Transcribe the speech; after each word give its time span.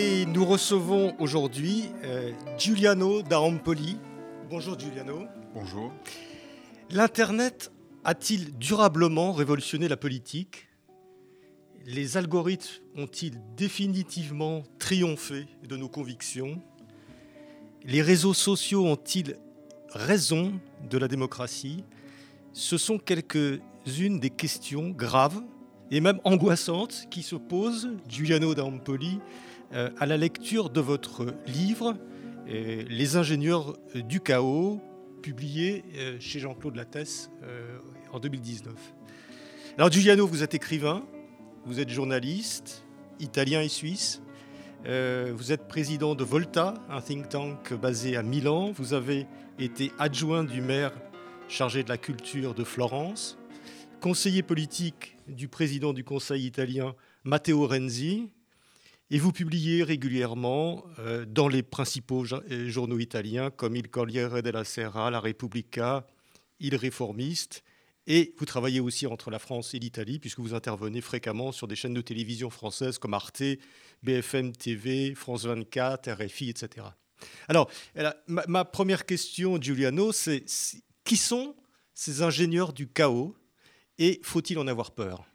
Et 0.00 0.26
nous 0.26 0.44
recevons 0.44 1.16
aujourd'hui 1.18 1.86
euh, 2.04 2.30
Giuliano 2.56 3.20
D'Arampoli. 3.20 3.98
Bonjour 4.48 4.78
Giuliano. 4.78 5.26
Bonjour. 5.52 5.92
L'Internet 6.88 7.72
a-t-il 8.04 8.56
durablement 8.58 9.32
révolutionné 9.32 9.88
la 9.88 9.96
politique? 9.96 10.68
Les 11.84 12.16
algorithmes 12.16 12.80
ont-ils 12.96 13.40
définitivement 13.56 14.62
triomphé 14.78 15.46
de 15.68 15.76
nos 15.76 15.88
convictions? 15.88 16.62
Les 17.84 18.00
réseaux 18.00 18.34
sociaux 18.34 18.86
ont-ils 18.86 19.34
raison 19.88 20.60
de 20.88 20.96
la 20.96 21.08
démocratie? 21.08 21.82
Ce 22.52 22.78
sont 22.78 22.98
quelques-unes 22.98 24.20
des 24.20 24.30
questions 24.30 24.90
graves 24.90 25.42
et 25.90 26.00
même 26.00 26.20
angoissantes 26.22 27.06
qui 27.10 27.24
se 27.24 27.34
posent, 27.34 27.88
Giuliano 28.08 28.54
D'Ampoli, 28.54 29.18
euh, 29.18 29.47
à 29.72 30.06
la 30.06 30.16
lecture 30.16 30.70
de 30.70 30.80
votre 30.80 31.34
livre 31.46 31.96
euh, 32.48 32.84
Les 32.88 33.16
ingénieurs 33.16 33.76
du 33.94 34.20
chaos, 34.20 34.80
publié 35.22 35.84
euh, 35.96 36.16
chez 36.20 36.38
Jean-Claude 36.38 36.76
Lattès 36.76 37.30
en 38.12 38.20
2019. 38.20 38.72
Alors 39.76 39.90
Giuliano, 39.92 40.26
vous 40.26 40.42
êtes 40.42 40.54
écrivain, 40.54 41.04
vous 41.66 41.80
êtes 41.80 41.90
journaliste, 41.90 42.84
italien 43.20 43.60
et 43.60 43.68
suisse. 43.68 44.22
vous 44.84 45.52
êtes 45.52 45.68
président 45.68 46.14
de 46.14 46.24
Volta, 46.24 46.74
un 46.88 47.00
think 47.00 47.28
tank 47.28 47.74
basé 47.74 48.16
à 48.16 48.22
Milan. 48.22 48.72
Vous 48.72 48.94
avez 48.94 49.26
été 49.58 49.92
adjoint 49.98 50.44
du 50.44 50.62
maire 50.62 50.92
chargé 51.48 51.82
de 51.82 51.88
la 51.88 51.98
culture 51.98 52.54
de 52.54 52.64
Florence, 52.64 53.38
conseiller 54.00 54.42
politique 54.42 55.18
du 55.26 55.48
président 55.48 55.92
du 55.92 56.04
Conseil 56.04 56.46
italien 56.46 56.94
Matteo 57.24 57.66
Renzi, 57.66 58.30
et 59.10 59.18
vous 59.18 59.32
publiez 59.32 59.82
régulièrement 59.82 60.84
euh, 60.98 61.24
dans 61.24 61.48
les 61.48 61.62
principaux 61.62 62.24
euh, 62.32 62.68
journaux 62.68 62.98
italiens 62.98 63.50
comme 63.50 63.76
Il 63.76 63.88
Corriere 63.88 64.42
della 64.42 64.64
Sera, 64.64 65.10
La 65.10 65.20
Repubblica, 65.20 66.06
Il 66.60 66.76
Réformiste. 66.76 67.62
Et 68.06 68.34
vous 68.38 68.46
travaillez 68.46 68.80
aussi 68.80 69.06
entre 69.06 69.30
la 69.30 69.38
France 69.38 69.74
et 69.74 69.78
l'Italie, 69.78 70.18
puisque 70.18 70.40
vous 70.40 70.54
intervenez 70.54 71.02
fréquemment 71.02 71.52
sur 71.52 71.68
des 71.68 71.76
chaînes 71.76 71.92
de 71.92 72.00
télévision 72.00 72.48
françaises 72.48 72.98
comme 72.98 73.12
Arte, 73.12 73.42
BFM 74.02 74.52
TV, 74.52 75.14
France 75.14 75.44
24, 75.44 76.10
RFI, 76.12 76.48
etc. 76.48 76.86
Alors, 77.48 77.70
ma, 78.26 78.44
ma 78.48 78.64
première 78.64 79.04
question, 79.04 79.60
Giuliano, 79.60 80.12
c'est 80.12 80.46
qui 81.04 81.18
sont 81.18 81.54
ces 81.92 82.22
ingénieurs 82.22 82.72
du 82.72 82.88
chaos 82.88 83.36
et 83.98 84.20
faut-il 84.22 84.58
en 84.58 84.68
avoir 84.68 84.92
peur? 84.92 85.26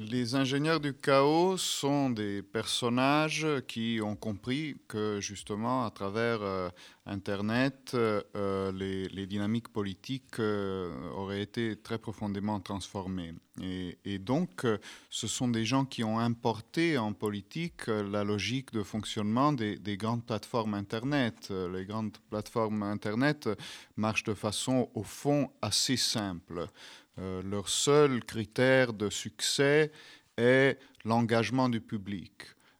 Les 0.00 0.34
ingénieurs 0.34 0.80
du 0.80 0.94
chaos 0.94 1.58
sont 1.58 2.08
des 2.08 2.40
personnages 2.40 3.46
qui 3.68 4.00
ont 4.02 4.16
compris 4.16 4.76
que 4.88 5.20
justement 5.20 5.84
à 5.84 5.90
travers 5.90 6.40
euh, 6.40 6.70
Internet, 7.04 7.92
euh, 7.94 8.72
les, 8.72 9.26
dynamiques 9.26 9.68
politiques 9.68 10.38
euh, 10.38 10.90
auraient 11.10 11.42
été 11.42 11.76
très 11.76 11.98
profondément 11.98 12.60
transformées. 12.60 13.34
Et, 13.62 14.18
donc, 14.18 14.64
ce 15.10 15.26
sont 15.26 15.48
des 15.48 15.66
gens 15.66 15.84
qui 15.84 16.02
ont 16.02 16.18
importé 16.18 16.96
en 16.96 17.12
politique 17.12 17.88
la 17.88 18.24
logique 18.24 18.72
de 18.72 18.82
fonctionnement 18.82 19.52
des, 19.52 19.76
des 19.76 19.98
grandes 19.98 20.24
plateformes 20.24 20.72
Internet. 20.72 21.52
Les 21.70 21.84
grandes 21.84 22.16
plateformes 22.30 22.82
Internet 22.82 23.50
marchent 23.98 24.24
de 24.24 24.32
façon, 24.32 24.88
au 24.94 25.02
fond, 25.02 25.50
assez 25.60 25.98
simple. 25.98 26.70
Euh, 27.20 27.42
leur 27.42 27.68
seul 27.68 28.24
critère 28.24 28.94
de 28.94 29.10
succès 29.10 29.92
est 30.38 30.78
l'engagement 31.04 31.68
du 31.68 31.80
public. 31.80 32.32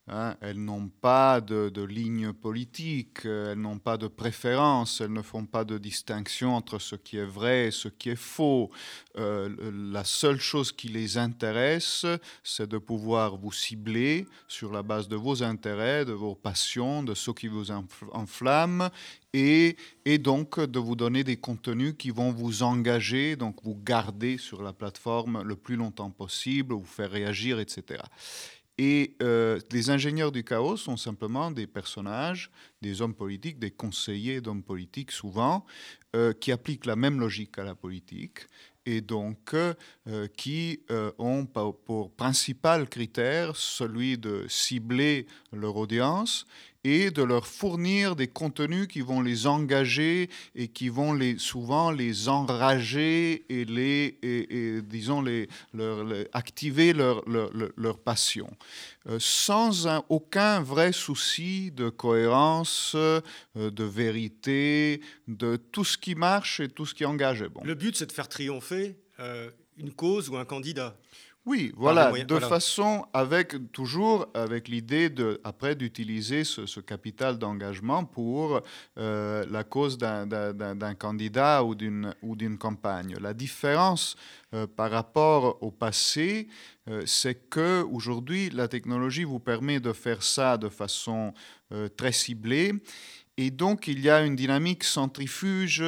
Hein. 0.09 0.37
elles 0.41 0.63
n'ont 0.63 0.89
pas 0.89 1.41
de, 1.41 1.83
ligne 1.83 2.33
politique, 2.33 3.25
elles 3.25 3.61
n'ont 3.61 3.79
pas 3.79 3.97
de 3.97 4.09
préférence, 4.09 5.01
elles 5.01 5.13
ne 5.13 5.23
font 5.23 5.47
pas 5.47 5.65
de 5.65 5.79
distinction 5.79 6.57
entre 6.57 6.79
ce 6.79 6.97
qui 6.97 7.17
est 7.17 7.25
vrai 7.25 7.67
et 7.67 7.71
ce 7.71 7.89
qui 7.89 8.11
est 8.11 8.17
faux. 8.17 8.71
Euh, 9.19 9.49
la 9.93 10.05
seule 10.05 10.41
chose 10.41 10.73
qui 10.73 10.89
les 10.89 11.17
intéresse, 11.17 12.07
c'est 12.43 12.69
de 12.69 12.79
pouvoir 12.79 13.37
vous 13.37 13.53
cibler 13.53 14.27
sur 14.49 14.73
la 14.73 14.83
base 14.83 15.09
de 15.09 15.17
vos 15.17 15.43
intérêts, 15.43 16.05
de 16.05 16.13
vos 16.13 16.35
passions, 16.35 17.03
de 17.03 17.15
ce 17.15 17.31
qui 17.31 17.49
vous 17.49 17.71
enflamme, 18.13 18.91
et, 19.33 19.77
et, 20.05 20.19
donc 20.19 20.59
de 20.59 20.79
vous 20.81 20.97
donner 20.97 21.23
des 21.23 21.37
contenus 21.37 21.95
qui 21.97 22.11
vont 22.11 22.33
vous 22.33 22.65
engager, 22.65 23.37
donc 23.37 23.63
vous 23.63 23.77
garder 23.77 24.39
sur 24.39 24.63
la 24.63 24.73
plateforme 24.73 25.43
le 25.43 25.55
plus 25.55 25.77
longtemps 25.77 26.11
possible, 26.11 26.75
vous 26.75 26.85
faire 26.85 27.11
réagir, 27.11 27.61
etc. 27.61 28.03
Et 28.83 29.15
euh, 29.23 29.61
les 29.73 29.91
ingénieurs 29.91 30.33
du 30.33 30.43
chaos 30.43 30.79
sont 30.79 30.97
simplement 30.97 31.51
des 31.51 31.67
personnages, 31.67 32.51
des 32.81 33.03
hommes 33.03 33.15
politiques, 33.15 33.59
des 33.59 33.71
conseillers 33.71 34.41
d'hommes 34.41 34.63
politiques 34.63 35.13
souvent, 35.13 35.67
euh, 36.17 36.33
qui 36.33 36.51
appliquent 36.51 36.87
la 36.87 36.97
même 36.97 37.21
logique 37.21 37.59
à 37.59 37.65
la 37.65 37.75
politique 37.75 38.47
et 38.87 39.03
donc 39.03 39.53
euh, 39.53 39.75
qui 40.35 40.81
ont 41.19 41.45
pour 41.45 42.11
principal 42.13 42.89
critère 42.89 43.55
celui 43.55 44.17
de 44.17 44.47
cibler 44.49 45.27
leur 45.53 45.77
audience 45.77 46.47
et 46.85 47.11
de 47.11 47.23
leur 47.23 47.47
fournir 47.47 48.17
des 48.17 48.29
contenus 48.29 48.87
qui 48.87 49.01
vont 49.01 49.21
les 49.21 49.47
engager 49.47 50.31
et 50.55 50.69
qui 50.69 50.89
vont 50.89 51.13
les, 51.13 51.39
souvent 51.39 51.91
les 51.91 52.29
enrager 52.29 53.45
et, 53.49 53.65
les, 53.65 54.83
disons, 54.83 55.23
les, 55.23 55.49
activer 56.33 56.93
leur, 56.93 57.29
leur, 57.29 57.51
leur 57.77 57.99
passion, 57.99 58.51
euh, 59.09 59.19
sans 59.21 59.87
aucun 60.09 60.61
vrai 60.61 60.93
souci 60.93 61.71
de 61.71 61.89
cohérence, 61.89 62.93
euh, 62.95 63.21
de 63.57 63.85
vérité, 63.85 65.01
de 65.29 65.57
tout 65.57 65.85
ce 65.85 65.99
qui 65.99 66.15
marche 66.15 66.61
et 66.61 66.69
tout 66.69 66.87
ce 66.87 66.95
qui 66.95 67.05
engage. 67.05 67.45
Bon. 67.45 67.63
Le 67.65 67.75
but, 67.75 67.97
c'est 67.97 68.07
de 68.07 68.13
faire 68.13 68.29
triompher 68.29 68.97
euh, 69.19 69.51
une 69.77 69.93
cause 69.93 70.29
ou 70.29 70.37
un 70.37 70.45
candidat. 70.45 70.97
Oui, 71.47 71.73
voilà, 71.75 72.13
de 72.13 72.39
façon 72.39 73.07
avec 73.15 73.73
toujours 73.73 74.29
avec 74.35 74.69
l'idée 74.69 75.09
de 75.09 75.41
après 75.43 75.75
d'utiliser 75.75 76.45
ce, 76.45 76.81
capital 76.81 77.39
d'engagement 77.39 78.05
pour 78.05 78.61
euh, 78.99 79.47
la 79.51 79.65
cause 79.65 79.97
d'un 79.97 80.95
candidat 80.99 81.65
ou 81.65 81.75
d'une 81.75 82.15
ou 82.21 82.37
d'une 82.37 82.59
campagne. 82.59 83.17
La 83.19 83.33
différence 83.33 84.17
euh, 84.53 84.67
par 84.67 84.91
rapport 84.91 85.57
au 85.63 85.71
passé, 85.71 86.47
euh, 86.91 87.03
c'est 87.07 87.49
que 87.49 87.83
aujourd'hui 87.91 88.51
la 88.51 88.69
technologie 88.69 89.25
vous 89.25 89.41
permet 89.41 89.81
de 89.81 89.95
faire 89.95 90.23
ça 90.23 90.59
de 90.59 90.69
façon 90.69 91.33
très 91.97 92.11
ciblée, 92.11 92.73
et 93.37 93.53
donc 93.53 93.87
il 93.87 94.01
y 94.01 94.11
a 94.11 94.23
une 94.23 94.35
dynamique 94.35 94.83
centrifuge 94.83 95.85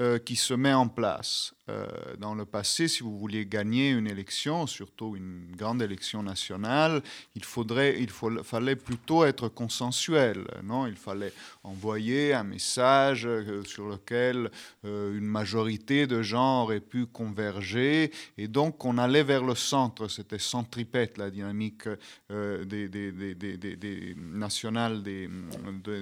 euh, 0.00 0.18
qui 0.18 0.34
se 0.34 0.54
met 0.54 0.72
en 0.72 0.88
place. 0.88 1.54
Euh, 1.70 1.86
dans 2.18 2.34
le 2.34 2.44
passé, 2.44 2.88
si 2.88 3.04
vous 3.04 3.16
vouliez 3.16 3.46
gagner 3.46 3.90
une 3.90 4.08
élection, 4.08 4.66
surtout 4.66 5.14
une 5.14 5.54
grande 5.54 5.80
élection 5.82 6.20
nationale, 6.20 7.00
il, 7.36 7.44
faudrait, 7.44 8.00
il 8.00 8.10
fallait 8.10 8.74
plutôt 8.74 9.24
être 9.24 9.48
consensuel. 9.48 10.48
Non? 10.64 10.88
Il 10.88 10.96
fallait 10.96 11.32
envoyer 11.62 12.34
un 12.34 12.42
message 12.42 13.24
euh, 13.24 13.62
sur 13.62 13.86
lequel 13.86 14.50
une 14.82 15.26
majorité 15.26 16.08
de 16.08 16.22
gens 16.22 16.64
auraient 16.64 16.80
pu 16.80 17.06
converger. 17.06 18.10
Et 18.36 18.48
donc, 18.48 18.84
on 18.84 18.98
allait 18.98 19.22
vers 19.22 19.44
le 19.44 19.54
centre. 19.54 20.08
C'était 20.08 20.40
centripète, 20.40 21.18
la 21.18 21.30
dynamique 21.30 21.88
des, 22.28 22.88
des, 22.88 23.12
des, 23.12 23.34
des, 23.36 24.16
nationales 24.16 25.04
des, 25.04 25.30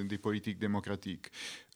des 0.05 0.19
politiques 0.19 0.59
démocratiques. 0.59 1.31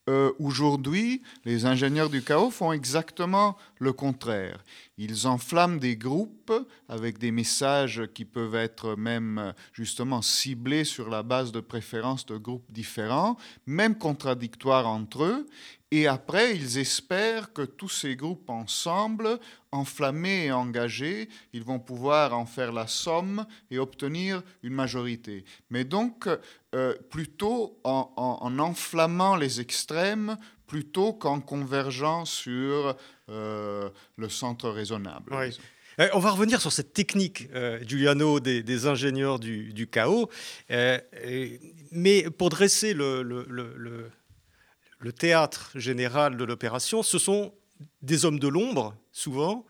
Euh, 0.09 0.33
aujourd'hui, 0.39 1.23
les 1.45 1.67
ingénieurs 1.67 2.11
du 2.11 2.23
chaos 2.23 2.51
font 2.51 2.73
exactement 2.73 3.57
le 3.79 3.93
contraire. 3.93 4.63
Ils 4.99 5.27
enflamment 5.27 5.79
des 5.79 5.97
groupes 5.97 6.53
avec 6.89 7.19
des 7.19 7.33
messages 7.33 8.03
qui 8.15 8.25
peuvent 8.25 8.55
être 8.55 8.95
même 8.95 9.53
justement 9.73 10.23
ciblés 10.23 10.85
sur 10.85 11.11
la 11.11 11.25
base 11.25 11.51
de 11.51 11.61
préférences 11.61 12.25
de 12.25 12.37
groupes 12.37 12.71
différents, 12.71 13.37
même 13.67 13.99
contradictoires 13.99 14.87
entre 14.87 15.25
eux, 15.25 15.47
Et 15.93 16.09
après, 16.09 16.57
ils 16.57 16.79
espèrent 16.79 17.53
que 17.53 17.63
tous 17.63 17.89
ces 17.89 18.17
groupes 18.17 18.51
ensemble, 18.51 19.39
enflammés 19.71 20.47
et 20.47 20.53
engagés, 20.53 21.29
ils 21.53 21.63
vont 21.63 21.79
pouvoir 21.79 22.37
en 22.37 22.45
faire 22.45 22.73
la 22.73 22.89
somme 22.89 23.47
et 23.71 23.79
obtenir 23.79 24.43
une 24.65 24.73
majorité. 24.75 25.45
Mais 25.71 25.85
donc, 25.85 26.29
euh, 26.75 26.95
plutôt 27.11 27.79
en, 27.85 28.59
enflammant 28.59 29.37
les 29.37 29.61
extrêmes, 29.61 30.37
plutôt 30.67 31.13
qu'en 31.13 31.41
convergeant 31.41 32.25
sur 32.25 32.97
euh, 33.29 33.89
le 34.17 34.29
centre 34.29 34.69
raisonnable. 34.71 35.33
Euh, 35.99 36.09
on 36.15 36.19
va 36.19 36.33
revenir 36.33 36.61
sur 36.61 36.73
cette 36.73 36.95
technique, 36.95 37.49
Giuliano, 37.83 38.41
des, 38.41 38.87
ingénieurs 38.87 39.39
du, 39.39 39.87
chaos. 39.87 40.29
mais 41.93 42.29
pour 42.37 42.51
dresser 42.51 42.93
le 42.93 44.11
théâtre 45.13 45.71
général 45.75 46.37
de 46.37 46.45
l'opération, 46.45 47.03
ce 47.03 47.19
sont 47.19 47.53
des 48.03 48.25
hommes 48.25 48.39
de 48.39 48.49
l'ombre, 48.49 48.97
souvent, 49.13 49.67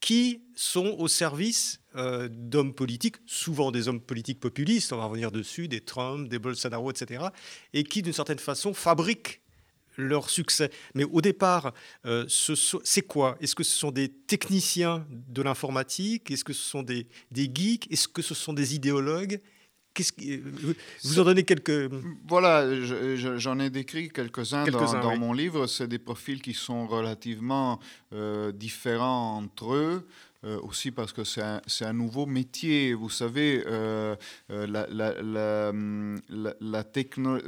qui 0.00 0.42
sont 0.54 0.96
au 0.98 1.08
service 1.08 1.80
euh, 1.94 2.28
d'hommes 2.30 2.74
politiques, 2.74 3.16
souvent 3.26 3.70
des 3.70 3.88
hommes 3.88 4.00
politiques 4.00 4.40
populistes, 4.40 4.92
on 4.92 4.96
va 4.96 5.04
revenir 5.04 5.30
dessus, 5.30 5.68
des 5.68 5.80
Trump, 5.80 6.28
des 6.28 6.38
Bolsonaro, 6.38 6.90
etc., 6.90 7.26
et 7.72 7.84
qui, 7.84 8.02
d'une 8.02 8.12
certaine 8.12 8.38
façon, 8.38 8.72
fabriquent 8.72 9.40
leur 9.96 10.30
succès. 10.30 10.70
Mais 10.94 11.04
au 11.04 11.20
départ, 11.20 11.74
euh, 12.06 12.26
c'est 12.28 13.02
quoi? 13.02 13.36
Est-ce 13.40 13.54
que 13.54 13.64
ce 13.64 13.76
sont 13.76 13.90
des 13.90 14.08
techniciens 14.08 15.06
de 15.10 15.42
l'informatique? 15.42 16.30
Est-ce 16.30 16.44
que 16.44 16.52
ce 16.52 16.62
sont 16.62 16.82
des, 16.82 17.06
des 17.30 17.50
geeks? 17.52 17.90
Est-ce 17.92 18.08
que 18.08 18.22
ce 18.22 18.34
sont 18.34 18.52
des 18.52 18.74
idéologues? 18.74 19.40
Vous 21.02 21.18
en 21.18 21.24
donnez 21.24 21.44
quelques. 21.44 21.90
Voilà, 22.28 22.66
j'en 23.16 23.58
ai 23.58 23.70
décrit 23.70 24.08
quelques-uns 24.08 24.64
dans, 24.66 25.16
mon 25.16 25.32
livre. 25.32 25.66
C'est 25.66 25.88
des 25.88 25.98
profils 25.98 26.40
qui 26.40 26.54
sont 26.54 26.86
relativement 26.86 27.80
euh, 28.12 28.52
différents 28.52 29.38
entre 29.38 29.74
eux. 29.74 30.06
Euh, 30.42 30.58
aussi 30.62 30.90
parce 30.90 31.12
que 31.12 31.22
c'est 31.22 31.42
un, 31.42 31.60
un, 31.82 31.92
nouveau 31.92 32.24
métier. 32.24 32.94
Vous 32.94 33.10
savez, 33.10 33.62
euh, 33.66 34.16
la, 34.48 34.86
la, 34.88 35.20
la, 35.20 36.54
la 36.58 36.84
techno, 36.84 37.38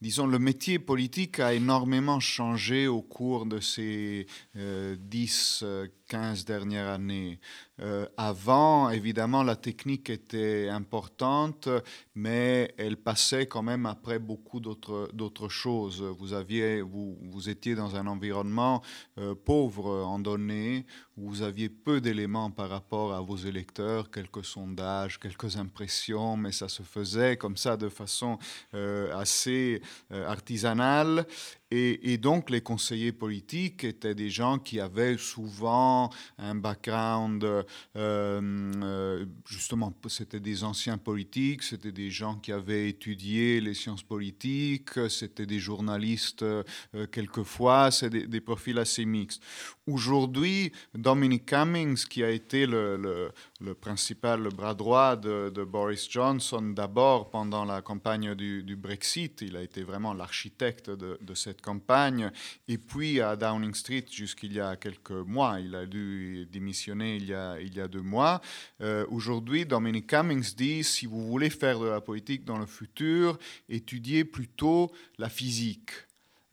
disons, 0.00 0.26
le 0.26 0.40
métier 0.40 0.80
politique 0.80 1.38
a 1.38 1.54
énormément 1.54 2.18
changé 2.18 2.88
au 2.88 3.02
cours 3.02 3.46
de 3.46 3.60
ces 3.60 4.26
10, 4.56 5.64
15 6.08 6.44
dernières 6.44 6.88
années. 6.88 7.40
Euh, 7.80 8.06
avant, 8.16 8.90
évidemment, 8.90 9.42
la 9.42 9.56
technique 9.56 10.08
était 10.08 10.68
importante, 10.68 11.68
mais 12.14 12.74
elle 12.78 12.96
passait 12.96 13.46
quand 13.46 13.62
même 13.62 13.86
après 13.86 14.18
beaucoup 14.18 14.60
d'autres 14.60 15.48
choses. 15.48 16.02
Vous, 16.02 17.48
étiez 17.48 17.74
dans 17.74 17.96
un 17.96 18.06
environnement 18.06 18.82
euh, 19.18 19.34
pauvre 19.34 20.04
en 20.04 20.18
données, 20.18 20.86
où 21.16 21.28
vous 21.28 21.42
aviez 21.42 21.68
peu 21.68 22.00
d'éléments 22.00 22.50
par 22.50 22.70
rapport 22.70 23.12
à 23.12 23.20
vos 23.20 23.36
électeurs, 23.36 24.10
quelques 24.10 24.44
sondages, 24.44 25.18
quelques 25.18 25.56
impressions, 25.56 26.36
mais 26.36 26.52
ça 26.52 26.68
se 26.68 26.82
faisait 26.82 27.36
comme 27.36 27.56
ça 27.56 27.76
de 27.76 27.88
façon 27.88 28.38
euh, 28.74 29.14
assez 29.16 29.82
artisanale. 30.10 31.26
Et, 31.72 32.16
donc 32.18 32.48
les 32.48 32.60
conseillers 32.60 33.12
politiques 33.12 33.82
étaient 33.82 34.14
des 34.14 34.30
gens 34.30 34.58
qui 34.58 34.78
avaient 34.78 35.18
souvent 35.18 36.10
un 36.38 36.54
background, 36.54 37.42
euh, 37.42 37.62
euh, 37.96 39.26
justement, 39.48 39.92
c'était 40.08 40.38
des 40.38 40.62
anciens 40.62 40.96
politiques, 40.96 41.64
c'était 41.64 41.90
des 41.90 42.10
gens 42.10 42.36
qui 42.36 42.52
avaient 42.52 42.88
étudié 42.88 43.60
les 43.60 43.74
sciences 43.74 44.04
politiques, 44.04 44.90
c'était 45.08 45.46
des 45.46 45.58
journalistes 45.58 46.42
euh, 46.42 46.62
quelquefois, 47.10 47.90
c'est 47.90 48.10
des, 48.10 48.40
profils 48.40 48.78
assez 48.78 49.04
mixtes. 49.04 49.42
Aujourd'hui, 49.88 50.72
Dominic 50.96 51.46
Cummings, 51.46 52.06
qui 52.06 52.24
a 52.24 52.30
été 52.30 52.66
le, 52.66 53.30
le, 53.60 53.74
principal 53.74 54.48
bras 54.48 54.74
droit 54.74 55.14
de, 55.14 55.62
Boris 55.62 56.10
Johnson, 56.10 56.60
d'abord 56.74 57.30
pendant 57.30 57.64
la 57.64 57.82
campagne 57.82 58.34
du, 58.34 58.76
Brexit, 58.76 59.42
il 59.42 59.56
a 59.56 59.62
été 59.62 59.84
vraiment 59.84 60.12
l'architecte 60.12 60.90
de, 60.90 61.34
cette 61.34 61.62
campagne. 61.62 62.32
Et 62.66 62.78
puis 62.78 63.20
à 63.20 63.36
Downing 63.36 63.74
Street, 63.74 64.04
jusqu'il 64.10 64.54
y 64.54 64.60
a 64.60 64.74
quelques 64.74 65.12
mois, 65.12 65.60
il 65.60 65.76
a 65.76 65.86
dû 65.86 66.48
démissionner 66.50 67.14
il 67.14 67.26
y 67.26 67.34
a, 67.34 67.60
il 67.60 67.72
y 67.72 67.80
a 67.80 67.86
deux 67.86 68.02
mois. 68.02 68.40
Euh, 68.80 69.06
aujourd'hui, 69.08 69.66
Dominic 69.66 70.08
Cummings 70.08 70.56
dit, 70.56 70.82
si 70.82 71.06
vous 71.06 71.24
voulez 71.24 71.50
faire 71.50 71.78
de 71.78 71.86
la 71.86 72.00
politique 72.00 72.44
dans 72.44 72.58
le 72.58 72.66
futur, 72.66 73.38
étudiez 73.68 74.24
plutôt 74.24 74.90
la 75.18 75.28
physique. 75.28 76.05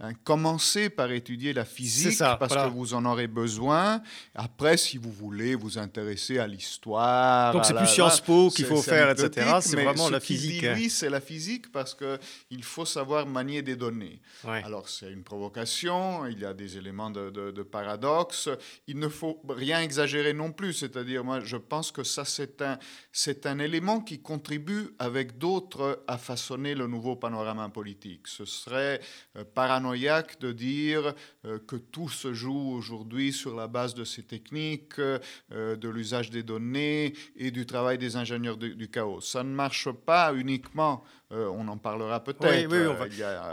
Hein, 0.04 0.12
commencez 0.26 0.90
par 0.90 1.10
étudier 1.14 1.54
la 1.54 1.64
physique 1.64 2.20
parce 2.20 2.54
que 2.54 2.70
vous 2.70 2.94
en 2.94 3.06
aurez 3.06 3.28
besoin. 3.28 4.02
Après, 4.36 4.76
si 4.76 4.98
vous 4.98 5.14
voulez 5.14 5.56
vous 5.56 5.78
intéresser 5.78 6.40
à 6.40 6.48
l'histoire. 6.48 7.54
Donc 7.54 7.64
c'est 7.64 7.74
plus 7.74 7.88
Sciences 7.88 8.20
Po 8.20 8.50
qu'il 8.50 8.66
faut 8.66 8.82
faire, 8.82 9.12
etc. 9.12 9.60
C'est 9.62 9.82
vraiment 9.82 10.10
la 10.10 10.20
physique. 10.20 10.60
Dit, 10.60 10.68
oui, 10.76 10.90
c'est 10.90 11.10
la 11.10 11.22
physique 11.22 11.72
parce 11.72 11.96
qu'il 11.96 12.64
faut 12.66 12.84
savoir 12.84 13.26
manier 13.26 13.62
des 13.62 13.78
données. 13.78 14.20
Alors 14.44 14.90
c'est 14.90 15.10
une 15.10 15.24
provocation, 15.24 16.26
il 16.26 16.40
y 16.40 16.46
a 16.46 16.54
des 16.54 16.78
éléments 16.78 17.10
de, 17.10 17.30
de, 17.30 17.64
paradoxe. 17.64 18.50
Il 18.88 19.00
ne 19.00 19.08
faut 19.08 19.42
rien 19.48 19.80
exagérer 19.80 20.34
non 20.34 20.52
plus. 20.52 20.74
C'est-à-dire, 20.74 21.24
moi, 21.24 21.40
je 21.40 21.56
pense 21.56 21.92
que 21.94 22.04
ça, 22.04 22.26
c'est 22.26 22.62
un, 22.62 22.78
c'est 23.14 23.46
un 23.46 23.58
élément 23.58 24.02
qui 24.02 24.22
contribue 24.22 24.90
avec 25.00 25.38
d'autres 25.38 26.04
à 26.10 26.18
façonner 26.18 26.76
le 26.76 26.88
nouveau 26.88 27.16
panorama 27.16 27.70
politique. 27.70 28.28
Ce 28.28 28.44
serait 28.44 29.00
euh, 29.38 29.46
paranoïaque 29.46 29.93
de 29.94 30.52
dire 30.52 31.14
euh, 31.46 31.60
que 31.68 31.76
tout 31.76 32.10
se 32.10 32.34
joue 32.34 32.74
aujourd'hui 32.74 33.32
sur 33.32 33.56
la 33.56 33.68
base 33.68 33.94
de 33.94 34.04
ces 34.04 34.24
techniques, 34.24 35.00
euh, 35.00 35.20
de 35.50 35.90
l'usage 35.90 36.30
des 36.30 36.44
données 36.44 37.14
et 37.36 37.52
du 37.52 37.66
travail 37.66 37.98
des 37.98 38.16
ingénieurs 38.16 38.58
du, 38.58 38.88
chaos. 38.90 39.22
Ça 39.22 39.44
ne 39.44 39.54
marche 39.54 39.90
pas 39.92 40.34
uniquement, 40.34 41.04
euh, 41.32 41.48
on 41.54 41.68
en 41.68 41.78
parlera 41.78 42.24
peut-être. 42.24 42.72
Oui, 42.72 42.88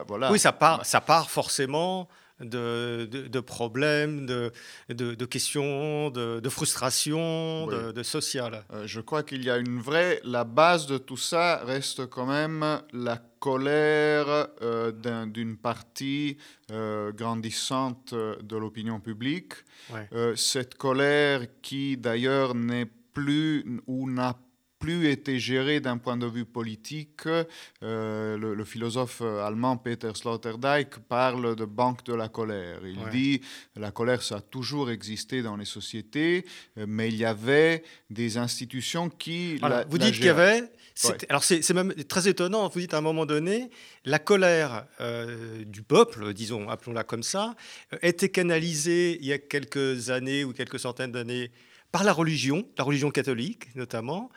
voilà. 0.07 0.33
oui, 0.33 0.39
ça 0.39 0.53
part, 0.53 0.85
ça 0.85 1.01
part 1.01 1.31
forcément 1.31 2.09
de, 2.41 3.41
problèmes, 3.41 4.27
de, 4.27 4.53
de 4.89 5.25
questions, 5.25 6.11
de, 6.11 6.49
frustration, 6.49 7.67
de, 7.67 8.03
social. 8.03 8.65
Euh, 8.73 8.87
je 8.87 9.01
crois 9.01 9.23
qu'il 9.23 9.45
y 9.45 9.51
a 9.51 9.59
une 9.59 9.81
vraie... 9.81 10.21
La 10.25 10.45
base 10.45 10.87
de 10.87 10.99
tout 10.99 11.17
ça 11.17 11.63
reste 11.65 12.07
quand 12.07 12.27
même 12.27 12.83
la 12.93 13.19
colère 13.39 14.49
euh, 14.63 14.93
d'une 15.27 15.57
partie 15.57 16.37
euh, 16.71 17.13
grandissante 17.13 18.15
de 18.15 18.57
l'opinion 18.57 19.01
publique. 19.01 19.55
cette 20.37 20.77
colère 20.77 21.47
qui 21.63 21.97
d'ailleurs 21.97 22.55
n'est 22.55 22.89
plus 23.13 23.81
ou 23.87 24.09
n'a 24.11 24.37
plus 24.81 25.11
été 25.11 25.39
géré 25.39 25.79
d'un 25.79 25.99
point 25.99 26.17
de 26.17 26.27
vue 26.27 26.47
politique. 26.47 27.27
Euh, 27.83 28.37
le, 28.37 28.65
philosophe 28.65 29.21
allemand 29.21 29.77
Peter 29.77 30.11
Sloterdijk 30.15 30.99
parle 31.09 31.55
de 31.55 31.65
banque 31.67 32.03
de 32.05 32.15
la 32.15 32.29
colère. 32.29 32.81
Il 32.85 32.99
dit 33.11 33.43
la 33.77 33.93
colère, 33.93 34.23
ça 34.23 34.37
a 34.37 34.41
toujours 34.41 34.91
existé 34.91 35.43
dans 35.43 35.57
les 35.57 35.67
sociétés, 35.67 36.47
euh, 36.79 36.87
mais 36.89 37.09
il 37.09 37.17
y 37.17 37.27
avait 37.27 37.85
des 38.09 38.39
institutions 38.39 39.11
qui. 39.11 39.61
vous 39.89 39.99
dites 39.99 40.15
qu'il 40.15 40.25
y 40.25 40.29
avait. 40.31 40.65
Alors 41.29 41.45
c'est 41.45 41.73
même 41.73 41.95
très 41.95 42.29
étonnant, 42.29 42.69
vous 42.69 42.81
dites 42.81 42.95
à 42.95 42.99
un 42.99 43.03
moment 43.03 43.27
donné, 43.27 43.71
la 44.05 44.19
colère 44.19 44.87
euh, 45.01 45.65
du 45.65 45.83
peuple, 45.83 46.33
disons, 46.35 46.69
appelons-la 46.69 47.05
comme 47.05 47.23
ça, 47.23 47.55
était 48.03 48.29
canalisée 48.29 49.19
il 49.21 49.27
y 49.27 49.33
a 49.33 49.39
quelques 49.39 50.11
années 50.11 50.45
ou 50.45 50.53
quelques 50.53 50.79
centaines 50.79 51.13
d'années 51.13 51.51
par 51.93 52.05
la 52.05 52.13
religion, 52.13 52.67
la 52.79 52.85
religion 52.85 53.11
catholique 53.11 53.75
notamment, 53.75 54.31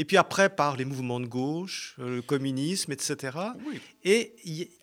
et 0.00 0.06
puis 0.06 0.16
après 0.16 0.48
par 0.48 0.78
les 0.78 0.86
mouvements 0.86 1.20
de 1.20 1.26
gauche, 1.26 1.94
euh, 1.98 2.16
le 2.16 2.22
communisme, 2.22 2.90
etc. 2.90 3.36
Et 4.02 4.32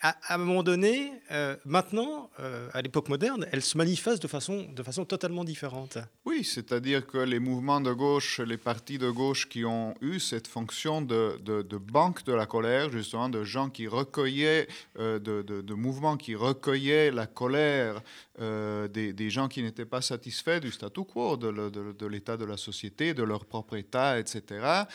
à, 0.01 0.35
un 0.35 0.37
moment 0.37 0.61
donné, 0.61 1.11
euh, 1.31 1.55
maintenant, 1.65 2.29
euh, 2.39 2.69
à 2.71 2.83
l'époque 2.83 3.09
moderne, 3.09 3.47
elle 3.51 3.63
se 3.63 3.79
manifeste 3.79 4.21
de 4.21 4.27
façon, 4.27 4.67
de 4.75 4.83
façon 4.83 5.05
totalement 5.05 5.43
différente. 5.43 5.97
Oui, 6.25 6.43
c'est-à-dire 6.43 7.07
que 7.07 7.17
les 7.17 7.39
mouvements 7.39 7.81
de 7.81 7.91
gauche, 7.93 8.39
les 8.41 8.57
partis 8.57 8.99
de 8.99 9.09
gauche 9.09 9.49
qui 9.49 9.65
ont 9.65 9.95
eu 10.01 10.19
cette 10.19 10.45
fonction 10.45 11.01
de, 11.01 11.39
de, 11.43 11.77
banque 11.77 12.23
de 12.23 12.33
la 12.33 12.45
colère, 12.45 12.91
justement, 12.91 13.27
de 13.27 13.43
gens 13.43 13.71
qui 13.71 13.87
recueillaient, 13.87 14.67
de, 14.99 15.17
de, 15.41 15.73
mouvements 15.73 16.17
qui 16.17 16.35
recueillaient 16.35 17.09
la 17.09 17.25
colère 17.25 18.03
des, 18.39 19.13
des, 19.13 19.29
gens 19.31 19.47
qui 19.47 19.63
n'étaient 19.63 19.85
pas 19.85 20.01
satisfaits 20.01 20.59
du 20.59 20.71
statu 20.71 21.05
quo, 21.05 21.37
de, 21.37 22.05
l'état 22.05 22.37
de 22.37 22.45
la 22.45 22.57
société, 22.57 23.15
de 23.15 23.23
leur 23.23 23.45
propre 23.45 23.77
état, 23.77 24.19
etc 24.19 24.85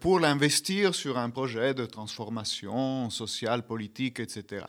pour 0.00 0.20
l'investir 0.20 0.94
sur 0.94 1.18
un 1.18 1.30
projet 1.30 1.74
de 1.74 1.86
transformation 1.86 3.10
sociale, 3.10 3.64
politique, 3.64 4.20
etc. 4.20 4.64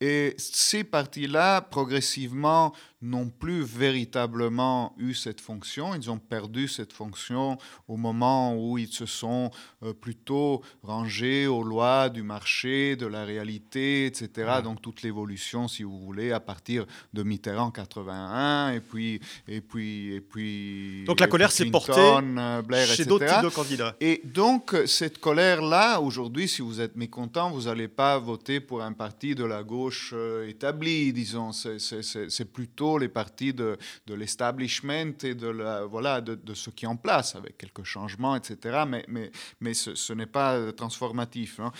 Et 0.00 0.34
ces 0.38 0.84
partis-là, 0.84 1.60
progressivement, 1.60 2.74
n'ont 3.02 3.30
plus 3.30 3.62
véritablement 3.62 4.94
eu 4.98 5.14
cette 5.14 5.40
fonction. 5.40 5.94
Ils 5.94 6.10
ont 6.10 6.18
perdu 6.18 6.68
cette 6.68 6.92
fonction 6.92 7.56
au 7.88 7.96
moment 7.96 8.54
où 8.54 8.76
ils 8.76 8.92
se 8.92 9.06
sont 9.06 9.50
euh, 9.82 9.94
plutôt 9.94 10.62
rangés 10.82 11.46
aux 11.46 11.62
lois 11.62 12.10
du 12.10 12.22
marché, 12.22 12.96
de 12.96 13.06
la 13.06 13.24
réalité, 13.24 14.06
etc. 14.06 14.60
Donc 14.62 14.82
toute 14.82 15.02
l'évolution, 15.02 15.66
si 15.66 15.82
vous 15.82 15.98
voulez, 15.98 16.32
à 16.32 16.40
partir 16.40 16.84
de 17.14 17.22
Mitterrand 17.22 17.70
81 17.70 18.72
et 18.72 18.80
puis 18.80 19.20
et 19.48 19.60
puis 19.62 20.14
et 20.14 20.20
puis. 20.20 21.04
Donc 21.06 21.20
la 21.20 21.26
colère 21.26 21.52
s'est 21.52 21.66
portée 21.66 21.92
euh, 21.96 22.62
Blair, 22.62 22.86
chez 22.86 23.06
d'autres 23.06 23.26
types 23.26 23.44
de 23.44 23.54
candidats. 23.54 23.96
Et 24.00 24.20
donc 24.24 24.76
cette 24.84 25.18
colère 25.18 25.62
là, 25.62 26.00
aujourd'hui, 26.00 26.48
si 26.48 26.60
vous 26.60 26.80
êtes 26.82 26.96
mécontent, 26.96 27.50
vous 27.50 27.62
n'allez 27.62 27.88
pas 27.88 28.18
voter 28.18 28.60
pour 28.60 28.82
un 28.82 28.92
parti 28.92 29.34
de 29.34 29.44
la 29.44 29.62
gauche 29.62 30.12
euh, 30.14 30.48
établi, 30.48 31.12
disons. 31.14 31.52
C'est 31.52 32.52
plutôt 32.52 32.89
les 32.98 33.08
partis 33.08 33.52
de, 33.52 33.76
de 34.06 34.14
l'establishment 34.14 35.14
et 35.22 35.34
de, 35.34 35.48
la, 35.48 35.84
voilà, 35.84 36.20
de, 36.20 36.34
de, 36.34 36.54
ce 36.54 36.70
qui 36.70 36.84
est 36.84 36.88
en 36.88 36.96
place, 36.96 37.36
avec 37.36 37.58
quelques 37.58 37.84
changements, 37.84 38.36
etc. 38.36 38.84
Mais, 38.86 39.04
mais, 39.08 39.30
mais 39.60 39.74
ce, 39.74 40.12
n'est 40.12 40.26
pas 40.26 40.72
transformatif. 40.72 41.60
Hein. 41.60 41.72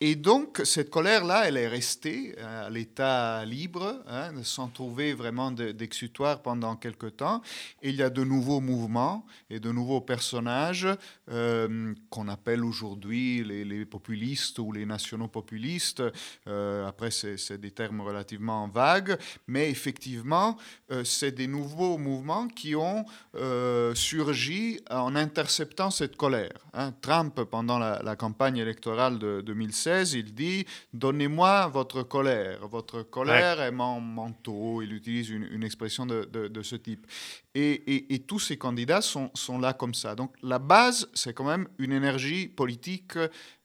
Et 0.00 0.16
donc, 0.16 0.60
cette 0.64 0.90
colère-là, 0.90 1.46
elle 1.46 1.56
est 1.56 1.68
restée 1.68 2.34
euh, 2.38 2.66
à 2.66 2.70
l'état 2.70 3.44
libre, 3.44 4.02
hein, 4.08 4.32
sans 4.42 4.66
trouver 4.66 5.14
vraiment 5.14 5.52
d'exutoire 5.52 6.42
pendant 6.42 6.74
quelque 6.74 7.06
temps. 7.06 7.42
Et 7.80 7.90
il 7.90 7.96
y 7.96 8.02
a 8.02 8.10
de 8.10 8.24
nouveaux 8.24 8.60
mouvements 8.60 9.24
et 9.50 9.60
de 9.60 9.70
nouveaux 9.70 10.00
personnages 10.00 10.88
euh, 11.30 11.94
qu'on 12.10 12.26
appelle 12.26 12.64
aujourd'hui 12.64 13.44
les, 13.44 13.84
populistes 13.86 14.58
ou 14.58 14.72
les 14.72 14.84
nationaux 14.84 15.28
populistes. 15.28 16.02
Euh, 16.48 16.86
après, 16.88 17.12
c'est 17.12 17.58
des 17.58 17.70
termes 17.70 18.00
relativement 18.00 18.66
vagues, 18.66 19.16
mais 19.46 19.70
effectivement, 19.70 20.56
c'est 21.04 21.32
des 21.32 21.46
nouveaux 21.46 21.98
mouvements 21.98 22.48
qui 22.48 22.74
ont 22.74 23.04
surgi 23.94 24.80
en 24.90 25.14
interceptant 25.14 25.90
cette 25.90 26.16
colère. 26.16 26.58
Hein. 26.72 26.92
Trump, 27.00 27.42
pendant 27.44 27.78
la, 27.78 28.02
la 28.02 28.16
campagne 28.16 28.56
électorale 28.56 29.18
de 29.18 29.40
2016, 29.40 29.83
il 29.86 30.34
dit 30.34 30.66
Donnez-moi 30.92 31.68
votre 31.68 32.02
colère. 32.02 32.66
Votre 32.68 33.02
colère 33.02 33.60
est 33.60 33.70
mon 33.70 34.00
manteau. 34.00 34.82
Il 34.82 34.92
utilise 34.92 35.30
une, 35.30 35.62
expression 35.64 36.06
de, 36.06 36.62
ce 36.62 36.76
type. 36.76 37.06
Et, 37.54 38.24
tous 38.26 38.40
ces 38.40 38.56
candidats 38.56 39.00
sont, 39.00 39.30
sont, 39.34 39.58
là 39.58 39.72
comme 39.72 39.94
ça. 39.94 40.14
Donc 40.14 40.34
la 40.42 40.58
base, 40.58 41.08
c'est 41.14 41.34
quand 41.34 41.44
même 41.44 41.68
une 41.78 41.92
énergie 41.92 42.48
politique 42.48 43.16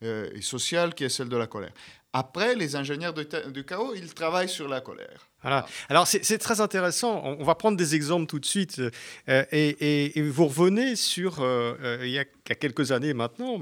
euh, 0.03 0.29
et 0.33 0.41
sociale 0.41 0.93
qui 0.93 1.03
est 1.03 1.09
celle 1.09 1.29
de 1.29 1.37
la 1.37 1.47
colère. 1.47 1.73
Après, 2.13 2.55
les 2.55 2.75
ingénieurs 2.75 3.13
du 3.13 3.63
chaos, 3.65 3.93
ils 3.95 4.13
travaillent 4.13 4.49
sur 4.49 4.67
la 4.67 4.81
colère. 4.81 5.28
Alors 5.41 6.05
c'est 6.05 6.37
très 6.37 6.59
intéressant. 6.59 7.21
On, 7.23 7.43
va 7.43 7.55
prendre 7.55 7.77
des 7.77 7.95
exemples 7.95 8.25
tout 8.25 8.39
de 8.39 8.45
suite. 8.45 8.81
Euh, 9.29 9.45
et, 9.51 10.21
vous 10.21 10.47
revenez 10.47 10.95
sur, 10.95 11.39
euh, 11.39 11.75
euh, 11.81 11.99
il, 12.03 12.11
y 12.11 12.19
a, 12.19 12.25
quelques 12.25 12.91
années 12.91 13.13
maintenant, 13.13 13.59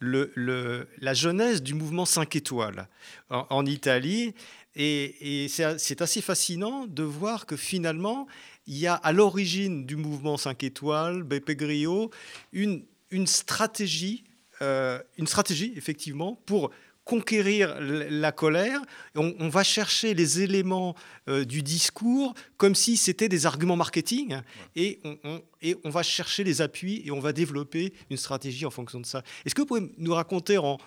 le, 0.00 0.88
la 0.98 1.14
jeunesse 1.14 1.62
du 1.62 1.74
mouvement 1.74 2.04
5 2.04 2.34
étoiles 2.34 2.88
en, 3.28 3.64
Italie. 3.64 4.34
Et, 4.74 5.46
c'est 5.48 6.02
assez 6.02 6.20
fascinant 6.20 6.86
de 6.86 7.04
voir 7.04 7.46
que 7.46 7.56
finalement, 7.56 8.26
il 8.66 8.78
y 8.78 8.88
a 8.88 8.94
à 8.94 9.12
l'origine 9.12 9.86
du 9.86 9.96
mouvement 9.96 10.36
5 10.36 10.64
étoiles, 10.64 11.22
Beppe 11.22 11.52
Grillo, 11.52 12.10
une, 12.52 12.84
une 13.10 13.28
stratégie, 13.28 14.24
une 14.60 15.26
stratégie 15.26 15.72
effectivement 15.76 16.40
pour 16.44 16.70
conquérir 17.10 17.76
la 17.80 18.30
colère. 18.30 18.80
On, 19.16 19.48
va 19.48 19.64
chercher 19.64 20.14
les 20.14 20.42
éléments 20.42 20.94
euh, 21.28 21.44
du 21.44 21.60
discours 21.60 22.34
comme 22.56 22.76
si 22.76 22.96
c'était 22.96 23.28
des 23.28 23.46
arguments 23.46 23.74
marketing 23.74 24.36
et 24.76 25.00
on, 25.02 25.42
et 25.60 25.76
on 25.82 25.90
va 25.90 26.04
chercher 26.04 26.44
les 26.44 26.60
appuis 26.60 27.02
et 27.04 27.10
on 27.10 27.18
va 27.18 27.32
développer 27.32 27.92
une 28.10 28.16
stratégie 28.16 28.64
en 28.64 28.70
fonction 28.70 29.00
de 29.00 29.06
ça. 29.06 29.24
Est-ce 29.44 29.56
que 29.56 29.62
vous 29.62 29.66
pouvez 29.66 29.92
nous 29.98 30.14
raconter 30.14 30.56
en, 30.58 30.78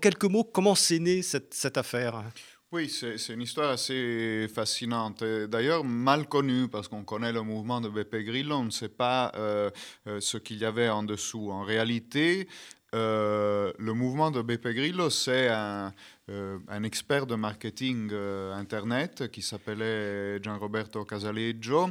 quelques 0.00 0.24
mots 0.24 0.42
comment 0.42 0.74
s'est 0.74 1.00
née 1.00 1.20
cette, 1.20 1.76
affaire? 1.76 2.24
Oui, 2.72 2.88
c'est 2.88 3.32
une 3.32 3.42
histoire 3.42 3.70
assez 3.70 4.46
fascinante. 4.54 5.22
D'ailleurs, 5.22 5.84
mal 5.84 6.28
connue, 6.28 6.68
parce 6.68 6.88
qu'on 6.88 7.04
connaît 7.04 7.32
le 7.32 7.42
mouvement 7.42 7.82
de 7.82 7.90
Beppe 7.90 8.16
Grillo, 8.16 8.56
on 8.56 8.64
ne 8.64 8.70
sait 8.70 8.90
pas 8.90 9.32
euh, 9.36 9.70
euh, 10.06 10.20
ce 10.20 10.38
qu'il 10.38 10.58
y 10.58 10.64
avait 10.64 10.88
en 10.88 11.02
dessous. 11.02 11.50
En 11.50 11.62
réalité, 11.62 12.46
euh, 12.94 13.72
le 13.78 13.92
mouvement 13.92 14.30
de 14.30 14.42
Beppe 14.42 14.68
Grillo, 14.68 15.10
c'est 15.10 15.48
un, 15.48 15.92
euh, 16.30 16.58
un 16.68 16.82
expert 16.82 17.26
de 17.26 17.36
marketing 17.36 18.10
euh, 18.12 18.52
Internet 18.52 19.30
qui 19.30 19.40
s'appelait 19.40 20.38
Gianroberto 20.42 21.02
Casaleggio, 21.06 21.88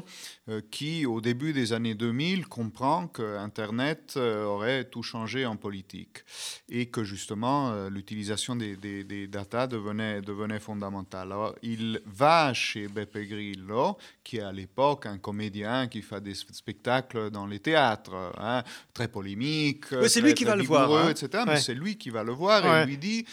euh, 0.50 0.62
qui 0.70 1.08
au 1.08 1.22
début 1.22 1.53
des 1.53 1.74
années 1.74 1.96
2000 1.96 2.48
comprend 2.48 3.08
que 3.08 3.38
Internet 3.38 4.15
aurait 4.17 4.84
tout 4.86 5.01
changé 5.01 5.46
en 5.48 5.56
politique 5.56 6.24
et 6.70 6.86
que 6.86 7.03
justement 7.03 7.88
l'utilisation 7.89 8.56
des, 8.56 8.75
des, 8.75 9.03
des, 9.03 9.27
data 9.27 9.65
devenait, 9.65 10.22
devenait 10.22 10.60
fondamentale. 10.60 11.32
Alors 11.32 11.56
il 11.63 12.01
va 12.06 12.53
chez 12.53 12.88
Beppe 12.88 13.17
Grillo, 13.17 13.98
qui 14.24 14.38
est 14.38 14.41
à 14.41 14.51
l'époque 14.51 15.08
un 15.08 15.17
comédien 15.17 15.88
qui 15.88 16.01
fait 16.01 16.22
des 16.22 16.36
spectacles 16.36 17.32
dans 17.32 17.48
les 17.48 17.60
théâtres, 17.60 18.34
hein, 18.38 18.63
très 18.94 19.08
polémiques, 19.08 19.86
c'est 20.08 20.22
lui 20.22 20.34
qui 20.34 20.46
va 20.46 20.56
le 20.56 20.63
voir, 20.63 20.94
hein. 20.94 21.10
etc. 21.10 21.44
Mais 21.48 21.58
c'est 21.58 21.74
lui 21.74 21.98
qui 21.98 22.10
va 22.10 22.24
le 22.24 22.34
voir 22.34 22.65
et 22.82 22.86
lui 22.86 22.98
dit, 22.98 23.25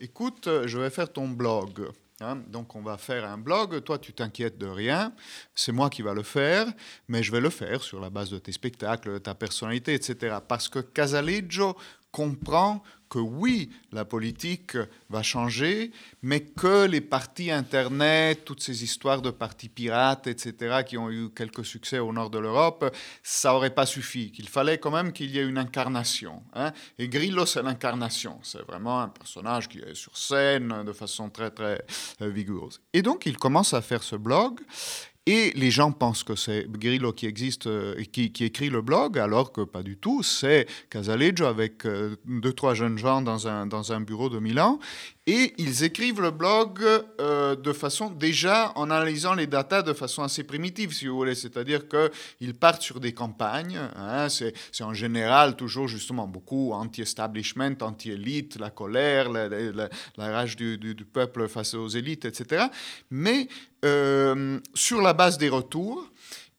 écoute, 0.00 0.35
je 0.44 0.78
vais 0.78 0.90
faire 0.90 1.12
ton 1.12 1.28
blog. 1.28 1.88
Hein. 2.20 2.36
donc 2.48 2.74
on 2.74 2.80
va 2.80 2.96
faire 2.96 3.26
un 3.26 3.36
blog, 3.36 3.84
toi 3.84 3.98
tu 3.98 4.14
t'inquiètes 4.14 4.56
de 4.56 4.66
rien, 4.66 5.12
c'est 5.54 5.70
moi 5.70 5.90
qui 5.90 6.00
va 6.00 6.14
le 6.14 6.22
faire, 6.22 6.66
mais 7.08 7.22
je 7.22 7.30
vais 7.30 7.40
le 7.40 7.50
faire 7.50 7.82
sur 7.82 8.00
la 8.00 8.08
base 8.08 8.30
de 8.30 8.38
tes 8.38 8.52
spectacles, 8.52 9.12
de 9.12 9.18
ta 9.18 9.34
personnalité, 9.34 9.92
etc. 9.92 10.38
Parce 10.48 10.66
que 10.70 10.78
Casaleggio 10.78 11.76
comprend 12.10 12.82
que 13.08 13.18
oui, 13.18 13.70
la 13.92 14.04
politique 14.04 14.76
va 15.10 15.22
changer, 15.22 15.92
mais 16.22 16.40
que 16.40 16.86
les 16.86 17.00
partis 17.00 17.50
Internet, 17.50 18.44
toutes 18.44 18.62
ces 18.62 18.84
histoires 18.84 19.22
de 19.22 19.30
partis 19.30 19.68
pirates, 19.68 20.26
etc., 20.26 20.82
qui 20.86 20.98
ont 20.98 21.10
eu 21.10 21.30
quelques 21.30 21.64
succès 21.64 21.98
au 21.98 22.12
nord 22.12 22.30
de 22.30 22.38
l'Europe, 22.38 22.94
ça 23.22 23.52
n'aurait 23.52 23.74
pas 23.74 23.86
suffi, 23.86 24.32
qu'il 24.32 24.48
fallait 24.48 24.78
quand 24.78 24.90
même 24.90 25.12
qu'il 25.12 25.30
y 25.30 25.38
ait 25.38 25.46
une 25.46 25.58
incarnation. 25.58 26.42
Hein. 26.54 26.72
Et 26.98 27.08
Grillo, 27.08 27.46
c'est 27.46 27.62
l'incarnation. 27.62 28.38
C'est 28.42 28.62
vraiment 28.62 29.00
un 29.00 29.08
personnage 29.08 29.68
qui 29.68 29.78
est 29.78 29.94
sur 29.94 30.16
scène 30.16 30.84
de 30.84 30.92
façon 30.92 31.30
très, 31.30 31.50
très 31.50 31.84
euh, 32.22 32.28
vigoureuse. 32.28 32.80
Et 32.92 33.02
donc, 33.02 33.26
il 33.26 33.36
commence 33.36 33.74
à 33.74 33.82
faire 33.82 34.02
ce 34.02 34.16
blog. 34.16 34.60
Et 35.28 35.50
les 35.56 35.72
gens 35.72 35.90
pensent 35.90 36.22
que 36.22 36.36
c'est 36.36 36.70
Grillo 36.70 37.12
euh, 37.66 38.04
qui, 38.12 38.32
écrit 38.40 38.70
le 38.70 38.80
blog, 38.80 39.18
alors 39.18 39.50
que 39.50 39.62
pas 39.62 39.82
du 39.82 39.96
tout. 39.96 40.22
C'est 40.22 40.66
Casaleggio 40.88 41.46
avec 41.46 41.84
euh, 41.84 42.14
deux, 42.26 42.52
trois 42.52 42.74
jeunes 42.74 42.96
gens 42.96 43.22
dans 43.22 43.48
un 43.48 44.00
bureau 44.00 44.28
de 44.28 44.38
Milan. 44.38 44.78
Et 45.28 45.54
ils 45.58 45.82
écrivent 45.82 46.20
le 46.20 46.30
blog 46.30 46.84
euh, 47.20 47.56
de 47.56 47.72
façon, 47.72 48.10
déjà 48.10 48.70
en 48.76 48.90
analysant 48.90 49.34
les 49.34 49.48
datas 49.48 49.82
de 49.82 49.92
façon 49.92 50.22
assez 50.22 50.44
primitive, 50.44 50.92
si 50.92 51.08
vous 51.08 51.16
voulez. 51.16 51.34
C'est-à-dire 51.34 51.82
qu'ils 51.88 52.54
partent 52.54 52.82
sur 52.82 53.00
des 53.00 53.12
campagnes. 53.12 53.80
Hein, 53.96 54.28
c'est 54.28 54.54
en 54.84 54.94
général 54.94 55.56
toujours 55.56 55.88
justement 55.88 56.28
beaucoup 56.28 56.72
anti-establishment, 56.72 57.74
anti-élite, 57.80 58.56
la 58.60 58.70
colère, 58.70 59.28
la, 59.30 59.88
rage 60.16 60.54
du, 60.54 60.78
peuple 61.12 61.48
face 61.48 61.74
aux 61.74 61.88
élites, 61.88 62.24
etc. 62.24 62.66
Mais 63.10 63.48
euh, 63.84 64.60
sur 64.74 65.02
la 65.02 65.12
base 65.12 65.38
des 65.38 65.48
retours, 65.48 66.08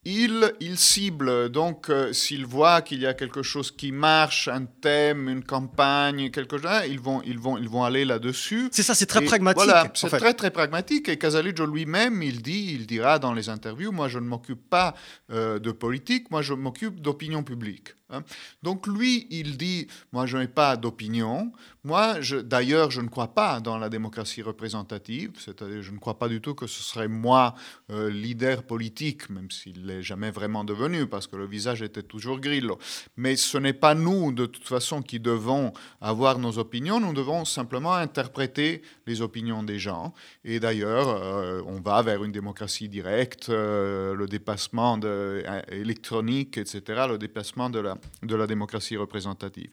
il, 0.10 0.54
il 0.62 0.78
cible, 0.78 1.50
donc 1.50 1.90
euh, 1.90 2.14
s'il 2.14 2.46
voit 2.46 2.82
qu'il 2.82 3.02
y 3.02 3.06
a 3.06 3.14
quelque 3.14 3.44
chose 3.44 3.72
qui 3.72 3.92
marche, 3.92 4.48
un 4.48 4.64
thème, 4.64 5.28
une 5.28 5.44
campagne, 5.44 6.32
quelque 6.32 6.58
chose, 6.58 6.72
ils 6.88 7.00
vont, 7.00 7.22
ils 7.26 7.38
vont, 7.38 7.58
ils 7.58 7.68
vont 7.68 7.84
aller 7.84 8.06
là-dessus. 8.06 8.70
C'est 8.72 8.84
ça, 8.84 8.96
c'est 8.96 9.06
très 9.06 9.26
pragmatique. 9.26 9.66
Voilà, 9.66 9.92
c'est 9.94 10.08
très 10.10 10.34
très 10.34 10.50
pragmatique. 10.50 11.10
Et 11.10 11.18
Casaleggio 11.18 11.66
lui-même, 11.66 12.24
il 12.24 12.42
dit, 12.42 12.74
il 12.74 12.88
dira 12.88 13.20
dans 13.20 13.34
les 13.34 13.50
interviews, 13.50 13.92
moi 13.92 14.08
je 14.08 14.20
ne 14.20 14.26
m'occupe 14.26 14.70
pas 14.70 14.96
euh, 15.30 15.60
de 15.60 15.72
politique, 15.74 16.32
moi 16.32 16.42
je 16.42 16.54
m'occupe 16.54 17.02
d'opinion 17.02 17.44
publique. 17.44 17.90
Hein. 18.10 18.24
Donc 18.64 18.88
lui, 18.88 19.28
il 19.30 19.58
dit, 19.58 19.88
moi 20.14 20.26
je 20.26 20.38
n'ai 20.38 20.48
pas 20.48 20.78
d'opinion, 20.78 21.52
moi 21.84 22.16
d'ailleurs 22.44 22.90
je 22.90 23.02
ne 23.02 23.10
crois 23.10 23.34
pas 23.34 23.60
dans 23.60 23.78
la 23.78 23.90
démocratie 23.90 24.42
représentative, 24.42 25.34
c'est-à-dire 25.40 25.82
je 25.82 25.92
ne 25.92 25.98
crois 26.00 26.18
pas 26.18 26.30
du 26.30 26.40
tout 26.40 26.56
que 26.56 26.68
ce 26.68 26.82
serait 26.82 27.10
moi 27.10 27.54
euh, 27.92 28.10
leader 28.10 28.64
politique, 28.64 29.30
même 29.30 29.52
s'il 29.52 29.86
l'est 29.86 30.02
jamais 30.02 30.32
vraiment 30.32 30.64
devenu, 30.64 31.08
parce 31.08 31.28
que 31.28 31.36
le 31.36 31.46
visage 31.46 31.82
était 31.82 32.04
toujours 32.04 32.40
Grillo. 32.40 32.78
Mais 33.18 33.36
ce 33.36 33.58
n'est 33.58 33.74
pas 33.74 33.94
nous 33.94 34.32
de 34.32 34.46
toute 34.46 34.66
façon 34.66 35.02
qui 35.02 35.20
devons 35.20 35.74
avoir 36.00 36.40
nos 36.40 36.60
opinions, 36.60 37.02
nous 37.02 37.14
devons 37.14 37.44
simplement 37.44 37.94
interpréter 37.94 38.82
les 39.06 39.22
opinions 39.22 39.64
des 39.64 39.80
gens. 39.80 40.14
Et 40.46 40.60
d'ailleurs, 40.60 41.10
euh, 41.10 41.62
on 41.66 41.82
va 41.82 42.02
vers 42.02 42.24
une 42.24 42.32
démocratie 42.32 42.88
directe, 42.88 43.50
euh, 43.50 44.14
le 44.14 44.28
dépassement 44.28 44.98
de, 44.98 45.44
électronique, 45.72 46.58
etc., 46.58 47.06
le 47.10 47.18
dépassement 47.18 47.70
de 47.70 47.80
la 47.80 47.97
de 48.24 48.36
la 48.36 48.48
démocratie 48.48 48.98
représentative. 48.98 49.70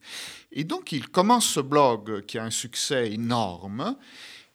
Et 0.53 0.65
donc 0.65 0.93
il 0.93 1.09
commence 1.09 1.47
ce 1.47 1.61
blog 1.61 2.25
qui 2.27 2.39
a 2.39 2.45
un 2.45 2.51
succès 2.51 3.13
énorme. 3.13 3.97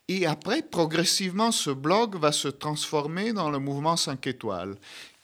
Et 0.07 0.25
après, 0.25 0.63
progressivement, 0.63 1.51
ce 1.51 1.69
blog 1.69 2.15
va 2.15 2.31
se 2.31 2.47
transformer 2.47 3.31
dans 3.31 3.51
le 3.51 3.59
mouvement 3.59 3.95
5 3.95 4.25
étoiles 4.25 4.75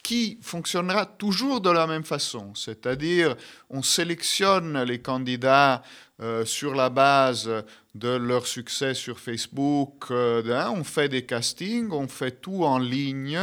qui 0.03 0.37
fonctionnera 0.39 1.07
toujours 1.07 1.61
de 1.61 1.71
la 1.71 1.87
même 1.87 2.03
façon, 2.03 2.53
c'est-à-dire 2.53 3.35
on 3.71 3.81
sélectionne 3.81 4.83
les 4.83 5.01
candidats 5.01 5.81
euh, 6.21 6.45
sur 6.45 6.75
la 6.75 6.91
base 6.91 7.49
de 7.95 8.09
leur 8.09 8.45
succès 8.45 8.93
sur 8.93 9.19
Facebook. 9.19 10.07
Euh, 10.11 10.43
hein, 10.53 10.73
on 10.75 10.83
fait 10.83 11.07
des 11.07 11.25
castings, 11.25 11.91
on 11.91 12.09
fait 12.09 12.41
tout 12.41 12.65
en 12.65 12.77
ligne. 12.77 13.39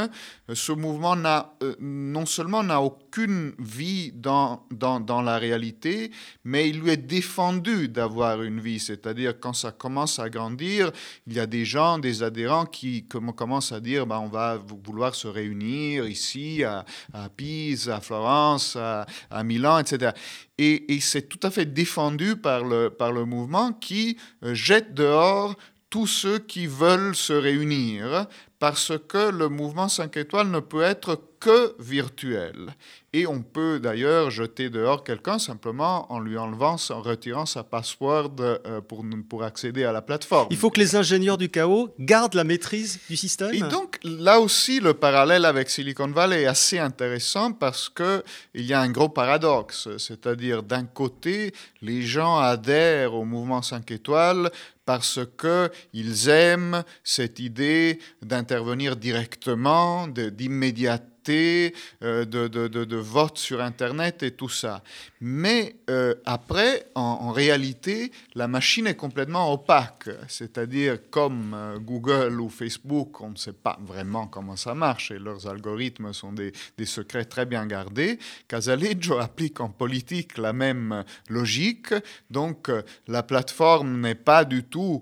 Ce 0.52 0.72
mouvement 0.72 1.16
n'a 1.16 1.54
euh, 1.62 1.74
non 1.80 2.26
seulement 2.26 2.62
n'a 2.62 2.82
aucune 2.82 3.54
vie 3.58 4.12
dans, 4.12 4.66
dans, 4.70 5.00
dans, 5.00 5.22
la 5.22 5.38
réalité, 5.38 6.10
mais 6.44 6.68
il 6.68 6.80
lui 6.80 6.90
est 6.90 6.98
défendu 6.98 7.88
d'avoir 7.88 8.42
une 8.42 8.60
vie. 8.60 8.78
C'est-à-dire 8.78 9.40
quand 9.40 9.54
ça 9.54 9.72
commence 9.72 10.18
à 10.18 10.28
grandir, 10.28 10.92
il 11.26 11.32
y 11.32 11.40
a 11.40 11.46
des 11.46 11.64
gens, 11.64 11.98
des 11.98 12.22
adhérents 12.22 12.66
qui 12.66 13.06
commencent 13.08 13.72
à 13.72 13.80
dire 13.80 14.06
bah, 14.06 14.20
on 14.20 14.28
va 14.28 14.58
vouloir 14.84 15.14
se 15.14 15.28
réunir 15.28 16.06
ici, 16.06 16.62
à, 16.62 16.84
à 17.14 17.30
Pise, 17.30 17.88
à 17.88 18.02
Florence, 18.02 18.76
à, 18.76 19.06
à 19.30 19.42
Milan, 19.44 19.78
etc. 19.78 20.12
Et, 20.58 20.94
et 20.94 21.00
c'est 21.00 21.22
tout 21.22 21.40
à 21.42 21.50
fait 21.50 21.72
défendu 21.72 22.36
par 22.36 22.62
le, 22.62 22.90
par 22.90 23.10
le 23.10 23.24
mouvement 23.24 23.72
qui 23.72 24.18
euh, 24.41 24.41
jette 24.42 24.94
dehors 24.94 25.56
tous 25.92 26.06
ceux 26.06 26.38
qui 26.38 26.66
veulent 26.66 27.14
se 27.14 27.34
réunir 27.34 28.26
parce 28.58 28.92
que 29.08 29.28
le 29.30 29.50
mouvement 29.50 29.88
5 29.88 30.16
étoiles 30.16 30.48
ne 30.48 30.60
peut 30.60 30.82
être 30.82 31.20
que 31.38 31.74
virtuel. 31.80 32.70
Et 33.12 33.26
on 33.26 33.42
peut 33.42 33.80
d'ailleurs 33.80 34.30
jeter 34.30 34.70
dehors 34.70 35.02
quelqu'un 35.02 35.40
simplement 35.40 36.10
en 36.10 36.20
lui 36.20 36.38
enlevant, 36.38 36.76
en 36.90 37.02
retirant 37.02 37.44
sa 37.44 37.64
password 37.64 38.36
euh, 38.40 38.80
pour, 38.80 39.04
pour 39.28 39.42
accéder 39.42 39.84
à 39.84 39.90
la 39.90 40.00
plateforme. 40.00 40.46
Il 40.50 40.56
faut 40.56 40.70
que 40.70 40.78
les 40.78 40.94
ingénieurs 40.94 41.36
du 41.36 41.48
chaos 41.50 41.92
gardent 41.98 42.34
la 42.34 42.44
maîtrise 42.44 43.00
du 43.10 43.16
système. 43.16 43.52
Et 43.52 43.60
donc 43.60 43.98
là 44.04 44.38
aussi, 44.40 44.78
le 44.78 44.94
parallèle 44.94 45.44
avec 45.44 45.68
Silicon 45.68 46.06
Valley 46.06 46.42
est 46.42 46.46
assez 46.46 46.78
intéressant 46.78 47.52
parce 47.52 47.88
qu'il 47.90 48.64
y 48.64 48.72
a 48.72 48.80
un 48.80 48.90
gros 48.90 49.08
paradoxe. 49.08 49.88
C'est-à-dire 49.98 50.62
d'un 50.62 50.84
côté, 50.84 51.52
les 51.82 52.02
gens 52.02 52.38
adhèrent 52.38 53.14
au 53.14 53.24
mouvement 53.24 53.60
5 53.60 53.90
étoiles 53.90 54.50
parce 54.84 55.20
qu'ils 55.38 56.28
aiment 56.28 56.82
cette 57.04 57.38
idée 57.38 58.00
d'intervenir 58.22 58.96
directement, 58.96 60.08
d'immédiatement 60.08 61.11
euh, 61.28 62.24
de, 62.24 62.48
de, 62.48 62.96
vote 62.96 63.38
sur 63.38 63.60
Internet 63.60 64.22
et 64.22 64.32
tout 64.32 64.48
ça. 64.48 64.82
Mais 65.20 65.76
euh, 65.88 66.14
après, 66.24 66.86
en, 66.94 67.30
réalité, 67.30 68.10
la 68.34 68.48
machine 68.48 68.86
est 68.86 68.96
complètement 68.96 69.52
opaque. 69.52 70.08
C'est-à-dire, 70.28 70.98
comme 71.10 71.54
euh, 71.54 71.78
Google 71.78 72.40
ou 72.40 72.48
Facebook, 72.48 73.20
on 73.20 73.30
ne 73.30 73.36
sait 73.36 73.52
pas 73.52 73.78
vraiment 73.84 74.26
comment 74.26 74.56
ça 74.56 74.74
marche 74.74 75.10
et 75.10 75.18
leurs 75.18 75.46
algorithmes 75.46 76.12
sont 76.12 76.32
des, 76.32 76.52
secrets 76.84 77.24
très 77.24 77.46
bien 77.46 77.66
gardés. 77.66 78.18
Casaleggio 78.48 79.18
applique 79.18 79.60
en 79.60 79.68
politique 79.68 80.38
la 80.38 80.52
même 80.52 81.04
logique. 81.28 81.94
Donc, 82.30 82.70
la 83.06 83.22
plateforme 83.22 84.00
n'est 84.00 84.16
pas 84.16 84.44
du 84.44 84.64
tout 84.64 85.00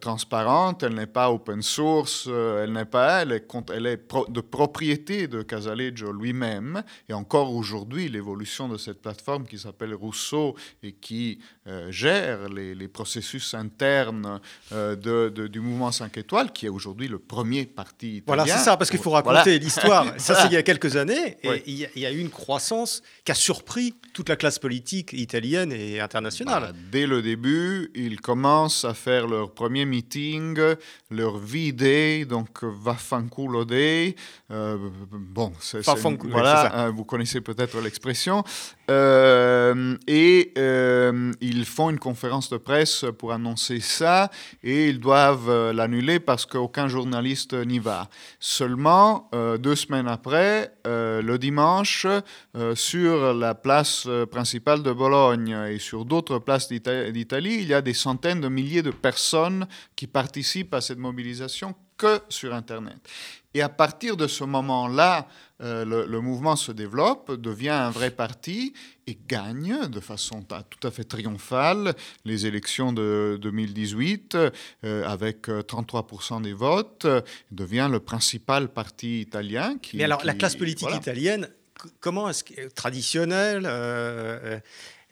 transparente, 0.00 0.82
elle 0.82 0.94
n'est 0.94 1.06
pas 1.06 1.30
open 1.30 1.62
source, 1.62 2.28
elle 2.28 2.72
n'est 2.72 2.84
pas, 2.84 3.22
elle 3.22 3.32
est 3.86 4.12
de 4.28 4.40
propriété 4.40 5.26
de 5.28 5.42
Casaleggio 5.54 6.12
lui-même, 6.12 6.82
et 7.08 7.12
encore 7.12 7.54
aujourd'hui, 7.54 8.08
l'évolution 8.08 8.68
de 8.68 8.76
cette 8.76 9.00
plateforme 9.00 9.46
qui 9.46 9.58
s'appelle 9.58 9.94
Rousseau 9.94 10.56
et 10.82 10.92
qui 10.92 11.38
euh, 11.66 11.90
gère 11.92 12.48
les, 12.48 12.88
processus 12.88 13.54
internes 13.54 14.40
euh, 14.72 14.94
de, 14.96 15.46
du 15.48 15.60
mouvement 15.60 15.92
5 15.92 16.16
étoiles, 16.18 16.52
qui 16.52 16.66
est 16.66 16.68
aujourd'hui 16.68 17.08
le 17.08 17.18
premier 17.18 17.66
parti 17.66 18.16
italien. 18.16 18.44
Voilà, 18.44 18.46
c'est 18.46 18.64
ça, 18.64 18.76
parce 18.76 18.90
qu'il 18.90 19.00
faut 19.00 19.10
raconter 19.10 19.58
l'histoire. 19.58 20.06
Ça, 20.18 20.34
c'est 20.34 20.46
il 20.48 20.52
y 20.52 20.56
a 20.56 20.62
quelques 20.62 20.96
années, 20.96 21.36
et 21.42 21.62
il, 21.66 21.88
y 21.96 22.06
a, 22.06 22.12
eu 22.12 22.18
une 22.18 22.30
croissance 22.30 23.02
qui 23.24 23.32
a 23.32 23.34
surpris 23.34 23.94
toute 24.14 24.28
la 24.28 24.36
classe 24.36 24.60
politique 24.60 25.12
italienne 25.12 25.72
et 25.72 26.00
internationale. 26.00 26.62
Bah, 26.62 26.78
dès 26.90 27.06
le 27.06 27.20
début, 27.20 27.90
ils 27.94 28.20
commencent 28.20 28.84
à 28.84 28.94
faire 28.94 29.26
leur 29.26 29.52
premier 29.52 29.84
meeting, 29.84 30.56
leur 31.10 31.36
V-Day, 31.36 32.24
donc 32.24 32.62
Vaffanculo 32.62 33.64
Day. 33.64 34.14
Euh, 34.52 34.78
bon, 35.10 35.52
c'est, 35.58 35.84
voilà, 35.84 36.90
vous 36.94 37.04
connaissez 37.04 37.40
peut-être 37.40 37.80
l'expression. 37.80 38.44
Euh, 38.90 39.96
et 40.06 40.52
euh, 40.58 41.32
ils 41.40 41.64
font 41.64 41.90
une 41.90 41.98
conférence 41.98 42.50
de 42.50 42.58
presse 42.58 43.04
pour 43.18 43.32
annoncer 43.32 43.80
ça 43.80 44.30
et 44.62 44.88
ils 44.88 45.00
doivent 45.00 45.72
l'annuler 45.72 46.20
parce 46.20 46.46
qu'aucun 46.46 46.86
journaliste 46.86 47.54
n'y 47.54 47.80
va. 47.80 48.08
Seulement, 48.38 49.28
deux 49.58 49.74
semaines 49.74 50.06
après, 50.06 50.72
le 50.84 51.36
dimanche, 51.36 52.06
sur 52.74 53.34
la 53.34 53.54
place 53.54 54.03
principale 54.30 54.82
de 54.82 54.92
Bologne 54.92 55.56
et 55.70 55.78
sur 55.78 56.04
d'autres 56.04 56.38
places 56.38 56.68
d'Italie, 56.68 57.58
il 57.60 57.68
y 57.68 57.74
a 57.74 57.82
des 57.82 57.94
centaines 57.94 58.40
de 58.40 58.48
milliers 58.48 58.82
de 58.82 58.90
personnes 58.90 59.66
qui 59.96 60.06
participent 60.06 60.74
à 60.74 60.80
cette 60.80 60.98
mobilisation 60.98 61.74
que 61.96 62.20
sur 62.28 62.54
Internet. 62.54 62.98
Et 63.54 63.62
à 63.62 63.68
partir 63.68 64.16
de 64.16 64.26
ce 64.26 64.42
moment-là, 64.42 65.28
euh, 65.62 65.84
le, 65.84 66.20
mouvement 66.20 66.56
se 66.56 66.72
développe, 66.72 67.32
devient 67.40 67.68
un 67.68 67.90
vrai 67.90 68.10
parti 68.10 68.74
et 69.06 69.16
gagne 69.28 69.86
de 69.86 70.00
façon 70.00 70.42
tout 70.42 70.86
à 70.86 70.90
fait 70.90 71.04
triomphale 71.04 71.94
les 72.24 72.46
élections 72.46 72.92
de 72.92 73.38
2018 73.40 74.36
euh, 74.36 75.06
avec 75.06 75.46
33% 75.46 76.38
euh, 76.38 76.40
des 76.40 76.52
votes, 76.52 77.06
devient 77.52 77.88
le 77.90 78.00
principal 78.00 78.68
parti 78.68 79.20
italien. 79.20 79.78
Qui, 79.80 79.98
Mais 79.98 80.04
alors 80.04 80.24
la 80.24 80.34
classe 80.34 80.56
politique 80.56 80.90
italienne, 80.92 81.48
comment 82.00 82.28
est-ce 82.28 82.44
que 82.44 82.68
traditionnelle 82.68 84.62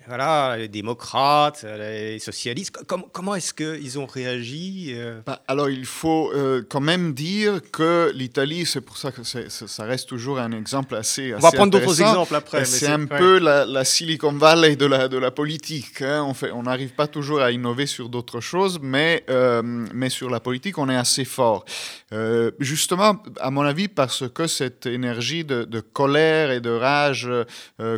voilà, 0.06 0.56
les 0.56 0.68
démocrates, 0.68 1.64
les 1.64 2.18
socialistes, 2.18 2.76
comment 2.86 3.34
est-ce 3.34 3.54
qu'ils 3.54 3.98
ont 3.98 4.06
réagi 4.06 4.92
euh? 4.94 5.20
Bah, 5.24 5.42
Alors, 5.46 5.70
il 5.70 5.86
faut 5.86 6.32
euh, 6.34 6.62
quand 6.68 6.80
même 6.80 7.14
dire 7.14 7.60
que 7.70 8.10
l'Italie, 8.14 8.66
c'est 8.66 8.80
pour 8.80 8.96
ça 8.96 9.12
que 9.12 9.22
ça 9.22 9.84
reste 9.84 10.08
toujours 10.08 10.38
un 10.38 10.52
exemple 10.52 10.94
assez. 10.94 11.34
On 11.34 11.38
va 11.38 11.52
prendre 11.52 11.72
d'autres 11.72 12.00
exemples 12.00 12.34
après. 12.34 12.64
C'est 12.64 12.88
un 12.88 13.06
peu 13.06 13.38
la, 13.38 13.84
Silicon 13.84 14.32
Valley 14.32 14.76
de 14.76 14.86
la, 14.86 15.08
de 15.08 15.18
la 15.18 15.30
politique. 15.30 16.02
Hein. 16.02 16.32
On 16.52 16.62
n'arrive 16.62 16.90
on 16.92 16.96
pas 16.96 17.06
toujours 17.06 17.40
à 17.40 17.52
innover 17.52 17.86
sur 17.86 18.08
d'autres 18.08 18.40
choses, 18.40 18.78
mais, 18.82 19.24
euh, 19.30 19.62
mais 19.62 20.08
sur 20.08 20.30
la 20.30 20.40
politique, 20.40 20.78
on 20.78 20.88
est 20.88 20.96
assez 20.96 21.24
fort. 21.24 21.64
justement, 22.58 23.22
à 23.40 23.50
mon 23.50 23.62
avis, 23.62 23.88
parce 23.88 24.28
que 24.28 24.46
cette 24.46 24.86
énergie 24.86 25.44
de, 25.44 25.64
de 25.64 25.80
colère 25.80 26.50
et 26.50 26.60
de 26.60 26.70
rage 26.70 27.28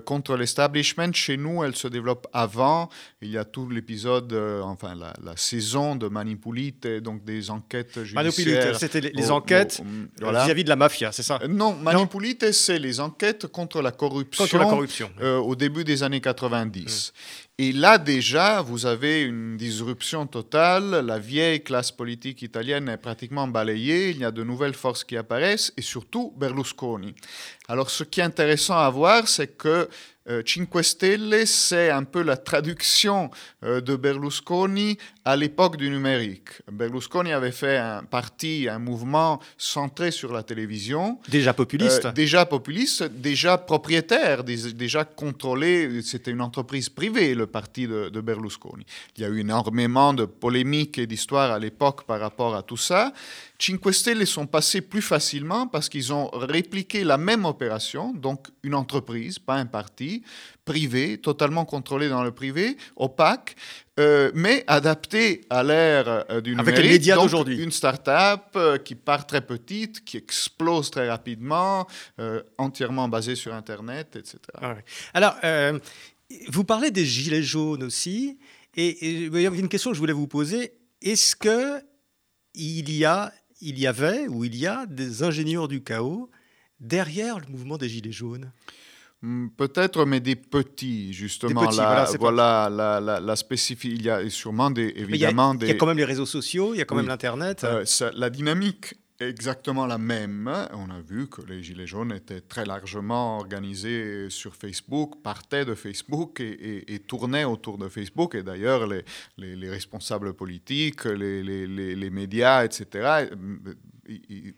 contre 0.05 0.37
l'establishment, 0.37 1.13
chez 1.13 1.37
nous, 1.37 1.65
elle 1.65 1.75
se 1.75 1.89
développe 1.95 2.27
avant. 2.33 2.89
Il 3.23 3.31
y 3.31 3.39
a 3.39 3.45
tout 3.45 3.69
l'épisode, 3.69 4.33
euh, 4.33 4.61
enfin 4.63 4.95
la, 4.95 5.13
saison 5.37 5.97
de 5.97 6.09
Manipulite, 6.09 6.87
donc 6.87 7.25
des 7.25 7.51
enquêtes 7.51 8.03
judiciaires. 8.03 8.79
c'était 8.79 9.01
les, 9.01 9.31
enquêtes 9.31 9.81
vis-à-vis 10.21 10.65
de 10.65 10.69
la 10.69 10.77
mafia, 10.77 11.13
c'est 11.13 11.23
ça 11.23 11.41
Non, 11.49 11.75
Manipulite, 11.75 12.53
c'est 12.53 12.79
les 12.79 13.01
enquêtes 13.01 13.47
contre 13.47 13.81
la 13.81 13.93
corruption, 13.93 14.45
contre 14.45 14.59
la 14.59 14.65
corruption. 14.65 15.11
Euh, 15.21 15.39
au 15.39 15.55
début 15.57 15.85
des 15.85 16.03
années 16.03 16.21
90. 16.21 17.13
Et 17.57 17.71
là 17.71 17.99
déjà, 17.99 18.63
vous 18.63 18.85
avez 18.85 19.23
une 19.23 19.57
disruption 19.57 20.27
totale, 20.27 21.07
la 21.07 21.21
vieille 21.21 21.63
classe 21.63 21.93
politique 21.93 22.43
italienne 22.43 22.89
est 22.89 22.97
pratiquement 22.97 23.47
balayée, 23.47 24.11
il 24.11 24.19
y 24.19 24.25
a 24.25 24.33
de 24.33 24.43
nouvelles 24.43 24.75
forces 24.75 25.05
qui 25.05 25.17
apparaissent, 25.17 25.73
et 25.77 25.83
surtout 25.83 26.35
Berlusconi. 26.37 27.15
Alors 27.69 27.91
ce 27.91 28.03
qui 28.03 28.19
est 28.19 28.25
intéressant 28.25 28.77
à 28.77 28.91
voir, 28.91 29.29
c'est 29.29 29.57
que 29.57 29.89
euh, 30.29 30.43
Cinque 30.47 30.83
Stelle, 30.83 31.47
c'est 31.47 31.91
un 31.91 32.05
peu 32.05 32.23
la 32.23 32.39
traduction 32.39 33.31
euh, 33.63 33.83
de 33.83 33.95
Berlusconi 33.95 34.97
à 35.27 35.37
l'époque 35.37 35.77
du 35.77 35.91
numérique. 35.91 36.49
Berlusconi 36.73 37.33
avait 37.33 37.53
fait 37.53 37.77
un 37.77 38.05
parti, 38.05 38.67
un 38.71 38.79
mouvement 38.79 39.41
centré 39.59 40.11
sur 40.11 40.33
la 40.33 40.43
télévision. 40.43 41.19
Déjà 41.29 41.53
populiste. 41.53 42.07
Euh, 42.07 42.13
déjà 42.13 42.47
populiste, 42.47 43.05
déjà 43.05 43.59
propriétaire, 43.59 44.45
déjà 44.45 45.05
contrôlé. 45.05 46.01
C'était 46.03 46.31
une 46.31 46.41
entreprise 46.41 46.89
privée, 46.89 47.35
le 47.35 47.44
parti 47.47 47.87
de, 47.87 48.09
de, 48.09 48.21
Berlusconi. 48.21 48.85
Il 49.17 49.23
y 49.23 49.25
a 49.25 49.29
eu 49.29 49.41
énormément 49.41 50.13
de 50.15 50.25
polémiques 50.25 50.99
et 50.99 51.07
d'histoires 51.07 51.51
à 51.51 51.59
l'époque 51.59 52.05
par 52.05 52.21
rapport 52.21 52.55
à 52.55 52.63
tout 52.63 52.77
ça. 52.77 53.13
Cinque 53.59 53.95
Stelle 53.95 54.27
sont 54.27 54.47
passés 54.47 54.81
plus 54.81 55.01
facilement 55.01 55.67
parce 55.67 55.89
qu'ils 55.89 56.13
ont 56.13 56.29
répliqué 56.33 57.05
la 57.05 57.17
même 57.17 57.45
opération, 57.45 58.13
donc 58.13 58.49
une 58.63 58.75
entreprise, 58.75 59.39
pas 59.39 59.55
un 59.55 59.67
parti, 59.67 60.23
privé, 60.65 61.19
totalement 61.19 61.65
contrôlé 61.65 62.09
dans 62.09 62.23
le 62.23 62.33
privé, 62.33 62.77
opaque, 62.97 63.57
euh, 64.01 64.33
mais 64.35 64.65
adapté 64.67 65.43
à 65.51 65.63
l'ère 65.63 66.25
euh, 66.31 66.41
du 66.41 66.51
numérique. 66.51 66.75
Avec 66.75 66.85
les 66.85 66.93
médias 66.93 67.17
d'aujourd'hui. 67.17 67.63
Une 67.63 67.71
start-up 67.71 68.41
euh, 68.57 68.79
qui 68.79 68.97
part 68.97 69.27
très 69.27 69.41
petite, 69.41 70.05
qui 70.05 70.17
explose 70.17 70.91
très 70.91 71.09
rapidement, 71.09 71.87
entièrement 72.59 73.09
basée 73.09 73.37
sur 73.37 73.55
Internet, 73.55 74.17
etc. 74.17 74.39
Ah 74.61 74.75
Alors, 75.13 75.37
vous 76.49 76.65
parlez 76.65 76.91
des 76.91 77.05
gilets 77.05 77.43
jaunes 77.43 77.83
aussi, 77.83 78.39
et, 78.77 78.89
et 78.89 79.25
il 79.25 79.41
y 79.41 79.47
a 79.47 79.51
une 79.51 79.69
question 79.69 79.91
que 79.91 79.95
je 79.95 80.01
voulais 80.01 80.13
vous 80.13 80.27
poser. 80.27 80.73
Est-ce 81.03 81.37
que 81.37 81.83
il 82.55 82.91
y 82.93 83.05
a, 83.05 83.33
il 83.61 83.79
y 83.79 83.87
avait 83.87 84.27
ou 84.29 84.45
il 84.45 84.57
y 84.57 84.67
a 84.67 84.87
des 84.87 85.23
ingénieurs 85.23 85.69
du 85.69 85.83
chaos 85.83 86.31
derrière 86.81 87.39
le 87.41 87.47
mouvement 87.47 87.77
des 87.77 87.89
Gilets 87.89 88.13
jaunes? 88.13 88.53
Hmm, 89.23 89.49
Peut-être, 89.57 90.05
mais 90.05 90.21
des 90.21 90.37
petits, 90.37 91.13
justement. 91.13 91.63
voilà, 92.19 92.69
la, 92.71 93.01
la, 93.01 93.21
la, 93.21 93.37
spécificité. 93.37 93.95
Il 93.95 94.05
y 94.05 94.11
a 94.11 94.29
sûrement 94.29 94.71
des, 94.71 94.93
évidemment 94.97 95.55
il 95.61 95.69
y, 95.69 95.71
a, 95.71 95.75
quand 95.75 95.87
même 95.87 95.97
les 95.97 96.05
réseaux 96.05 96.27
sociaux, 96.27 96.75
il 96.75 96.79
y 96.79 96.83
a 96.83 96.85
quand 96.85 96.97
même 96.97 97.07
l'Internet. 97.09 97.65
Euh, 97.65 97.85
la 98.15 98.29
dynamique 98.29 98.95
exactement 99.29 99.87
la 99.87 99.99
même. 99.99 100.51
On 100.73 100.91
a 100.91 101.01
vu 101.01 101.29
que 101.29 101.43
les 101.43 101.63
Gilets 101.63 101.87
jaunes 101.87 102.13
étaient 102.13 102.41
très 102.41 102.65
largement 102.65 103.39
organisés 103.39 104.31
sur 104.31 104.55
Facebook, 104.55 105.23
partaient 105.23 105.65
de 105.65 105.75
Facebook 105.75 106.41
et, 106.41 107.03
tournaient 107.07 107.45
autour 107.45 107.79
de 107.79 107.89
Facebook. 107.89 108.35
Et 108.35 108.43
d'ailleurs, 108.43 108.87
les, 108.87 109.05
les, 109.37 109.71
responsables 109.71 110.35
politiques, 110.35 111.05
les, 111.05 112.11
médias, 112.11 112.65
etc., 112.65 113.29
ils, 114.09 114.55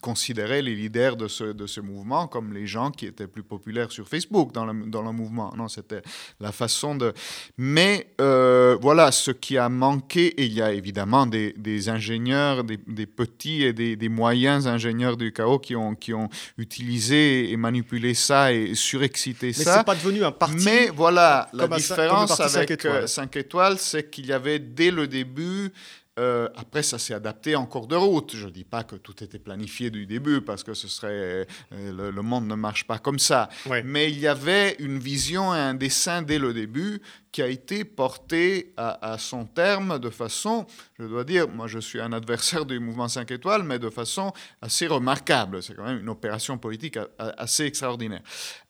considéraient 0.00 0.62
les 0.62 0.74
leaders 0.74 1.16
de 1.16 1.28
ce, 1.28 1.44
de 1.44 1.66
ce 1.66 1.80
mouvement 1.80 2.26
comme 2.26 2.52
les 2.52 2.66
gens 2.66 2.90
qui 2.90 3.06
étaient 3.06 3.26
plus 3.26 3.42
populaires 3.42 3.90
sur 3.90 4.08
Facebook 4.08 4.52
dans 4.52 4.64
le, 4.64 4.86
dans 4.86 5.02
le 5.02 5.12
mouvement. 5.12 5.52
Non, 5.56 5.68
c'était 5.68 6.02
la 6.40 6.52
façon 6.52 6.94
de... 6.94 7.12
Mais 7.56 8.12
euh, 8.20 8.76
voilà, 8.80 9.12
ce 9.12 9.30
qui 9.30 9.58
a 9.58 9.68
manqué, 9.68 10.26
et 10.26 10.44
il 10.44 10.52
y 10.52 10.62
a 10.62 10.72
évidemment 10.72 11.26
des, 11.26 11.52
des 11.56 11.88
ingénieurs, 11.88 12.64
des, 12.64 12.78
des, 12.86 13.06
petits 13.06 13.62
et 13.64 13.72
des, 13.72 13.96
des, 13.96 14.08
moyens 14.08 14.66
ingénieurs 14.66 15.16
du 15.16 15.32
chaos 15.32 15.58
qui 15.58 15.74
ont, 15.74 15.94
qui 15.94 16.12
ont 16.12 16.28
utilisé 16.58 17.50
et 17.50 17.56
manipulé 17.56 18.14
ça 18.14 18.52
et 18.52 18.74
surexcité 18.74 19.52
ça. 19.52 19.70
Mais 19.70 19.76
c'est 19.78 19.86
pas 19.86 19.94
devenu 19.94 20.24
un 20.24 20.32
parti. 20.32 20.64
Mais 20.64 20.88
voilà, 20.88 21.48
la 21.52 21.68
différence 21.68 22.38
avec 22.40 22.86
5 23.06 23.36
étoiles, 23.36 23.78
c'est 23.78 24.10
qu'il 24.10 24.26
y 24.26 24.32
avait 24.32 24.58
dès 24.58 24.90
le 24.90 25.06
début 25.06 25.72
euh, 26.18 26.48
après, 26.56 26.82
ça 26.82 26.98
s'est 26.98 27.12
adapté 27.12 27.56
en 27.56 27.66
cours 27.66 27.86
de 27.86 27.96
route. 27.96 28.34
Je 28.34 28.46
ne 28.46 28.50
dis 28.50 28.64
pas 28.64 28.84
que 28.84 28.96
tout 28.96 29.22
était 29.22 29.38
planifié 29.38 29.90
du 29.90 30.06
début, 30.06 30.40
parce 30.40 30.64
que 30.64 30.72
ce 30.72 30.88
serait, 30.88 31.10
euh, 31.12 31.44
le, 31.72 32.22
monde 32.22 32.46
ne 32.46 32.54
marche 32.54 32.86
pas 32.86 32.98
comme 32.98 33.18
ça. 33.18 33.48
Mais 33.84 34.10
il 34.10 34.18
y 34.18 34.26
avait 34.26 34.76
une 34.78 34.98
vision 34.98 35.54
et 35.54 35.58
un 35.58 35.74
dessin 35.74 36.22
dès 36.22 36.38
le 36.38 36.54
début 36.54 37.02
qui 37.32 37.42
a 37.42 37.48
été 37.48 37.84
porté 37.84 38.72
à, 38.78 39.18
son 39.18 39.44
terme 39.44 39.98
de 39.98 40.08
façon, 40.08 40.66
je 40.98 41.04
dois 41.04 41.22
dire, 41.22 41.46
moi 41.48 41.66
je 41.66 41.78
suis 41.78 42.00
un 42.00 42.14
adversaire 42.14 42.64
du 42.64 42.80
mouvement 42.80 43.08
5 43.08 43.30
étoiles, 43.30 43.62
mais 43.62 43.78
de 43.78 43.90
façon 43.90 44.32
assez 44.62 44.86
remarquable. 44.86 45.62
C'est 45.62 45.74
quand 45.74 45.84
même 45.84 46.00
une 46.00 46.08
opération 46.08 46.56
politique 46.56 46.98
assez 47.18 47.64
extraordinaire 47.64 48.22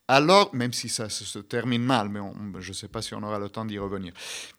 alors, 0.09 0.55
même 0.55 0.73
si 0.73 0.89
ça 0.89 1.09
se 1.09 1.39
termine 1.41 1.83
mal, 1.83 2.09
mais 2.09 2.21
je 2.61 2.69
ne 2.69 2.75
sais 2.75 2.87
pas 2.87 3.03
si 3.03 3.15
on 3.15 3.23
aura 3.25 3.41
le 3.41 3.49
temps 3.49 3.65
d'y 3.65 3.79
revenir. 3.79 4.13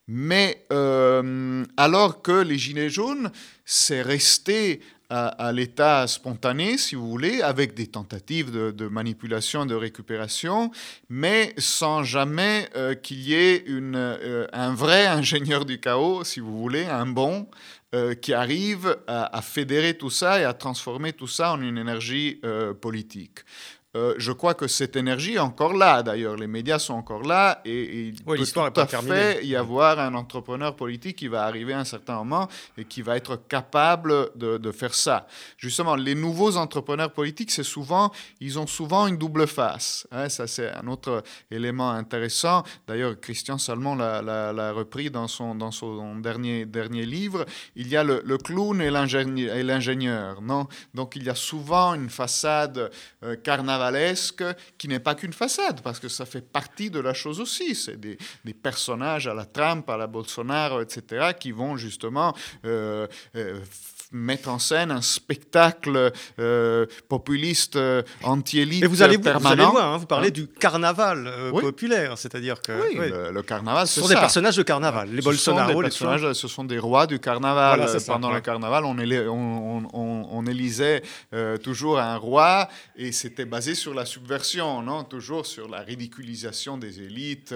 Mais 0.07 0.65
euh, 0.73 1.63
alors 1.77 2.21
que 2.21 2.43
les 2.43 2.57
Gilets 2.57 2.89
jaunes, 2.89 3.31
c'est 3.63 4.01
resté 4.01 4.81
à, 5.09 5.53
l'état 5.53 6.05
spontané, 6.05 6.77
si 6.77 6.95
vous 6.95 7.07
voulez, 7.07 7.41
avec 7.41 7.73
des 7.73 7.87
tentatives 7.87 8.51
de, 8.51 8.87
manipulation, 8.89 9.65
de 9.65 9.73
récupération, 9.73 10.69
mais 11.07 11.53
sans 11.57 12.03
jamais 12.03 12.67
euh, 12.75 12.93
qu'il 12.93 13.21
y 13.21 13.33
ait 13.33 13.63
euh, 13.69 14.47
un 14.51 14.73
vrai 14.73 15.07
ingénieur 15.07 15.63
du 15.63 15.79
chaos, 15.79 16.25
si 16.25 16.41
vous 16.41 16.57
voulez, 16.57 16.83
un 16.85 17.05
bon, 17.05 17.47
qui 18.21 18.33
arrive 18.33 18.97
à, 19.07 19.41
fédérer 19.41 19.97
tout 19.97 20.09
ça 20.09 20.41
et 20.41 20.43
à 20.43 20.53
transformer 20.53 21.13
tout 21.13 21.25
ça 21.25 21.53
en 21.53 21.61
une 21.61 21.77
énergie 21.77 22.39
politique. 22.81 23.39
Euh, 23.95 24.13
je 24.17 24.31
crois 24.33 24.53
que 24.53 24.67
cette 24.67 24.95
énergie 24.95 25.35
est 25.35 25.39
encore 25.39 25.73
là, 25.73 26.03
d'ailleurs. 26.03 26.35
Les 26.35 26.47
médias 26.47 26.77
sont 26.77 26.93
encore 26.93 27.23
là 27.23 27.61
et, 27.63 28.07
il 28.09 28.23
peut 28.23 28.37
tout 28.37 28.59
à 28.75 28.85
fait 28.85 29.45
y 29.45 29.55
avoir 29.55 29.99
un 29.99 30.13
entrepreneur 30.13 30.75
politique 30.75 31.17
qui 31.17 31.27
va 31.27 31.43
arriver 31.45 31.73
à 31.73 31.79
un 31.79 31.85
certain 31.85 32.15
moment 32.15 32.49
et 32.77 32.83
qui 32.83 33.01
va 33.01 33.15
être 33.15 33.37
capable 33.47 34.29
de, 34.35 34.71
faire 34.71 34.93
ça. 34.93 35.25
Justement, 35.57 35.95
les 35.95 36.13
nouveaux 36.13 36.57
entrepreneurs 36.57 37.11
politiques, 37.11 37.51
c'est 37.51 37.63
souvent, 37.63 38.11
ils 38.41 38.59
ont 38.59 38.67
souvent 38.67 39.07
une 39.07 39.17
double 39.17 39.47
face. 39.47 40.05
Hein. 40.11 40.27
ça, 40.27 40.45
c'est 40.45 40.69
un 40.69 40.87
autre 40.87 41.23
élément 41.49 41.89
intéressant. 41.89 42.63
D'ailleurs, 42.87 43.19
Christian 43.19 43.57
Salmon 43.57 43.95
l'a 43.95 44.71
repris 44.73 45.09
dans 45.09 45.27
son, 45.27 45.55
dans 45.55 45.71
son 45.71 46.17
dernier, 46.17 46.65
dernier 46.65 47.05
livre. 47.05 47.45
Il 47.75 47.87
y 47.87 47.95
a 47.95 48.03
le, 48.03 48.37
clown 48.37 48.81
et 48.81 48.91
l'ingénieur, 48.91 50.41
non? 50.41 50.67
Donc, 50.93 51.15
il 51.15 51.23
y 51.23 51.29
a 51.29 51.35
souvent 51.35 51.93
une 51.93 52.09
façade 52.09 52.91
euh, 53.23 53.35
qui 54.77 54.87
n'est 54.87 54.99
pas 54.99 55.15
qu'une 55.15 55.33
façade, 55.33 55.81
parce 55.81 55.99
que 55.99 56.07
ça 56.07 56.25
fait 56.25 56.41
partie 56.41 56.89
de 56.89 56.99
la 56.99 57.13
chose 57.13 57.39
aussi. 57.39 57.75
C'est 57.75 57.99
des, 57.99 58.17
personnages 58.53 59.27
à 59.27 59.33
la 59.33 59.45
Trump, 59.45 59.89
à 59.89 59.97
la 59.97 60.07
Bolsonaro, 60.07 60.81
etc., 60.81 61.31
qui 61.39 61.51
vont 61.51 61.77
justement 61.77 62.35
euh, 62.65 63.07
euh, 63.35 63.59
mettre 64.11 64.49
en 64.49 64.59
scène 64.59 64.91
un 64.91 65.01
spectacle 65.01 66.11
euh, 66.39 66.85
populiste 67.09 67.75
euh, 67.75 68.03
anti-élite 68.23 68.85
vous 68.85 69.01
allez, 69.01 69.17
permanent. 69.17 69.71
Vous 69.71 69.77
allez 69.77 69.85
hein, 69.85 69.97
vous 69.97 70.05
parlez 70.05 70.27
hein 70.29 70.31
du 70.31 70.47
carnaval 70.47 71.27
euh, 71.27 71.51
populaire, 71.51 72.17
c'est-à-dire 72.17 72.61
que 72.61 72.71
oui, 72.71 73.11
Le, 73.33 73.41
carnaval, 73.41 73.87
ce 73.87 73.99
sont 73.99 74.07
des 74.07 74.15
personnages 74.15 74.55
de 74.55 74.63
carnaval. 74.63 75.09
Les 75.11 75.21
ce 75.21 75.25
Bolsonaro, 75.25 75.71
sont 75.71 75.77
des 75.77 75.83
personnages, 75.83 76.33
ce 76.33 76.47
sont 76.47 76.63
des 76.63 76.79
rois 76.79 77.07
du 77.07 77.19
carnaval. 77.19 77.85
Pendant 78.07 78.31
le 78.31 78.39
carnaval, 78.41 78.85
on, 78.85 78.97
on, 78.97 79.87
on, 79.93 80.27
on 80.31 80.45
élisait 80.45 81.03
toujours 81.63 81.99
un 81.99 82.17
roi 82.17 82.69
et 82.95 83.11
c'était 83.11 83.45
basé 83.45 83.75
sur 83.75 83.93
la 83.93 84.05
subversion, 84.05 84.81
non? 84.81 85.03
Toujours 85.03 85.45
sur 85.45 85.67
la 85.67 85.81
ridiculisation 85.81 86.77
des 86.77 87.01
élites 87.01 87.53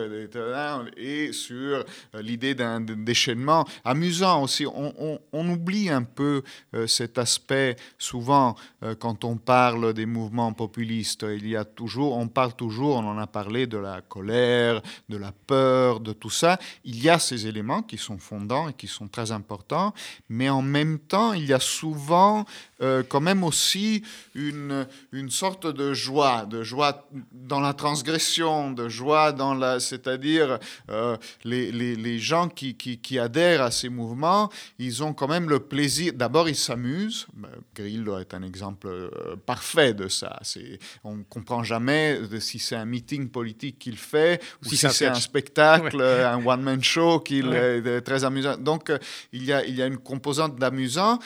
et 0.97 1.31
sur 1.31 1.83
l'idée 2.15 2.55
d'un 2.55 2.81
déchaînement 2.81 3.65
amusant 3.85 4.43
aussi. 4.43 4.65
on 4.65 5.49
oublie 5.49 5.89
un 5.89 6.03
peu 6.03 6.40
euh, 6.73 6.87
cet 6.87 7.17
aspect, 7.17 7.75
souvent, 7.97 8.55
euh, 8.83 8.95
quand 8.95 9.23
on 9.23 9.37
parle 9.37 9.93
des 9.93 10.05
mouvements 10.05 10.53
populistes, 10.53 11.25
il 11.29 11.47
y 11.47 11.55
a 11.55 11.65
toujours, 11.65 12.17
on 12.17 12.27
parle 12.27 12.53
toujours, 12.53 12.97
on 12.97 13.07
en 13.07 13.17
a 13.17 13.27
parlé 13.27 13.67
de 13.67 13.77
la 13.77 14.01
colère, 14.01 14.81
de 15.09 15.17
la 15.17 15.31
peur, 15.31 15.99
de 15.99 16.13
tout 16.13 16.29
ça. 16.29 16.59
Il 16.83 17.01
y 17.01 17.09
a 17.09 17.19
ces 17.19 17.47
éléments 17.47 17.81
qui 17.81 17.97
sont 17.97 18.17
fondants 18.17 18.69
et 18.69 18.73
qui 18.73 18.87
sont 18.87 19.07
très 19.07 19.31
importants, 19.31 19.93
mais 20.29 20.49
en 20.49 20.61
même 20.61 20.99
temps, 20.99 21.33
il 21.33 21.45
y 21.45 21.53
a 21.53 21.59
souvent 21.59 22.45
euh, 22.81 23.03
quand 23.07 23.21
même 23.21 23.43
aussi 23.43 24.03
une, 24.35 24.87
une 25.11 25.29
sorte 25.29 25.67
de 25.67 25.93
joie, 25.93 26.45
de 26.45 26.63
joie 26.63 27.07
dans 27.31 27.59
la 27.59 27.73
transgression, 27.73 28.71
de 28.71 28.89
joie 28.89 29.31
dans 29.31 29.53
la... 29.53 29.79
C'est-à-dire, 29.79 30.59
les, 31.43 31.71
les, 31.71 31.95
les, 31.95 32.19
gens 32.19 32.47
qui, 32.49 32.75
qui, 32.75 32.97
qui 32.97 33.19
adhèrent 33.19 33.61
à 33.61 33.71
ces 33.71 33.89
mouvements, 33.89 34.49
ils 34.79 35.03
ont 35.03 35.13
quand 35.13 35.27
même 35.27 35.49
le 35.49 35.59
plaisir, 35.59 36.13
d'abord, 36.31 36.47
ils 36.47 36.55
s'amusent. 36.55 37.27
Grillo 37.75 38.17
est 38.17 38.33
un 38.33 38.41
exemple 38.41 38.87
euh, 38.87 39.35
parfait 39.45 39.93
de 39.93 40.07
ça. 40.07 40.39
On 41.03 41.17
ne 41.17 41.23
comprend 41.23 41.61
jamais 41.61 42.21
si 42.39 42.57
c'est 42.57 42.77
un 42.77 42.85
meeting 42.85 43.27
politique 43.27 43.77
qu'il 43.77 43.97
fait 43.97 44.41
ou 44.63 44.69
si, 44.69 44.77
c'est 44.77 45.07
un 45.07 45.13
spectacle, 45.15 46.01
un 46.01 46.41
one-man 46.45 46.81
show 46.81 47.19
qu'il 47.19 47.51
est 47.51 47.99
très 47.99 48.23
amusant. 48.23 48.55
Donc, 48.55 48.89
euh, 48.89 48.97
il 49.33 49.43
y 49.43 49.51
a, 49.51 49.65
il 49.65 49.75
y 49.75 49.81
a 49.81 49.87
une 49.87 49.97
composante 49.97 50.57
d'amusement 50.57 51.19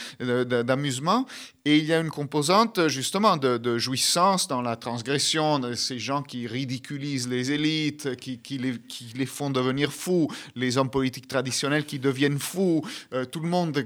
et 1.67 1.77
il 1.77 1.85
y 1.85 1.93
a 1.93 1.99
une 1.99 2.11
composante 2.11 2.87
justement 2.89 3.37
de, 3.37 3.77
jouissance 3.79 4.47
dans 4.47 4.61
la 4.61 4.75
transgression 4.75 5.57
de 5.57 5.73
ces 5.73 5.97
gens 5.97 6.21
qui 6.21 6.45
ridiculisent 6.45 7.27
les 7.27 7.51
élites, 7.51 8.15
qui, 8.17 8.37
qui, 8.37 8.59
les, 8.59 8.77
qui 8.77 9.05
les, 9.15 9.25
font 9.25 9.49
devenir 9.49 9.91
fous, 9.91 10.27
les 10.55 10.77
hommes 10.77 10.91
politiques 10.91 11.27
traditionnels 11.27 11.85
qui 11.85 11.97
deviennent 11.97 12.37
fous, 12.37 12.83
euh, 13.13 13.25
tout 13.25 13.39
le 13.39 13.49
monde, 13.49 13.83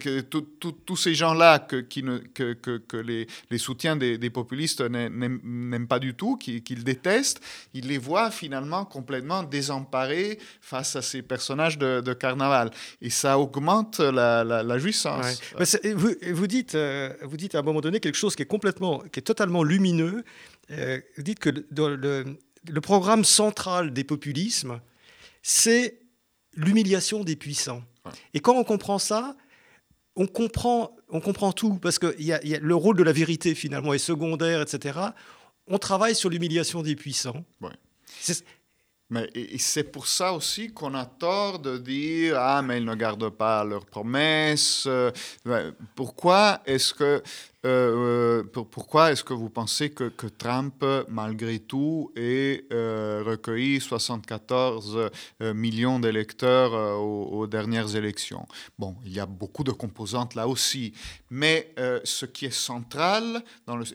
tous 0.85 0.95
ces 0.97 1.08
gens-là 1.15 1.59
que, 1.59 1.77
que, 1.77 2.53
que, 2.53 2.97
les, 2.97 3.27
les, 3.49 3.57
soutiens 3.57 3.95
des, 3.95 4.29
populistes 4.29 4.81
n'aiment 4.81 5.87
pas 5.87 5.99
du 5.99 6.13
tout, 6.13 6.37
qu'ils 6.37 6.83
détestent, 6.83 7.41
ils 7.73 7.87
les 7.87 7.97
voient 7.97 8.31
finalement 8.31 8.85
complètement 8.85 9.43
désemparés 9.43 10.39
face 10.61 10.95
à 10.95 11.01
ces 11.01 11.21
personnages 11.21 11.77
de, 11.77 12.13
carnaval. 12.13 12.71
Et 13.01 13.09
ça 13.09 13.39
augmente 13.39 13.99
la, 13.99 14.43
la, 14.43 14.77
jouissance. 14.77 15.41
Vous, 15.95 16.13
vous, 16.33 16.47
dites, 16.47 16.75
euh, 16.75 17.13
vous 17.21 17.37
dites 17.37 17.55
à 17.55 17.61
moment 17.61 17.81
donné 17.81 17.99
quelque 17.99 18.17
chose 18.17 18.35
qui 18.35 18.43
est 18.43 18.47
complètement, 18.47 18.99
qui 19.11 19.19
est 19.19 19.23
totalement 19.23 19.63
lumineux. 19.63 20.23
Euh, 20.71 20.99
vous 21.17 21.23
dites 21.23 21.39
que 21.39 21.49
le, 21.49 22.25
le, 22.67 22.81
programme 22.81 23.23
central 23.23 23.93
des 23.93 24.03
populismes, 24.03 24.79
c'est 25.41 25.99
l'humiliation 26.55 27.23
des 27.23 27.35
puissants. 27.35 27.83
Et 28.33 28.39
quand 28.39 28.55
on 28.55 28.63
comprend 28.63 28.99
ça, 28.99 29.35
on 30.19 30.27
comprend, 30.27 30.97
on 31.07 31.21
comprend 31.21 31.53
tout, 31.53 31.75
parce 31.75 31.97
que 31.97 32.13
y 32.21 32.33
a, 32.33 32.45
y 32.45 32.53
a 32.53 32.59
le 32.59 32.75
rôle 32.75 32.97
de 32.97 33.03
la 33.03 33.13
vérité 33.13 33.55
finalement 33.55 33.93
est 33.93 33.97
secondaire, 33.97 34.61
etc. 34.61 34.99
On 35.65 35.77
travaille 35.77 36.13
sur 36.13 36.29
l'humiliation 36.29 36.81
des 36.83 36.97
puissants. 36.97 37.45
Ouais. 37.61 37.71
Mais 39.09 39.29
c'est 39.57 39.85
pour 39.85 40.07
ça 40.07 40.33
aussi 40.33 40.71
qu'on 40.73 40.93
a 40.93 41.05
tort 41.05 41.59
de 41.59 41.77
dire 41.77 42.35
ah 42.37 42.61
mais 42.61 42.79
ils 42.79 42.85
ne 42.85 42.95
gardent 42.95 43.29
pas 43.29 43.63
leurs 43.63 43.85
promesses. 43.85 44.83
Euh, 44.87 45.09
pourquoi 45.95 46.61
est-ce 46.65 46.93
que 46.93 47.23
euh, 47.65 48.43
euh, 48.45 48.63
pourquoi 48.71 49.11
est-ce 49.11 49.23
que 49.23 49.33
vous 49.33 49.49
pensez 49.49 49.89
que, 49.89 50.27
Trump, 50.37 50.85
malgré 51.09 51.59
tout, 51.59 52.11
ait 52.15 52.65
euh, 52.71 53.21
recueilli 53.25 53.81
74 53.81 55.09
millions 55.53 55.99
d'électeurs 55.99 57.01
aux, 57.01 57.47
dernières 57.47 57.95
élections? 57.95 58.47
Bon, 58.77 58.95
il 59.05 59.13
y 59.13 59.19
a 59.19 59.25
beaucoup 59.25 59.63
de 59.63 59.71
composantes 59.71 60.35
là 60.35 60.47
aussi, 60.47 60.93
mais 61.29 61.73
ce 62.03 62.25
qui 62.25 62.45
est 62.45 62.53
central, 62.53 63.43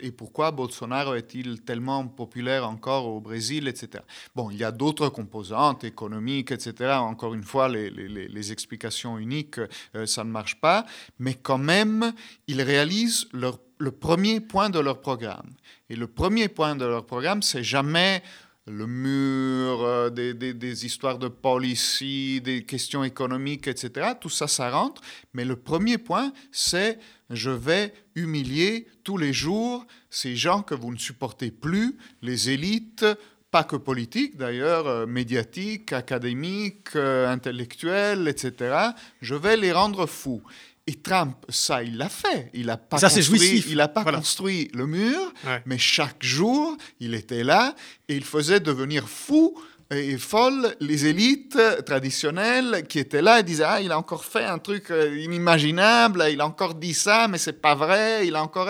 et 0.02 0.12
pourquoi 0.12 0.50
Bolsonaro 0.50 1.14
est-il 1.14 1.62
tellement 1.62 2.06
populaire 2.06 2.68
encore 2.68 3.06
au 3.06 3.20
Brésil, 3.20 3.68
etc. 3.68 4.04
Bon, 4.34 4.50
il 4.50 4.58
y 4.58 4.64
a 4.64 4.72
d'autres 4.72 5.08
composantes 5.08 5.84
économiques, 5.84 6.52
etc. 6.52 6.92
Encore 6.94 7.34
une 7.34 7.44
fois, 7.44 7.68
les, 7.68 7.90
les, 7.90 8.28
les 8.28 8.52
explications 8.52 9.18
uniques, 9.18 9.60
ça 10.04 10.24
ne 10.24 10.30
marche 10.30 10.60
pas, 10.60 10.84
mais 11.18 11.34
quand 11.34 11.58
même, 11.58 12.12
ils 12.46 12.62
réalisent 12.62 13.26
leur 13.32 13.53
le 13.78 13.90
premier 13.90 14.40
point 14.40 14.70
de 14.70 14.78
leur 14.78 15.00
programme. 15.00 15.50
Et 15.90 15.96
le 15.96 16.06
premier 16.06 16.48
point 16.48 16.76
de 16.76 16.84
leur 16.84 17.06
programme, 17.06 17.42
c'est 17.42 17.64
jamais 17.64 18.22
le 18.66 18.86
mur, 18.86 19.82
euh, 19.82 20.10
des, 20.10 20.86
histoires 20.86 21.18
de 21.18 21.28
policy, 21.28 22.40
des 22.40 22.64
questions 22.64 23.04
économiques, 23.04 23.68
etc. 23.68 24.12
Tout 24.18 24.30
ça, 24.30 24.48
ça 24.48 24.70
rentre. 24.70 25.02
Mais 25.34 25.44
le 25.44 25.56
premier 25.56 25.98
point, 25.98 26.32
c'est 26.50 26.98
je 27.30 27.50
vais 27.50 27.92
humilier 28.14 28.86
tous 29.02 29.18
les 29.18 29.32
jours 29.32 29.86
ces 30.08 30.36
gens 30.36 30.62
que 30.62 30.74
vous 30.74 30.92
ne 30.92 30.98
supportez 30.98 31.50
plus, 31.50 31.96
les 32.22 32.50
élites, 32.50 33.04
pas 33.50 33.64
que 33.64 33.76
politiques 33.76 34.36
d'ailleurs, 34.36 34.86
euh, 34.86 35.06
médiatiques, 35.06 35.92
académiques, 35.92 36.96
euh, 36.96 37.28
intellectuels, 37.28 38.28
etc. 38.28 38.76
Je 39.20 39.34
vais 39.34 39.56
les 39.56 39.72
rendre 39.72 40.06
fous. 40.06 40.42
Et 40.86 40.94
Trump, 40.96 41.36
ça, 41.48 41.82
il 41.82 41.96
l'a 41.96 42.10
fait. 42.10 42.50
Il 42.52 42.66
n'a 42.66 42.76
pas, 42.76 42.98
construit, 42.98 43.64
il 43.68 43.80
a 43.80 43.88
pas 43.88 44.04
construit 44.04 44.70
le 44.74 44.86
mur, 44.86 45.32
mais 45.64 45.78
chaque 45.78 46.22
jour, 46.22 46.76
il 47.00 47.14
était 47.14 47.42
là 47.42 47.74
et 48.08 48.16
il 48.16 48.24
faisait 48.24 48.60
devenir 48.60 49.08
fou 49.08 49.58
et 49.90 50.18
folle 50.18 50.74
les 50.80 51.06
élites 51.06 51.58
traditionnelles 51.86 52.86
qui 52.88 52.98
étaient 52.98 53.22
là 53.22 53.40
et 53.40 53.42
disaient 53.42 53.64
Ah, 53.66 53.80
il 53.80 53.92
a 53.92 53.98
encore 53.98 54.24
fait 54.24 54.44
un 54.44 54.58
truc 54.58 54.90
euh, 54.90 55.18
inimaginable, 55.18 56.24
il 56.30 56.40
a 56.40 56.46
encore 56.46 56.74
dit 56.74 56.94
ça, 56.94 57.28
mais 57.28 57.38
c'est 57.38 57.60
pas 57.60 57.74
vrai, 57.74 58.26
il 58.26 58.36
a 58.36 58.42
encore. 58.42 58.68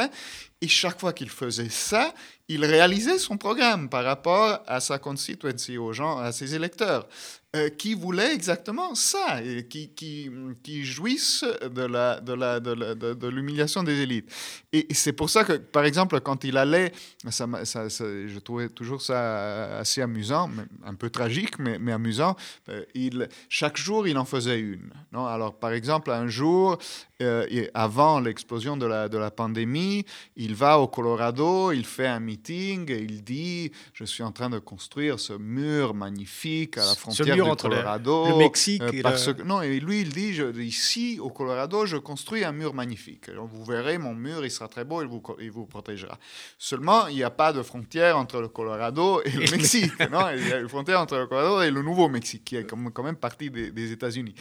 Et 0.61 0.69
chaque 0.69 1.01
fois 1.01 1.13
qu'il 1.13 1.31
faisait 1.31 1.69
ça, 1.69 2.15
il 2.49 2.65
réalisait 2.65 3.19
son 3.19 3.37
programme 3.37 3.89
par 3.89 4.05
rapport 4.05 4.61
à 4.67 4.81
sa 4.81 4.99
constituency, 4.99 5.79
aux 5.79 5.93
gens, 5.93 6.19
à 6.19 6.33
ses 6.33 6.55
électeurs. 6.55 7.09
Euh, 7.55 7.69
qui 7.69 7.95
voulaient 7.95 8.35
exactement 8.35 8.97
ça, 8.97 9.41
et 9.41 9.69
qui, 9.69 9.91
qui, 9.91 10.29
qui 10.65 10.85
jouissent 10.85 11.45
de, 11.63 11.83
la, 11.83 12.19
de, 12.21 12.33
la, 12.33 12.59
de, 12.59 13.29
l'humiliation 13.29 13.85
des 13.85 14.01
élites. 14.01 14.29
Et, 14.73 14.89
c'est 14.93 15.13
pour 15.13 15.31
ça 15.31 15.45
que, 15.45 15.53
par 15.53 15.85
exemple, 15.85 16.19
quand 16.19 16.43
il 16.43 16.57
allait, 16.57 16.91
ça, 17.29 17.47
ça, 17.65 17.89
je 17.89 18.39
trouvais 18.41 18.71
toujours 18.71 19.01
ça 19.01 19.79
assez 19.79 20.03
amusant, 20.03 20.51
un 20.85 20.95
peu 20.97 21.11
tragique, 21.11 21.61
mais, 21.61 21.79
mais 21.79 21.93
amusant, 21.93 22.35
euh, 22.71 22.83
il, 22.93 23.29
chaque 23.49 23.77
jour, 23.77 24.09
il 24.09 24.19
en 24.19 24.25
faisait 24.25 24.59
une. 24.59 24.91
Non? 25.13 25.25
Alors, 25.25 25.55
par 25.55 25.71
exemple, 25.71 26.11
un 26.11 26.27
jour, 26.27 26.79
euh, 27.23 27.67
avant 27.73 28.19
l'explosion 28.19 28.77
de 28.77 28.87
la, 28.87 29.09
de 29.09 29.17
la 29.17 29.31
pandémie, 29.31 30.05
il 30.35 30.57
va 30.57 30.81
au 30.81 30.89
Colorado, 30.89 31.71
il 31.71 31.85
fait 31.85 32.09
un 32.09 32.19
meeting, 32.19 32.91
et 32.91 32.99
il 32.99 33.23
dit, 33.23 33.71
je 33.93 34.03
suis 34.03 34.25
en 34.25 34.33
train 34.33 34.51
de 34.51 34.59
construire 34.59 35.21
ce 35.21 35.35
mur 35.35 35.95
magnifique 35.95 36.79
à 36.79 36.85
la 36.85 36.95
frontière 36.97 37.44
entre 37.51 37.69
Colorado. 37.69 38.29
Le, 38.29 38.37
Mexique 38.37 38.83
euh, 38.83 39.03
parce 39.03 39.33
que, 39.33 39.43
Non, 39.43 39.63
et 39.63 39.81
lui, 39.81 40.01
il 40.03 40.11
dit 40.11 40.35
je, 40.35 40.59
ici, 40.61 41.19
au 41.21 41.31
Colorado, 41.31 41.87
je 41.87 41.97
construis 41.97 42.45
un 42.45 42.53
mur 42.53 42.75
magnifique. 42.75 43.31
vous 43.31 43.65
verrez, 43.65 43.99
mon 43.99 44.15
mur, 44.15 44.45
il 44.45 44.51
sera 44.51 44.69
très 44.69 44.85
beau, 44.85 45.03
il 45.03 45.09
vous, 45.09 45.23
il 45.41 45.51
vous 45.51 45.67
protégera. 45.67 46.19
Seulement, 46.59 47.07
il 47.09 47.17
n'y 47.17 47.23
a 47.23 47.31
pas 47.31 47.53
de 47.53 47.63
frontière 47.63 48.19
entre 48.19 48.41
le 48.41 48.49
Colorado 48.49 49.23
et 49.25 49.31
le 49.31 49.51
Mexique. 49.51 49.93
non, 50.11 50.31
il 50.37 50.49
y 50.49 50.53
a 50.53 50.59
une 50.59 50.69
frontière 50.69 51.01
entre 51.01 51.17
le 51.17 51.27
Colorado 51.27 51.63
et 51.63 51.71
le 51.71 51.83
Nouveau-Mexique, 51.83 52.45
qui 52.45 52.57
est 52.57 52.65
quand 52.65 53.03
même 53.03 53.17
partie 53.17 53.51
des, 53.51 53.93
États-Unis. 53.93 54.35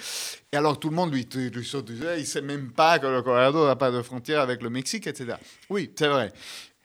Et 0.52 0.58
alors, 0.58 0.80
tout 0.80 0.89
le 0.89 0.96
monde 0.96 1.13
lui, 1.13 1.28
lui 1.34 1.66
saute, 1.66 1.89
il 1.89 2.00
ne 2.00 2.24
sait 2.24 2.42
même 2.42 2.72
pas 2.72 3.00
que 3.00 3.08
le 3.08 3.22
Colorado 3.22 3.66
n'a 3.66 3.76
pas 3.76 3.92
de 3.92 4.02
frontière 4.02 4.42
avec 4.42 4.62
le 4.62 4.70
Mexique, 4.70 5.08
etc. 5.08 5.36
Oui, 5.70 5.92
c'est 5.96 6.08
vrai. 6.08 6.32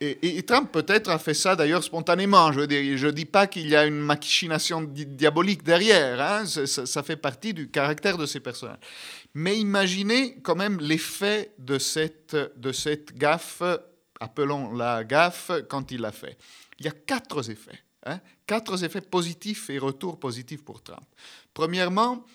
Et, 0.01 0.43
Trump 0.43 0.71
peut-être 0.71 1.09
a 1.09 1.19
fait 1.19 1.33
ça 1.33 1.57
d'ailleurs 1.57 1.83
spontanément. 1.83 2.53
Je 2.53 2.61
ne 2.61 3.11
dis 3.11 3.25
pas 3.25 3.47
qu'il 3.47 3.67
y 3.67 3.75
a 3.75 3.85
une 3.85 3.99
machination 3.99 4.81
diabolique 4.81 5.63
derrière. 5.63 6.21
Hein. 6.21 6.45
Ça, 6.45 7.03
fait 7.03 7.17
partie 7.17 7.53
du 7.53 7.69
caractère 7.69 8.17
de 8.17 8.25
ces 8.25 8.39
personnages. 8.39 8.79
Mais 9.33 9.57
imaginez 9.57 10.39
quand 10.41 10.55
même 10.55 10.79
l'effet 10.79 11.51
de 11.57 11.77
cette, 11.79 12.37
gaffe, 13.17 13.61
appelons-la 14.21 15.03
gaffe, 15.03 15.51
quand 15.69 15.91
il 15.91 16.01
l'a 16.01 16.13
fait. 16.13 16.37
Il 16.79 16.85
y 16.85 16.89
a 16.89 16.93
quatre 16.93 17.49
effets. 17.51 17.79
Hein. 18.05 18.21
Quatre 18.47 18.81
effets 18.85 19.01
positifs 19.01 19.69
et 19.69 19.79
retours 19.79 20.17
positifs 20.17 20.63
pour 20.63 20.81
Trump. 20.81 21.05
Premièrement, 21.53 22.25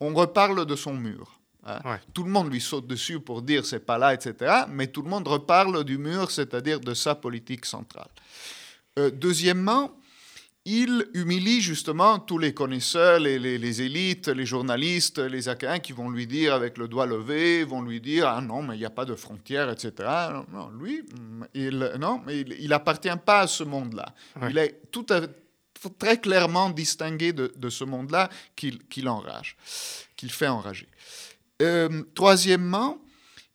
on 0.00 0.12
reparle 0.12 0.66
de 0.66 0.74
son 0.74 0.94
mur. 0.94 1.38
Hein? 1.64 1.98
Tout 2.12 2.24
le 2.24 2.30
monde 2.30 2.52
lui 2.52 2.60
saute 2.60 2.86
dessus 2.86 3.20
pour 3.20 3.42
dire 3.42 3.64
c'est 3.64 3.84
pas 3.86 3.98
là, 3.98 4.14
etc. 4.14 4.64
Mais 4.68 4.88
tout 4.88 5.02
le 5.02 5.08
monde 5.08 5.28
reparle 5.28 5.84
du 5.84 5.98
mur, 5.98 6.30
c'est-à-dire 6.30 6.80
de 6.80 6.94
sa 6.94 7.14
politique 7.14 7.64
centrale. 7.64 8.10
Euh, 8.98 9.10
deuxièmement, 9.10 9.92
il 10.64 11.08
humilie 11.14 11.60
justement 11.60 12.18
tous 12.20 12.38
les 12.38 12.54
connaisseurs, 12.54 13.18
les, 13.18 13.38
les, 13.38 13.82
élites, 13.82 14.28
les 14.28 14.46
journalistes, 14.46 15.18
les 15.18 15.48
académiens 15.48 15.80
qui 15.80 15.92
vont 15.92 16.08
lui 16.08 16.26
dire 16.26 16.54
avec 16.54 16.78
le 16.78 16.86
doigt 16.86 17.06
levé, 17.06 17.64
vont 17.64 17.82
lui 17.82 18.00
dire 18.00 18.28
ah 18.28 18.40
non 18.40 18.62
mais 18.62 18.76
il 18.76 18.78
n'y 18.78 18.84
a 18.84 18.90
pas 18.90 19.04
de 19.04 19.14
frontières, 19.14 19.70
etc. 19.70 20.08
Non, 20.52 20.70
lui, 20.70 21.04
il 21.54 21.92
non, 21.98 22.22
il, 22.28 22.56
il 22.60 22.72
appartient 22.72 23.08
pas 23.24 23.40
à 23.40 23.46
ce 23.46 23.64
monde-là. 23.64 24.14
Il 24.48 24.58
est 24.58 24.80
tout 24.92 25.06
très 25.98 26.20
clairement 26.20 26.70
distingué 26.70 27.32
de, 27.32 27.52
de 27.56 27.68
ce 27.68 27.82
monde-là 27.82 28.30
qu'il 28.54 29.08
enrage, 29.08 29.56
qu'il 30.16 30.30
fait 30.30 30.48
enrager. 30.48 30.88
Euh, 31.60 32.02
troisièmement, 32.14 33.02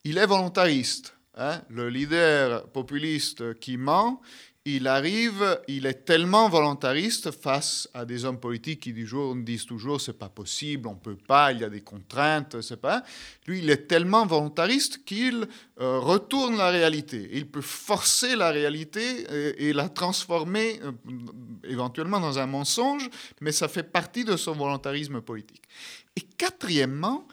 il 0.04 0.18
est 0.18 0.26
volontariste. 0.26 1.14
Hein. 1.36 1.62
Le 1.68 1.88
leader 1.88 2.68
populiste 2.68 3.58
qui 3.58 3.76
ment, 3.76 4.20
il 4.64 4.86
arrive, 4.86 5.60
il 5.66 5.86
est 5.86 6.04
tellement 6.04 6.48
volontariste 6.50 7.30
face 7.30 7.88
à 7.94 8.04
des 8.04 8.26
hommes 8.26 8.38
politiques 8.38 8.80
qui 8.80 8.92
disent 8.92 9.64
toujours 9.64 10.00
c'est 10.00 10.18
pas 10.18 10.28
possible, 10.28 10.88
on 10.88 10.94
peut 10.94 11.16
pas, 11.16 11.52
il 11.52 11.60
y 11.60 11.64
a 11.64 11.70
des 11.70 11.80
contraintes, 11.80 12.60
c'est 12.60 12.80
pas. 12.80 13.02
Lui, 13.46 13.60
il 13.60 13.70
est 13.70 13.86
tellement 13.88 14.26
volontariste 14.26 15.04
qu'il 15.04 15.48
euh, 15.80 15.98
retourne 15.98 16.58
la 16.58 16.68
réalité. 16.68 17.30
Il 17.32 17.46
peut 17.46 17.62
forcer 17.62 18.36
la 18.36 18.50
réalité 18.50 19.26
et, 19.58 19.72
la 19.72 19.88
transformer 19.88 20.80
euh, 20.82 20.92
éventuellement 21.64 22.20
dans 22.20 22.38
un 22.38 22.46
mensonge, 22.46 23.08
mais 23.40 23.52
ça 23.52 23.68
fait 23.68 23.84
partie 23.84 24.24
de 24.24 24.36
son 24.36 24.52
volontarisme 24.52 25.22
politique. 25.22 25.62
Et 26.14 26.20
quatrièmement, 26.20 27.26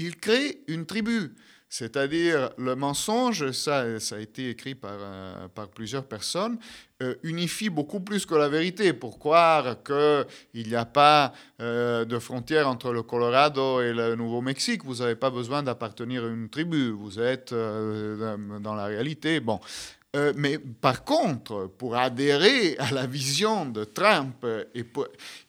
il 0.00 0.16
crée 0.16 0.62
une 0.66 0.86
tribu. 0.86 1.32
C'est-à-dire 1.68 2.50
le 2.58 2.74
mensonge, 2.74 3.52
ça, 3.52 3.82
a 3.82 4.18
été 4.18 4.50
écrit 4.50 4.74
par, 4.74 4.96
euh, 4.98 5.46
plusieurs 5.72 6.04
personnes, 6.04 6.58
euh, 7.00 7.14
unifie 7.22 7.70
beaucoup 7.70 8.00
plus 8.00 8.26
que 8.26 8.34
la 8.34 8.48
vérité 8.48 8.92
pour 8.92 9.20
croire 9.20 9.76
qu'il 9.84 10.66
n'y 10.66 10.74
a 10.74 10.84
pas 10.84 11.32
euh, 11.60 12.04
de 12.04 12.18
frontière 12.18 12.66
entre 12.66 12.92
le 12.92 13.04
Colorado 13.04 13.80
et 13.80 13.92
le 13.92 14.16
Nouveau-Mexique. 14.16 14.84
Vous 14.84 14.96
n'avez 14.96 15.14
pas 15.14 15.30
besoin 15.30 15.62
d'appartenir 15.62 16.24
à 16.24 16.28
une 16.28 16.48
tribu, 16.48 16.90
vous 16.90 17.20
êtes 17.20 17.54
dans 17.54 18.74
la 18.74 18.86
réalité. 18.86 19.38
Bon. 19.38 19.60
Mais 20.34 20.58
par 20.58 21.04
contre, 21.04 21.70
pour 21.78 21.96
adhérer 21.96 22.76
à 22.78 22.90
la 22.90 23.06
vision 23.06 23.66
de 23.66 23.84
Trump, 23.84 24.44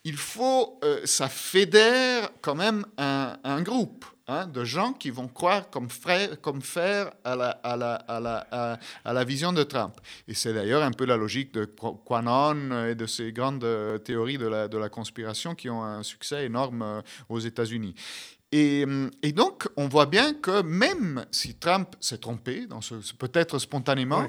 il 0.04 0.16
faut, 0.18 0.80
ça 1.06 1.30
fédère 1.30 2.30
quand 2.42 2.56
même 2.56 2.86
un, 2.98 3.62
groupe. 3.62 4.06
Hein, 4.28 4.48
de 4.48 4.64
gens 4.64 4.94
qui 4.94 5.10
vont 5.10 5.28
croire 5.28 5.70
comme, 5.70 5.90
frère, 5.90 6.30
faire 6.62 7.12
à 7.26 7.36
la, 7.36 9.24
vision 9.26 9.52
de 9.52 9.64
Trump. 9.64 9.96
Et 10.26 10.34
c'est 10.34 10.54
d'ailleurs 10.54 10.84
un 10.84 10.92
peu 10.92 11.04
la 11.04 11.18
logique 11.18 11.54
de 11.54 11.66
Quanon 11.66 12.86
et 12.88 12.96
de 12.96 13.06
ces 13.08 13.34
grandes 13.34 13.66
euh, 13.66 13.98
théories 13.98 14.38
de 14.38 14.48
la, 14.48 14.90
conspiration 14.90 15.54
qui 15.54 15.70
ont 15.70 15.84
un 15.84 16.02
succès 16.04 16.46
énorme 16.46 16.82
euh, 16.82 17.02
aux 17.28 17.40
États-Unis. 17.40 17.94
Et, 18.52 18.84
hum, 18.84 19.10
et, 19.24 19.32
donc, 19.32 19.68
on 19.78 19.88
voit 19.88 20.06
bien 20.06 20.34
que 20.34 20.62
même 20.62 21.26
si 21.32 21.56
Trump 21.56 21.96
s'est 22.00 22.18
trompé, 22.18 22.68
peut-être 23.18 23.60
spontanément, 23.60 24.28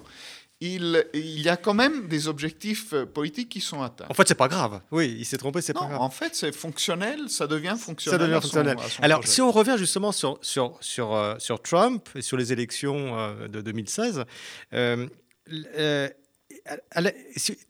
il, 0.64 1.40
y 1.40 1.48
a 1.48 1.56
quand 1.56 1.74
même 1.74 2.06
des 2.06 2.28
objectifs 2.28 2.92
euh, 2.92 3.04
politiques 3.04 3.48
qui 3.48 3.60
sont 3.60 3.82
atteints. 3.82 4.06
En 4.08 4.14
fait, 4.14 4.28
c'est 4.28 4.36
pas 4.36 4.48
grave. 4.48 4.80
Oui, 4.92 5.16
il 5.18 5.24
s'est 5.24 5.36
trompé, 5.36 5.60
c'est 5.60 5.72
pas 5.72 5.86
grave. 5.86 6.00
En 6.00 6.10
fait, 6.10 6.34
c'est 6.34 6.54
fonctionnel, 6.54 7.28
ça 7.28 7.46
devient 7.46 7.74
fonctionnel. 7.76 8.20
Ça 8.20 8.26
devient 8.26 8.40
fonctionnel. 8.40 8.76
Alors, 9.00 9.26
si 9.26 9.40
on 9.40 9.50
revient 9.50 9.74
justement 9.76 10.12
sur, 10.12 10.38
sur, 10.40 10.76
sur, 10.80 11.14
euh, 11.14 11.34
sur 11.38 11.60
Trump 11.60 12.08
et 12.14 12.22
sur 12.22 12.36
les 12.36 12.52
élections 12.52 13.18
euh, 13.18 13.48
de 13.48 13.60
2016, 13.60 14.24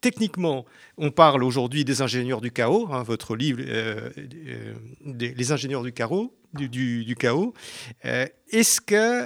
techniquement, 0.03 0.67
on 0.99 1.11
parle 1.11 1.45
aujourd'hui 1.45 1.87
des 1.87 2.03
ingénieurs 2.03 2.43
du 2.43 2.51
chaos. 2.51 2.89
Hein, 2.93 3.03
votre 3.03 3.37
livre, 3.37 3.63
Les 5.03 5.53
ingénieurs 5.53 5.83
du 5.83 5.93
chaos, 5.93 6.35
du, 6.55 7.15
chaos. 7.19 7.55
est-ce, 8.03 8.81
que, 8.81 9.25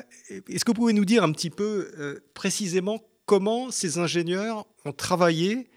est-ce 0.49 0.65
que 0.65 0.71
vous 0.71 0.75
pouvez 0.75 0.93
nous 0.93 1.05
dire 1.05 1.23
un 1.23 1.33
petit 1.33 1.51
peu 1.51 2.23
précisément 2.35 3.01
comment 3.27 3.71
ces 3.71 3.99
ingénieurs 3.99 4.67
ont 4.85 4.93
travaillé 4.93 5.69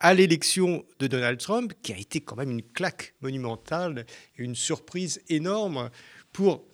à 0.00 0.14
l'élection 0.14 0.84
de 0.98 1.06
Donald 1.06 1.38
Trump, 1.38 1.72
qui 1.82 1.92
a 1.92 1.98
été 1.98 2.20
quand 2.20 2.36
même 2.36 2.50
une 2.50 2.62
claque 2.62 3.14
monumentale 3.20 4.06
et 4.36 4.42
une 4.42 4.54
surprise 4.54 5.22
énorme 5.28 5.90
pour 6.32 6.64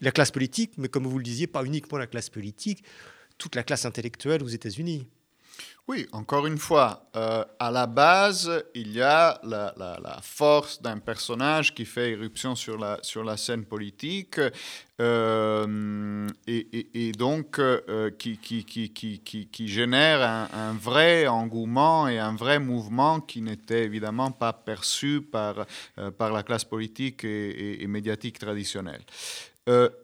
la 0.00 0.12
classe 0.12 0.30
politique, 0.30 0.72
mais 0.76 0.88
comme 0.88 1.06
vous 1.06 1.18
le 1.18 1.24
disiez, 1.24 1.46
pas 1.46 1.64
uniquement 1.64 1.98
la 1.98 2.06
classe 2.06 2.30
politique, 2.30 2.84
toute 3.38 3.54
la 3.54 3.62
classe 3.62 3.84
intellectuelle 3.84 4.42
aux 4.42 4.48
États-Unis? 4.48 5.06
Oui, 5.88 6.08
encore 6.10 6.48
une 6.48 6.58
fois, 6.58 7.08
euh, 7.14 7.44
à 7.60 7.70
la 7.70 7.86
base, 7.86 8.50
il 8.74 8.90
y 8.90 9.02
a 9.02 9.40
la, 9.44 10.18
force 10.20 10.82
d'un 10.82 10.98
personnage 10.98 11.74
qui 11.74 11.84
fait 11.84 12.10
éruption 12.10 12.56
sur 12.56 12.76
la, 12.76 12.98
sur 13.02 13.22
la 13.22 13.36
scène 13.36 13.64
politique 13.64 14.40
euh, 15.00 16.26
et, 16.48 17.12
donc 17.12 17.60
euh, 17.60 18.10
qui, 18.18 18.38
qui, 18.38 18.64
qui, 18.64 18.90
qui, 18.90 19.68
génère 19.68 20.48
un, 20.52 20.72
vrai 20.72 21.28
engouement 21.28 22.08
et 22.08 22.18
un 22.18 22.34
vrai 22.34 22.58
mouvement 22.58 23.20
qui 23.20 23.40
n'était 23.40 23.84
évidemment 23.84 24.32
pas 24.32 24.52
perçu 24.52 25.20
par, 25.20 25.66
par 26.18 26.32
la 26.32 26.42
classe 26.42 26.64
politique 26.64 27.22
et, 27.22 27.86
médiatique 27.86 28.40
traditionnelle. 28.40 29.02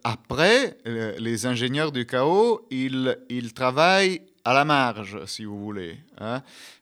après, 0.05 0.77
les 0.85 1.45
ingénieurs 1.45 1.91
du 1.91 2.05
chaos, 2.05 2.65
ils, 2.71 3.17
ils 3.27 3.53
travaillent 3.53 4.21
à 4.45 4.53
la 4.53 4.65
marge, 4.65 5.25
si 5.25 5.45
vous 5.45 5.59
voulez. 5.59 5.97
Hein. 6.19 6.41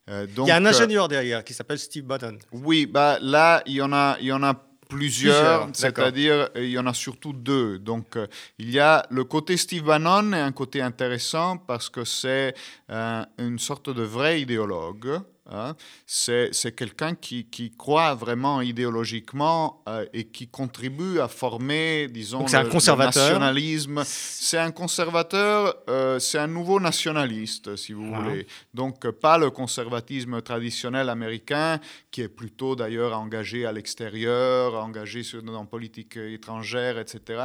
Euh, 0.10 0.28
donc, 0.28 0.48
il 0.48 0.50
y 0.50 0.52
a 0.52 0.58
un 0.58 0.66
euh, 0.66 0.70
ingénieur 0.70 1.08
derrière 1.08 1.44
qui 1.44 1.54
s'appelle 1.54 1.80
Steve 1.80 2.06
Bannon. 2.06 2.38
Oui, 2.52 2.86
bah, 2.86 3.18
là, 3.22 3.62
il 3.66 3.74
y 3.74 3.82
en 3.82 3.94
a, 3.94 4.18
il 4.20 4.28
y 4.28 4.32
en 4.32 4.44
a 4.44 4.56
plusieurs, 4.90 5.70
c'est-à-dire 5.72 6.50
il 6.56 6.70
y 6.70 6.78
en 6.78 6.86
a 6.86 6.94
surtout 6.94 7.32
deux. 7.32 7.80
Donc 7.80 8.18
euh, 8.18 8.28
il 8.60 8.70
y 8.72 8.80
a 8.80 9.06
le 9.10 9.24
côté 9.24 9.56
Steve 9.56 9.84
Bannon 9.84 10.34
est 10.34 10.42
un 10.42 10.52
côté 10.52 10.82
intéressant 10.82 11.56
parce 11.56 11.88
que 11.88 12.04
c'est 12.04 12.54
une 12.90 13.58
sorte 13.58 13.90
de 13.90 14.04
vrai 14.04 14.42
idéologue. 14.42 15.22
Hein. 15.50 15.76
C'est 16.06 16.76
quelqu'un 16.76 17.16
qui, 17.16 17.46
qui, 17.46 17.72
croit 17.72 18.14
vraiment 18.14 18.62
idéologiquement 18.62 19.82
euh, 19.90 20.06
et 20.14 20.26
qui 20.26 20.48
contribue 20.48 21.20
à 21.20 21.28
former, 21.28 22.08
disons, 22.10 22.46
le, 22.46 22.56
un 22.56 22.66
conservateur. 22.66 23.24
nationalisme. 23.24 24.04
C'est 24.06 24.60
un 24.60 24.72
conservateur, 24.72 25.76
euh, 25.90 26.20
c'est 26.20 26.38
un 26.38 26.48
nouveau 26.48 26.80
nationaliste, 26.80 27.76
si 27.76 27.94
vous 27.94 28.12
ah. 28.14 28.20
voulez. 28.22 28.48
Donc, 28.74 29.10
pas 29.10 29.38
le 29.38 29.50
conservatisme 29.50 30.42
traditionnel 30.42 31.10
américain, 31.10 31.80
qui 32.12 32.22
est 32.22 32.30
plutôt 32.30 32.76
d'ailleurs 32.76 33.18
engagé 33.18 33.66
à 33.66 33.72
l'extérieur, 33.72 34.76
engagé 34.76 35.24
sur, 35.24 35.42
dans 35.42 35.66
politique 35.66 36.18
étrangère, 36.18 37.00
etc. 37.00 37.42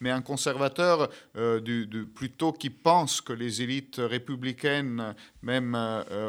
Mais 0.00 0.10
un 0.10 0.22
conservateur 0.22 1.08
euh, 1.36 1.60
du, 1.60 1.86
plutôt 2.12 2.52
qui 2.52 2.70
pense 2.70 3.20
que 3.20 3.32
les 3.32 3.62
élites 3.62 3.96
républicaines 3.98 5.14
même 5.42 5.76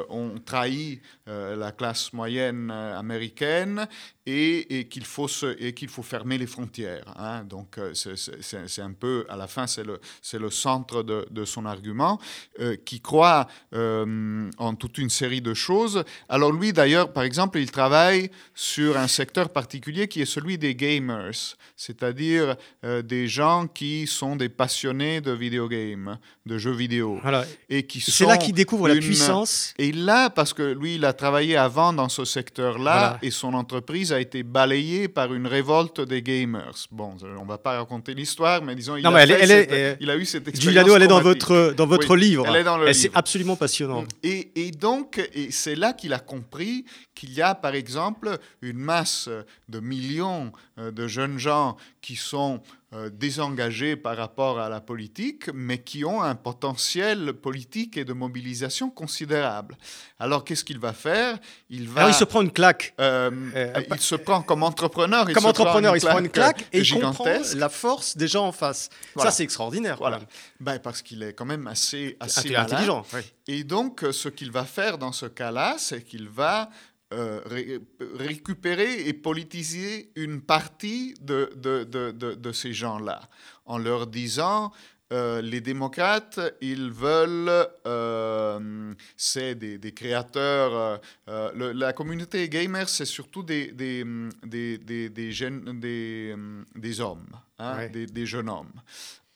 ont 0.10 0.36
trahi 0.46 1.00
euh, 1.00 1.07
la 1.28 1.72
classe 1.72 2.14
moyenne 2.14 2.72
euh, 2.72 2.98
américaine 2.98 3.88
et, 4.26 4.88
qu'il 4.90 5.06
faut, 5.06 5.28
qu'il 5.76 5.88
faut 5.88 6.04
fermer 6.04 6.38
les 6.38 6.48
frontières. 6.48 7.14
Hein. 7.18 7.46
Donc 7.46 7.78
euh, 7.78 7.94
c'est 7.94 8.82
un 8.82 8.92
peu, 8.92 9.26
à 9.30 9.38
la 9.38 9.48
fin, 9.48 9.68
c'est 9.68 9.86
le, 9.86 10.02
le 10.34 10.50
centre 10.50 11.02
de, 11.04 11.46
son 11.46 11.66
argument, 11.66 12.20
qui 12.84 13.00
croit 13.00 13.48
en 13.74 14.76
toute 14.78 14.98
une 14.98 15.10
série 15.10 15.42
de 15.42 15.54
choses. 15.54 16.04
Alors 16.28 16.52
lui, 16.52 16.74
d'ailleurs, 16.74 17.14
par 17.14 17.24
exemple, 17.24 17.60
il 17.60 17.72
travaille 17.72 18.30
sur 18.54 18.98
un 18.98 19.08
secteur 19.08 19.50
particulier 19.50 20.10
qui 20.10 20.22
est 20.22 20.26
celui 20.26 20.58
des 20.58 20.76
gamers, 20.76 21.56
c'est-à-dire 21.78 22.58
des 22.84 23.28
gens 23.28 23.68
qui 23.68 24.08
sont 24.08 24.36
des 24.36 24.50
passionnés 24.50 25.22
de 25.22 25.34
games, 25.68 26.18
de 26.46 26.58
jeux 26.58 26.74
vidéo. 26.74 27.22
Et 27.70 27.84
qui 27.84 28.02
C'est 28.02 28.26
là 28.26 28.38
qu'il 28.38 28.54
découvre 28.54 28.88
la 28.90 28.96
puissance. 28.96 29.74
Et 29.78 29.94
là, 29.94 30.30
parce 30.30 30.54
que 30.54 30.74
lui, 30.74 30.97
il 30.98 31.06
a 31.06 31.14
travaillé 31.14 31.56
avant 31.56 31.94
dans 31.94 32.10
ce 32.10 32.26
secteur-là 32.26 33.20
et 33.22 33.30
son 33.30 33.54
entreprise 33.54 34.12
a 34.12 34.20
été 34.20 34.42
balayée 34.42 35.08
par 35.08 35.32
une 35.34 35.46
révolte 35.46 36.02
des 36.02 36.24
gamers. 36.24 36.74
Bon, 36.92 37.14
on 37.22 37.44
ne 37.44 37.48
va 37.48 37.60
pas 37.60 37.78
raconter 37.78 38.16
l'histoire, 38.16 38.64
mais 38.64 38.76
disons, 38.76 38.96
il, 38.96 39.06
a, 39.06 39.26
il 40.00 40.10
a 40.10 40.18
eu 40.18 40.26
cette 40.26 40.48
expérience. 40.48 40.90
elle 40.96 41.04
est 41.04 41.08
dans 41.08 41.22
votre, 41.22 41.74
dans 41.78 41.86
votre 41.86 42.16
livre. 42.16 42.46
Elle 42.48 42.58
est 42.58 42.64
dans 42.64 42.78
le 42.78 42.92
C'est 42.94 43.12
absolument 43.16 43.56
passionnant. 43.56 44.06
Et, 44.24 44.52
et 44.56 44.72
donc, 44.72 45.22
et 45.34 45.52
c'est 45.52 45.76
là 45.76 45.94
qu'il 45.94 46.14
a 46.14 46.20
compris 46.20 46.86
qu'il 47.14 47.32
y 47.34 47.42
a, 47.42 47.54
par 47.54 47.76
exemple, 47.76 48.38
une 48.62 48.78
masse 48.78 49.30
de 49.70 49.80
millions 49.80 50.52
euh, 50.80 50.92
de 50.92 51.08
jeunes 51.08 51.38
gens 51.38 51.78
qui 52.02 52.16
sont 52.16 52.62
euh, 52.94 53.10
désengagés 53.10 53.98
par 53.98 54.16
rapport 54.16 54.60
à 54.60 54.70
la 54.70 54.80
politique, 54.80 55.50
mais 55.54 55.80
qui 55.80 56.06
ont 56.06 56.22
un 56.22 56.36
potentiel 56.36 57.34
politique 57.34 57.98
et 57.98 58.06
de 58.06 58.14
mobilisation 58.14 58.90
considérable. 58.90 59.76
Alors, 60.20 60.46
qu'est-ce 60.46 60.64
qu'il 60.64 60.80
va 60.80 60.94
faire? 60.94 61.38
Il, 61.70 61.90
va, 61.90 62.08
il 62.08 62.14
se 62.14 62.24
prend 62.24 62.42
une 62.42 62.52
claque. 62.52 62.94
Euh, 63.02 63.30
euh, 63.58 63.84
il 63.92 64.00
se 64.00 64.16
prend 64.16 64.42
comme 64.42 64.64
entrepreneur. 64.64 65.26
Comme 65.26 65.44
il 65.44 65.48
entrepreneur, 65.48 65.98
il 65.98 66.00
se 66.00 66.08
prend 66.08 66.20
une 66.20 66.30
claque 66.30 66.66
et 66.72 66.80
il 66.80 67.02
comprend 67.02 67.26
la 67.56 67.68
force 67.68 68.16
des 68.16 68.30
gens 68.30 68.48
en 68.48 68.54
face. 68.54 68.90
Ça, 69.18 69.32
c'est 69.32 69.44
extraordinaire. 69.44 69.98
Voilà. 69.98 70.22
Ben, 70.62 70.80
parce 70.80 71.02
qu'il 71.02 71.24
est 71.24 71.34
quand 71.34 71.44
même 71.44 71.68
assez, 71.68 72.16
assez 72.22 72.56
intelligent. 72.56 73.06
Et 73.48 73.66
donc, 73.66 74.06
ce 74.12 74.30
qu'il 74.30 74.50
va 74.50 74.64
faire 74.64 74.98
dans 74.98 75.12
ce 75.12 75.26
cas-là, 75.26 75.76
c'est 75.78 76.04
qu'il 76.04 76.30
va 76.30 76.70
euh, 77.14 77.40
récupérer 78.16 79.08
et 79.08 79.14
politiser 79.14 80.12
une 80.16 80.42
partie 80.42 81.14
de, 81.22 81.50
de, 81.56 81.86
de, 81.86 82.12
de 82.12 82.52
ces 82.52 82.74
gens-là 82.74 83.30
en 83.66 83.78
leur 83.78 84.08
disant 84.08 84.74
euh, 85.14 85.42
les 85.42 85.62
démocrates, 85.62 86.38
ils 86.60 86.92
veulent, 86.92 87.66
euh, 87.86 88.94
c'est 89.16 89.56
des, 89.56 89.78
des, 89.78 89.94
créateurs, 89.94 91.00
la 91.28 91.94
communauté 91.94 92.50
gamer, 92.50 92.90
c'est 92.90 93.06
surtout 93.06 93.42
des, 93.42 93.72
des, 93.72 94.04
des, 94.44 94.78
des, 95.10 95.32
jeunes, 95.32 95.80
des, 95.80 96.36
des 96.76 97.00
hommes, 97.00 97.30
hein, 97.58 97.88
des, 97.88 98.26
jeunes 98.26 98.50
hommes. 98.50 98.74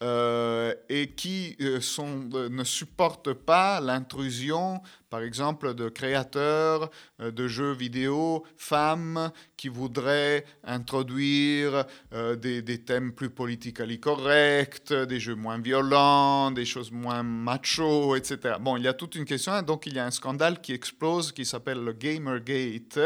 Et 0.01 1.11
qui 1.15 1.57
sont, 1.79 2.29
ne 2.31 2.63
supportent 2.63 3.33
pas 3.33 3.79
l'intrusion 3.79 4.81
par 5.11 5.21
exemple, 5.23 5.75
de 5.75 5.89
créateurs 5.89 6.89
euh, 7.19 7.31
de 7.31 7.47
jeux 7.47 7.73
vidéo, 7.73 8.43
femmes 8.55 9.31
qui 9.57 9.67
voudraient 9.67 10.45
introduire 10.63 11.85
euh, 12.13 12.35
des, 12.37 12.83
thèmes 12.83 13.11
plus 13.11 13.29
politiquement 13.29 13.81
corrects, 13.99 14.93
des 14.93 15.19
jeux 15.19 15.35
moins 15.35 15.59
violents, 15.59 16.51
des 16.51 16.65
choses 16.65 16.91
moins 16.91 17.23
macho, 17.23 18.15
etc. 18.15 18.55
Bon, 18.59 18.77
il 18.77 18.83
y 18.83 18.87
a 18.87 18.93
toute 18.93 19.15
une 19.15 19.25
question, 19.25 19.61
donc 19.61 19.85
il 19.85 19.95
y 19.95 19.99
a 19.99 20.05
un 20.05 20.11
scandale 20.11 20.61
qui 20.61 20.71
explose 20.71 21.33
qui 21.33 21.45
s'appelle 21.45 21.83
le 21.83 21.91
Gamergate, 21.91 22.99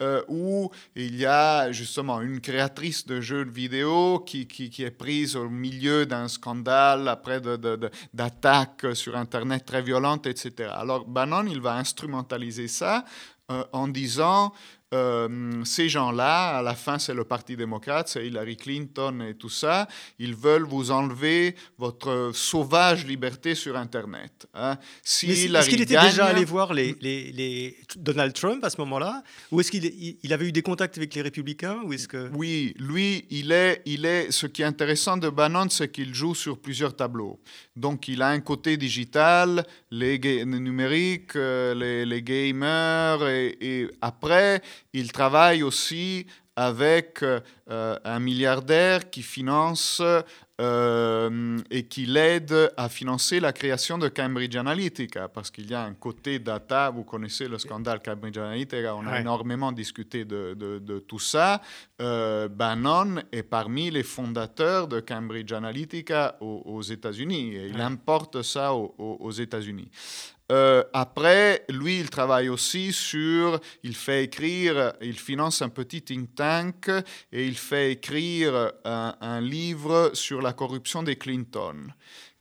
euh, 0.00 0.22
où 0.28 0.70
il 0.94 1.16
y 1.16 1.26
a 1.26 1.72
justement 1.72 2.20
une 2.20 2.40
créatrice 2.40 3.06
de 3.06 3.20
jeux 3.20 3.44
vidéo 3.44 4.20
qui, 4.20 4.46
qui, 4.46 4.84
est 4.84 4.90
prise 4.90 5.34
au 5.34 5.48
milieu 5.48 6.06
d'un 6.06 6.28
scandale 6.28 7.08
après 7.08 7.40
d'attaques 7.40 8.86
sur 8.94 9.16
Internet 9.16 9.64
très 9.64 9.82
violentes, 9.82 10.26
etc. 10.26 10.70
Alors, 10.72 11.04
Bannon 11.04 11.46
il 11.46 11.60
va 11.60 11.74
instrumentaliser 11.74 12.68
ça 12.68 13.04
euh, 13.50 13.64
en 13.72 13.88
disant 13.88 14.52
euh, 14.94 15.62
ces 15.64 15.90
gens-là, 15.90 16.58
à 16.58 16.62
la 16.62 16.74
fin, 16.74 16.98
c'est 16.98 17.12
le 17.12 17.24
Parti 17.24 17.56
démocrate, 17.56 18.08
c'est 18.08 18.26
Hillary 18.26 18.56
Clinton 18.56 19.20
et 19.20 19.34
tout 19.34 19.50
ça, 19.50 19.86
ils 20.18 20.34
veulent 20.34 20.64
vous 20.64 20.90
enlever 20.90 21.54
votre 21.76 22.30
sauvage 22.32 23.04
liberté 23.04 23.54
sur 23.54 23.76
Internet. 23.76 24.46
Hein. 24.54 24.78
Si 25.02 25.30
est-ce 25.30 25.68
qu'il 25.68 25.82
était 25.82 26.00
déjà 26.00 26.26
allé 26.26 26.44
voir 26.46 26.72
les, 26.72 26.96
les, 27.00 27.76
Donald 27.96 28.32
Trump 28.32 28.64
à 28.64 28.70
ce 28.70 28.78
moment-là? 28.78 29.22
Ou 29.52 29.60
est-ce 29.60 29.70
qu'il 29.70 30.18
il 30.22 30.32
avait 30.32 30.48
eu 30.48 30.52
des 30.52 30.62
contacts 30.62 30.96
avec 30.96 31.14
les 31.14 31.22
républicains 31.22 31.80
ou 31.84 31.92
est-ce 31.92 32.08
que... 32.08 32.30
Oui, 32.34 32.74
lui, 32.78 33.26
il 33.30 33.52
est, 33.52 33.82
il 33.84 34.06
est, 34.06 34.30
ce 34.30 34.46
qui 34.46 34.62
est 34.62 34.66
intéressant 34.66 35.18
de 35.18 35.28
Bannon, 35.28 35.68
c'est 35.68 35.92
qu'il 35.92 36.14
joue 36.14 36.34
sur 36.34 36.58
plusieurs 36.58 36.96
tableaux. 36.96 37.40
Donc, 37.76 38.08
il 38.08 38.22
a 38.22 38.28
un 38.28 38.40
côté 38.40 38.78
digital, 38.78 39.66
les, 39.90 40.18
numériques, 40.46 41.36
euh, 41.36 41.74
les, 41.74 42.06
les 42.06 42.22
gamers, 42.22 43.26
et, 43.28 43.56
et 43.60 43.90
après, 44.00 44.62
il 44.92 45.12
travaille 45.12 45.62
aussi 45.62 46.26
avec 46.58 47.22
euh, 47.22 47.40
un 48.04 48.18
milliardaire 48.18 49.10
qui 49.10 49.22
finance 49.22 50.02
euh, 50.60 51.56
et 51.70 51.84
qui 51.84 52.04
l'aide 52.04 52.72
à 52.76 52.88
financer 52.88 53.38
la 53.38 53.52
création 53.52 53.96
de 53.96 54.08
Cambridge 54.08 54.56
Analytica, 54.56 55.28
parce 55.28 55.52
qu'il 55.52 55.70
y 55.70 55.74
a 55.74 55.84
un 55.84 55.94
côté 55.94 56.40
data, 56.40 56.90
vous 56.90 57.04
connaissez 57.04 57.46
le 57.46 57.58
scandale 57.58 58.02
Cambridge 58.02 58.38
Analytica, 58.38 58.96
on 58.96 59.06
a 59.06 59.20
énormément 59.20 59.70
discuté 59.70 60.24
de, 60.24 61.04
tout 61.06 61.20
ça. 61.20 61.62
Euh, 62.02 62.48
Bannon 62.48 63.22
est 63.30 63.44
parmi 63.44 63.92
les 63.92 64.02
fondateurs 64.02 64.88
de 64.88 64.98
Cambridge 64.98 65.52
Analytica 65.52 66.38
aux, 66.40 66.82
États-Unis, 66.82 67.54
et 67.54 67.66
il 67.68 67.80
importe 67.80 68.42
ça 68.42 68.74
aux, 68.74 68.96
aux 68.98 69.30
États-Unis. 69.30 69.92
Euh, 70.50 70.82
après, 70.94 71.64
lui, 71.68 72.00
il 72.00 72.08
travaille 72.08 72.48
aussi 72.48 72.92
sur, 72.92 73.60
il 73.82 73.94
fait 73.94 74.24
écrire, 74.24 74.94
il 75.02 75.18
finance 75.18 75.60
un 75.60 75.68
petit 75.68 76.00
think 76.00 76.34
tank 76.34 76.88
et 77.32 77.46
il 77.46 77.56
fait 77.58 77.92
écrire 77.92 78.72
un, 78.84 79.14
un 79.20 79.40
livre 79.42 80.10
sur 80.14 80.40
la 80.40 80.54
corruption 80.54 81.02
des 81.02 81.16
Clinton 81.16 81.88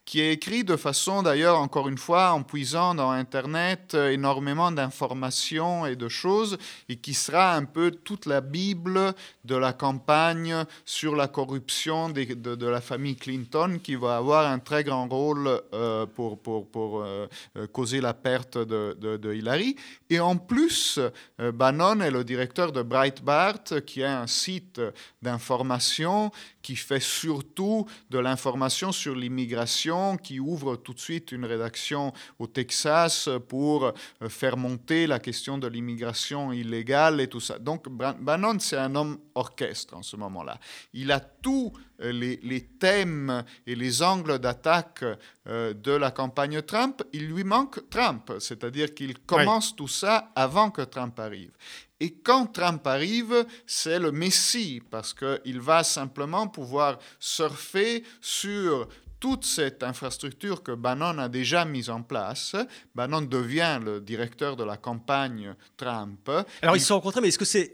qui 0.07 0.21
est 0.21 0.31
écrit 0.31 0.63
de 0.63 0.77
façon 0.77 1.21
d'ailleurs, 1.21 1.59
encore 1.59 1.89
une 1.89 1.97
fois, 1.97 2.31
en 2.31 2.41
puisant 2.41 2.95
dans 2.95 3.11
Internet 3.11 3.91
euh, 3.93 4.09
énormément 4.09 4.71
d'informations 4.71 5.85
et 5.85 5.97
de 5.97 6.07
choses, 6.07 6.57
et 6.87 6.95
qui 6.95 7.13
sera 7.13 7.55
un 7.55 7.65
peu 7.65 7.91
toute 7.91 8.25
la 8.25 8.39
Bible 8.39 9.13
de 9.43 9.55
la 9.57 9.73
campagne 9.73 10.63
sur 10.85 11.13
la 11.17 11.27
corruption 11.27 12.09
de, 12.09 12.65
la 12.65 12.79
famille 12.79 13.17
Clinton, 13.17 13.79
qui 13.83 13.95
va 13.95 14.15
avoir 14.15 14.49
un 14.49 14.59
très 14.59 14.85
grand 14.85 15.09
rôle 15.09 15.61
euh, 15.73 16.05
pour, 16.05 16.41
pour, 16.41 16.71
pour 16.71 17.01
euh, 17.01 17.27
causer 17.73 17.99
la 17.99 18.13
perte 18.13 18.57
de, 18.57 18.97
de, 18.97 19.33
Hillary. 19.33 19.75
Et 20.09 20.21
en 20.21 20.37
plus, 20.37 21.01
Bannon 21.37 21.99
est 21.99 22.11
le 22.11 22.23
directeur 22.23 22.71
de 22.71 22.81
Breitbart, 22.81 23.83
qui 23.85 24.01
est 24.01 24.05
un 24.05 24.27
site 24.27 24.79
d'information 25.21 26.31
qui 26.67 26.75
fait 26.75 26.99
surtout 26.99 27.87
de 28.09 28.19
l'information 28.19 28.91
sur 28.91 29.15
l'immigration, 29.15 30.17
qui 30.17 30.41
ouvre 30.41 30.75
tout 30.75 30.93
de 30.93 30.99
suite 30.99 31.31
une 31.31 31.45
rédaction 31.45 32.11
au 32.39 32.47
Texas 32.47 33.29
pour 33.47 33.85
euh, 33.85 33.93
faire 34.27 34.57
monter 34.57 35.07
la 35.07 35.19
question 35.19 35.57
de 35.57 35.67
l'immigration 35.67 36.51
illégale 36.51 37.21
et 37.21 37.27
tout 37.27 37.39
ça. 37.39 37.57
Donc 37.57 37.87
Bannon, 37.87 38.59
c'est 38.59 38.75
un 38.75 38.93
homme 38.95 39.17
orchestre 39.33 39.95
en 39.95 40.03
ce 40.03 40.17
moment-là. 40.17 40.59
Il 40.91 41.09
a 41.13 41.21
tous 41.21 41.71
euh, 42.01 42.11
les, 42.11 42.67
thèmes 42.79 43.45
et 43.65 43.73
les 43.75 44.03
angles 44.03 44.37
d'attaque 44.37 45.05
euh, 45.47 45.73
de 45.73 45.93
la 45.93 46.11
campagne 46.11 46.61
Trump. 46.63 47.01
Il 47.13 47.27
lui 47.27 47.45
manque 47.45 47.89
Trump, 47.89 48.33
c'est-à-dire 48.39 48.93
qu'il 48.93 49.17
commence 49.19 49.73
tout 49.73 49.87
ça 49.87 50.31
avant 50.35 50.69
que 50.69 50.81
Trump 50.81 51.17
arrive. 51.17 51.51
Et 51.99 52.13
quand 52.13 52.47
Trump 52.47 52.85
arrive, 52.85 53.45
c'est 53.65 53.99
le 53.99 54.11
Messie, 54.11 54.81
parce 54.91 55.13
qu'il 55.13 55.59
va 55.59 55.83
simplement 55.83 56.47
pouvoir 56.47 56.99
surfer 57.19 58.03
sur 58.21 58.87
toute 59.19 59.45
cette 59.45 59.81
infrastructure 59.81 60.61
que 60.61 60.73
Bannon 60.73 61.17
a 61.17 61.27
déjà 61.27 61.65
mise 61.65 61.89
en 61.89 62.03
place. 62.03 62.55
Bannon 62.93 63.21
devient 63.21 63.79
le 63.83 63.99
directeur 63.99 64.55
de 64.55 64.63
la 64.63 64.77
campagne 64.77 65.55
Trump. 65.75 66.29
Alors 66.61 66.75
ils 66.75 66.81
se 66.81 66.87
sont 66.87 66.95
rencontrés, 66.95 67.21
mais 67.21 67.29
est-ce 67.29 67.39
que 67.39 67.45
c'est 67.45 67.71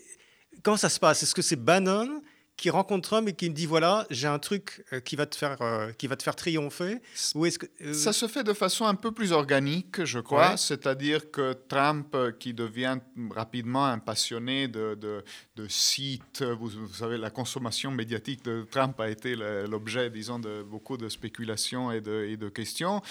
comment 0.63 0.77
ça 0.77 0.89
se 0.89 0.99
passe? 0.99 1.23
Est-ce 1.23 1.35
que 1.35 1.41
c'est 1.41 1.57
Bannon 1.57 2.21
qui 2.63 2.69
rencontre 2.69 3.09
Trump 3.09 3.27
et 3.27 3.33
qui 3.33 3.49
me 3.49 3.53
dit 3.53 3.65
voilà, 3.65 4.07
j'ai 4.09 4.29
un 4.29 4.39
truc 4.39 4.85
euh, 4.93 5.01
qui 5.01 5.17
va 5.17 5.25
te 5.25 5.35
faire, 5.35 5.61
euh, 5.61 5.91
qui 5.91 6.07
va 6.07 6.15
te 6.15 6.23
faire 6.23 6.37
triompher 6.37 7.01
Ou 7.35 7.45
est-ce 7.45 7.59
que, 7.59 7.65
euh, 7.81 7.91
Ça 7.91 8.13
se 8.13 8.25
fait 8.29 8.45
de 8.45 8.53
façon 8.53 8.85
un 8.85 8.95
peu 8.95 9.11
plus 9.11 9.33
organique, 9.33 10.05
je 10.05 10.19
crois. 10.19 10.55
C'est-à-dire 10.55 11.29
que 11.29 11.51
Trump, 11.67 12.15
qui 12.39 12.53
devient 12.53 12.99
rapidement 13.31 13.85
un 13.85 13.99
passionné 13.99 14.69
de, 14.69 14.95
de, 14.95 15.25
de 15.57 15.67
sites, 15.67 16.41
vous, 16.41 16.87
savez, 16.93 17.17
la 17.17 17.31
consommation 17.31 17.91
médiatique 17.91 18.45
de 18.45 18.65
Trump 18.71 18.97
a 19.01 19.09
été 19.09 19.35
l'objet, 19.35 20.09
disons, 20.09 20.39
de 20.39 20.63
beaucoup 20.63 20.95
de 20.95 21.09
spéculations 21.09 21.91
et 21.91 21.99
de, 21.99 22.27
et 22.29 22.37
de 22.37 22.47
questions. 22.47 23.01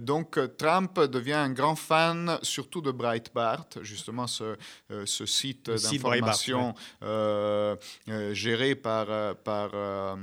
donc, 0.00 0.38
Trump 0.56 0.98
devient 1.00 1.34
un 1.34 1.50
grand 1.50 1.76
fan, 1.76 2.38
surtout 2.40 2.80
de 2.80 2.92
Breitbart, 2.92 3.66
justement 3.82 4.26
ce, 4.26 4.56
ce 5.04 5.26
site 5.26 5.68
d'information 5.68 6.74
géré 8.32 8.74
par, 8.74 8.85
euh, 8.86 9.34
par, 9.34 9.70
euh, 9.74 10.14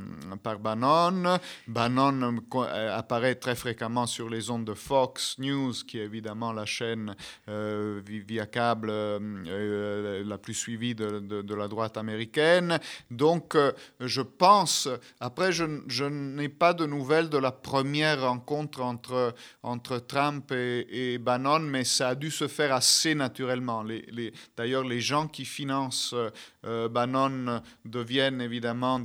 par 0.41 0.59
Bannon. 0.59 1.38
Bannon 1.68 2.41
euh, 2.55 2.97
apparaît 2.97 3.36
très 3.36 3.55
fréquemment 3.55 4.05
sur 4.05 4.30
les 4.30 4.49
ondes 4.49 4.66
de 4.66 4.74
Fox 4.74 5.38
News, 5.39 5.74
qui 5.88 5.99
est 5.99 6.03
évidemment 6.03 6.53
la 6.53 6.66
chaîne 6.66 7.16
via 7.47 8.45
câble 8.45 8.91
la 8.91 10.38
plus 10.38 10.53
suivie 10.53 10.95
de, 10.95 11.20
de, 11.20 11.55
la 11.55 11.68
droite 11.68 11.97
américaine. 11.97 12.80
Donc, 13.11 13.57
je 13.99 14.22
pense, 14.22 14.88
après, 15.20 15.51
je, 15.51 15.66
je 15.88 16.05
n'ai 16.05 16.49
pas 16.49 16.74
de 16.74 16.86
nouvelles 16.86 17.30
de 17.30 17.38
la 17.38 17.51
première 17.51 18.22
rencontre 18.22 18.82
entre, 18.82 19.34
entre 19.61 19.99
Trump 19.99 20.51
et, 20.51 21.14
et, 21.14 21.18
Bannon, 21.18 21.59
mais 21.59 21.84
ça 21.84 22.09
a 22.09 22.16
dû 22.16 22.32
se 22.32 22.47
faire 22.47 22.74
assez 22.74 23.16
naturellement. 23.16 23.84
Les, 23.84 24.05
les, 24.11 24.34
D'ailleurs, 24.57 24.84
les 24.84 25.01
gens 25.01 25.28
qui 25.28 25.45
financent 25.45 26.16
Bannon 26.64 27.61
deviennent 27.86 28.41
évidemment 28.41 28.99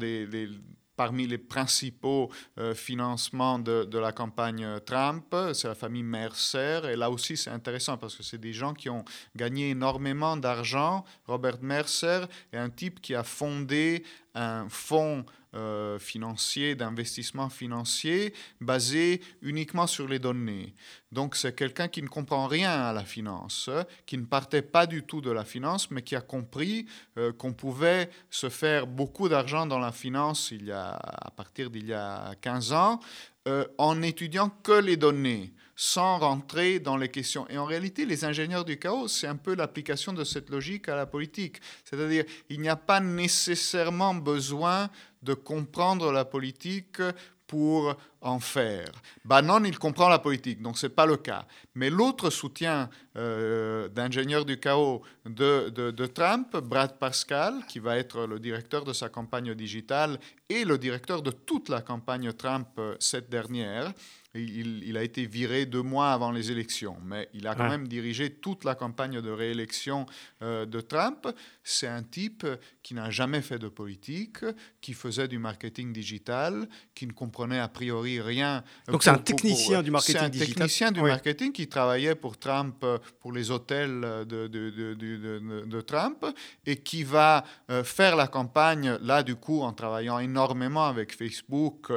parmi 0.99 1.29
les 1.29 1.39
principaux 1.39 2.29
euh, 2.59 2.75
financements 2.75 3.61
de, 3.61 3.85
de, 3.85 3.99
la 3.99 4.11
campagne 4.11 4.67
Trump, 4.85 5.35
c'est 5.55 5.69
la 5.69 5.77
famille 5.77 6.03
Mercer. 6.03 6.81
Et 6.91 6.97
là 6.97 7.09
aussi, 7.09 7.37
c'est 7.37 7.51
intéressant 7.51 7.97
parce 7.97 8.17
que 8.17 8.25
c'est 8.25 8.41
des 8.41 8.53
gens 8.53 8.75
qui 8.75 8.91
ont 8.91 9.05
gagné 9.37 9.71
énormément 9.71 10.37
d'argent. 10.37 11.05
Robert 11.27 11.63
Mercer 11.63 12.23
est 12.53 12.59
un 12.59 12.69
type 12.69 13.01
qui 13.01 13.15
a 13.15 13.23
fondé 13.23 14.03
un 14.35 14.69
fonds 14.69 15.25
euh, 15.59 15.99
financier, 15.99 16.75
d'investissement 16.75 17.49
financier 17.49 18.33
basé 18.61 19.21
uniquement 19.43 19.87
sur 19.87 20.07
les 20.07 20.19
données. 20.19 20.75
Donc 21.11 21.37
c'est 21.37 21.55
quelqu'un 21.55 21.89
qui 21.89 22.03
ne 22.03 22.09
comprend 22.09 22.47
rien 22.47 22.71
à 22.71 22.93
la 22.93 23.05
finance, 23.05 23.69
qui 24.07 24.17
ne 24.19 24.25
partait 24.25 24.63
pas 24.63 24.87
du 24.87 25.03
tout 25.03 25.21
de 25.21 25.31
la 25.31 25.45
finance, 25.45 25.91
mais 25.91 26.03
qui 26.03 26.15
a 26.15 26.21
compris 26.21 26.87
euh, 27.17 27.33
qu'on 27.33 27.53
pouvait 27.53 28.11
se 28.31 28.49
faire 28.49 28.87
beaucoup 28.87 29.29
d'argent 29.29 29.67
dans 29.67 29.79
la 29.79 29.93
finance 29.93 30.51
il 30.53 30.67
y 30.67 30.73
a, 30.73 30.91
à 30.93 31.31
partir 31.31 31.71
d'il 31.71 31.87
y 31.87 31.95
a 31.95 32.35
15 32.41 32.73
ans 32.73 33.01
euh, 33.49 33.65
en 33.79 34.03
étudiant 34.03 34.51
que 34.63 34.73
les 34.73 34.99
données 34.99 35.55
sans 35.75 36.19
rentrer 36.19 36.81
dans 36.81 36.99
les 36.99 37.09
questions. 37.09 37.47
Et 37.49 37.57
en 37.57 37.65
réalité, 37.65 38.05
les 38.05 38.25
ingénieurs 38.25 38.65
du 38.65 38.79
chaos, 38.79 39.09
c'est 39.09 39.27
un 39.27 39.37
peu 39.37 39.55
l'application 39.55 40.13
de 40.13 40.25
cette 40.25 40.51
logique 40.51 40.89
à 40.89 40.97
la 40.97 41.07
politique. 41.07 41.61
C'est-à-dire, 41.85 42.25
il 42.51 42.61
n'y 42.61 42.69
a 42.69 42.77
pas 42.77 43.01
nécessairement 43.01 44.15
besoin 44.15 44.91
de 45.23 45.33
comprendre 45.35 46.13
la 46.13 46.25
politique 46.25 47.01
pour 47.49 47.97
en 48.21 48.39
faire. 48.41 48.93
Bannon, 49.25 49.65
il 49.65 49.79
comprend 49.79 50.09
la 50.09 50.19
politique, 50.19 50.61
donc 50.61 50.79
ce 50.79 50.87
n'est 50.87 50.93
pas 50.93 51.07
le 51.07 51.17
cas. 51.17 51.47
Mais 51.75 51.89
l'autre 51.89 52.31
soutien 52.31 52.91
euh, 53.17 53.89
d'ingénieur 53.89 54.45
du 54.45 54.61
chaos 54.61 55.03
de, 55.25 55.71
de, 55.71 55.91
de, 55.91 56.07
Trump, 56.07 56.57
Brad 56.59 56.99
Pascal, 56.99 57.55
qui 57.67 57.79
va 57.79 57.97
être 57.97 58.27
le 58.27 58.39
directeur 58.39 58.85
de 58.85 58.93
sa 58.93 59.09
campagne 59.09 59.55
digitale 59.55 60.19
et 60.49 60.65
le 60.65 60.79
directeur 60.79 61.23
de 61.23 61.31
toute 61.31 61.69
la 61.69 61.81
campagne 61.81 62.33
Trump 62.33 62.69
euh, 62.79 62.97
cette 63.01 63.31
dernière, 63.31 63.93
il, 64.35 64.97
a 64.97 65.03
été 65.03 65.27
viré 65.27 65.65
deux 65.65 65.83
mois 65.83 66.13
avant 66.13 66.31
les 66.31 66.51
élections, 66.51 66.97
mais 67.03 67.29
il 67.33 67.47
a 67.47 67.55
quand 67.55 67.69
même 67.69 67.89
dirigé 67.89 68.31
toute 68.31 68.65
la 68.65 68.75
campagne 68.75 69.21
de 69.21 69.31
réélection 69.31 70.07
euh, 70.43 70.67
de 70.67 70.81
Trump. 70.81 71.27
C'est 71.65 71.87
un 71.87 72.03
type 72.03 72.47
qui 72.89 72.95
n'a 72.95 73.11
jamais 73.11 73.43
fait 73.43 73.59
de 73.59 73.69
politique, 73.69 74.39
qui 74.81 74.95
faisait 74.95 75.29
du 75.29 75.39
marketing 75.39 75.93
digital, 75.93 76.67
qui 76.95 77.07
ne 77.07 77.13
comprenait 77.13 77.59
a 77.59 77.69
priori 77.69 78.19
rien. 78.19 78.65
Donc 78.87 79.03
c'est 79.03 79.11
un 79.11 79.19
technicien 79.19 79.83
du 79.83 79.91
marketing 79.91 80.31
digital. 80.31 80.39
C'est 80.39 80.53
un 80.53 80.55
technicien 80.55 80.93
du 80.93 81.03
marketing 81.03 81.53
qui 81.53 81.69
travaillait 81.69 82.15
pour 82.15 82.39
Trump, 82.39 82.77
euh, 82.85 82.97
pour 83.21 83.33
les 83.33 83.51
hôtels 83.51 84.01
de, 84.01 84.47
de, 84.47 84.71
de, 84.71 85.65
de 85.67 85.81
Trump, 85.83 86.25
et 86.65 86.77
qui 86.77 87.05
va 87.05 87.45
euh, 87.71 87.85
faire 87.85 88.17
la 88.17 88.27
campagne, 88.27 88.97
là 89.03 89.23
du 89.23 89.37
coup, 89.37 89.61
en 89.61 89.75
travaillant 89.75 90.19
énormément 90.19 90.87
avec 90.87 91.15
Facebook 91.15 91.93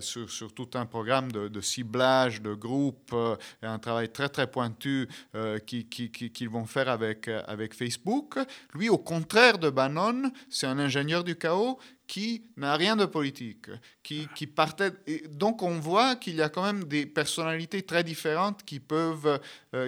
sur, 0.00 0.30
sur, 0.30 0.54
tout 0.54 0.70
un 0.74 0.86
programme 0.86 1.30
de 1.32 1.60
ciblage 1.60 2.40
de 2.40 2.54
groupe, 2.54 3.10
euh, 3.12 3.36
un 3.62 3.78
travail 3.78 4.08
très 4.10 4.28
très 4.28 4.46
pointu 4.46 5.08
euh, 5.34 5.58
qu'ils 5.58 5.88
qui, 5.88 6.46
vont 6.46 6.66
faire 6.66 6.88
avec, 6.88 7.28
euh, 7.28 7.42
avec 7.46 7.74
Facebook. 7.74 8.38
Lui, 8.74 8.88
au 8.88 8.98
contraire 8.98 9.58
de 9.58 9.70
Bannon, 9.70 10.13
c'est 10.48 10.66
un 10.66 10.78
ingénieur 10.78 11.24
du 11.24 11.36
chaos 11.36 11.78
qui 12.06 12.44
n'a 12.56 12.76
rien 12.76 12.96
de 12.96 13.06
politique, 13.06 13.70
qui, 14.02 14.28
qui 14.34 14.46
partait. 14.46 14.92
donc 15.30 15.62
on 15.62 15.78
voit 15.78 16.16
qu'il 16.16 16.34
y 16.36 16.42
a 16.42 16.50
quand 16.50 16.62
même 16.62 16.84
des 16.84 17.06
personnalités 17.06 17.82
très 17.82 18.04
différentes 18.04 18.62
qui 18.62 18.78
peuvent, 18.78 19.40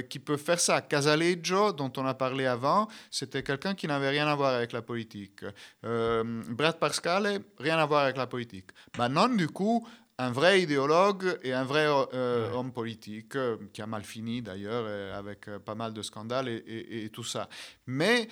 qui 0.08 0.18
peuvent 0.18 0.42
faire 0.42 0.58
ça. 0.58 0.80
Casaleggio, 0.80 1.72
dont 1.72 1.92
on 1.98 2.06
a 2.06 2.14
parlé 2.14 2.46
avant, 2.46 2.88
c'était 3.10 3.42
quelqu'un 3.42 3.74
qui 3.74 3.86
n'avait 3.86 4.08
rien 4.08 4.26
à 4.28 4.34
voir 4.34 4.54
avec 4.54 4.72
la 4.72 4.80
politique. 4.80 5.44
Brett 5.82 6.78
Pascal, 6.78 7.40
rien 7.58 7.76
à 7.76 7.84
voir 7.84 8.04
avec 8.04 8.16
la 8.16 8.26
politique. 8.26 8.70
Bannon, 8.96 9.28
du 9.28 9.48
coup, 9.48 9.86
un 10.18 10.30
vrai 10.30 10.62
idéologue 10.62 11.38
et 11.42 11.52
un 11.52 11.64
vrai 11.64 11.86
euh, 11.88 12.50
homme 12.52 12.72
politique, 12.72 13.36
euh, 13.36 13.56
qui 13.72 13.82
a 13.82 13.86
mal 13.86 14.02
fini 14.02 14.40
d'ailleurs, 14.40 14.84
euh, 14.86 15.18
avec 15.18 15.50
pas 15.64 15.74
mal 15.74 15.92
de 15.92 16.02
scandales 16.02 16.48
et, 16.48 17.10
tout 17.12 17.24
ça. 17.24 17.48
Mais 17.86 18.28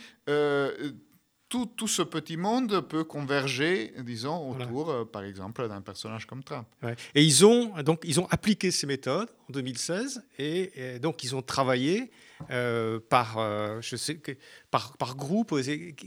tout, 1.55 1.67
tout, 1.67 1.87
ce 1.87 2.03
petit 2.03 2.37
monde 2.37 2.81
peut 2.81 3.05
converger, 3.05 3.93
disons, 4.01 4.51
autour, 4.51 5.09
par 5.13 5.23
exemple, 5.23 5.69
d'un 5.69 5.83
personnage 5.83 6.27
comme 6.27 6.43
Trump. 6.43 6.67
Et 7.15 7.23
ils 7.23 7.47
ont, 7.47 7.81
donc, 7.85 8.01
ils 8.05 8.19
ont 8.19 8.27
appliqué 8.29 8.73
ces 8.73 8.89
méthodes 8.89 9.29
en 9.49 9.53
2016, 9.53 10.25
et, 10.41 10.99
donc 10.99 11.23
ils 11.23 11.37
ont 11.37 11.43
travaillé 11.43 12.11
par, 13.09 13.39
je 13.81 13.95
sais, 13.95 14.19
par, 14.73 14.97
par 14.97 15.15
groupe. 15.15 15.55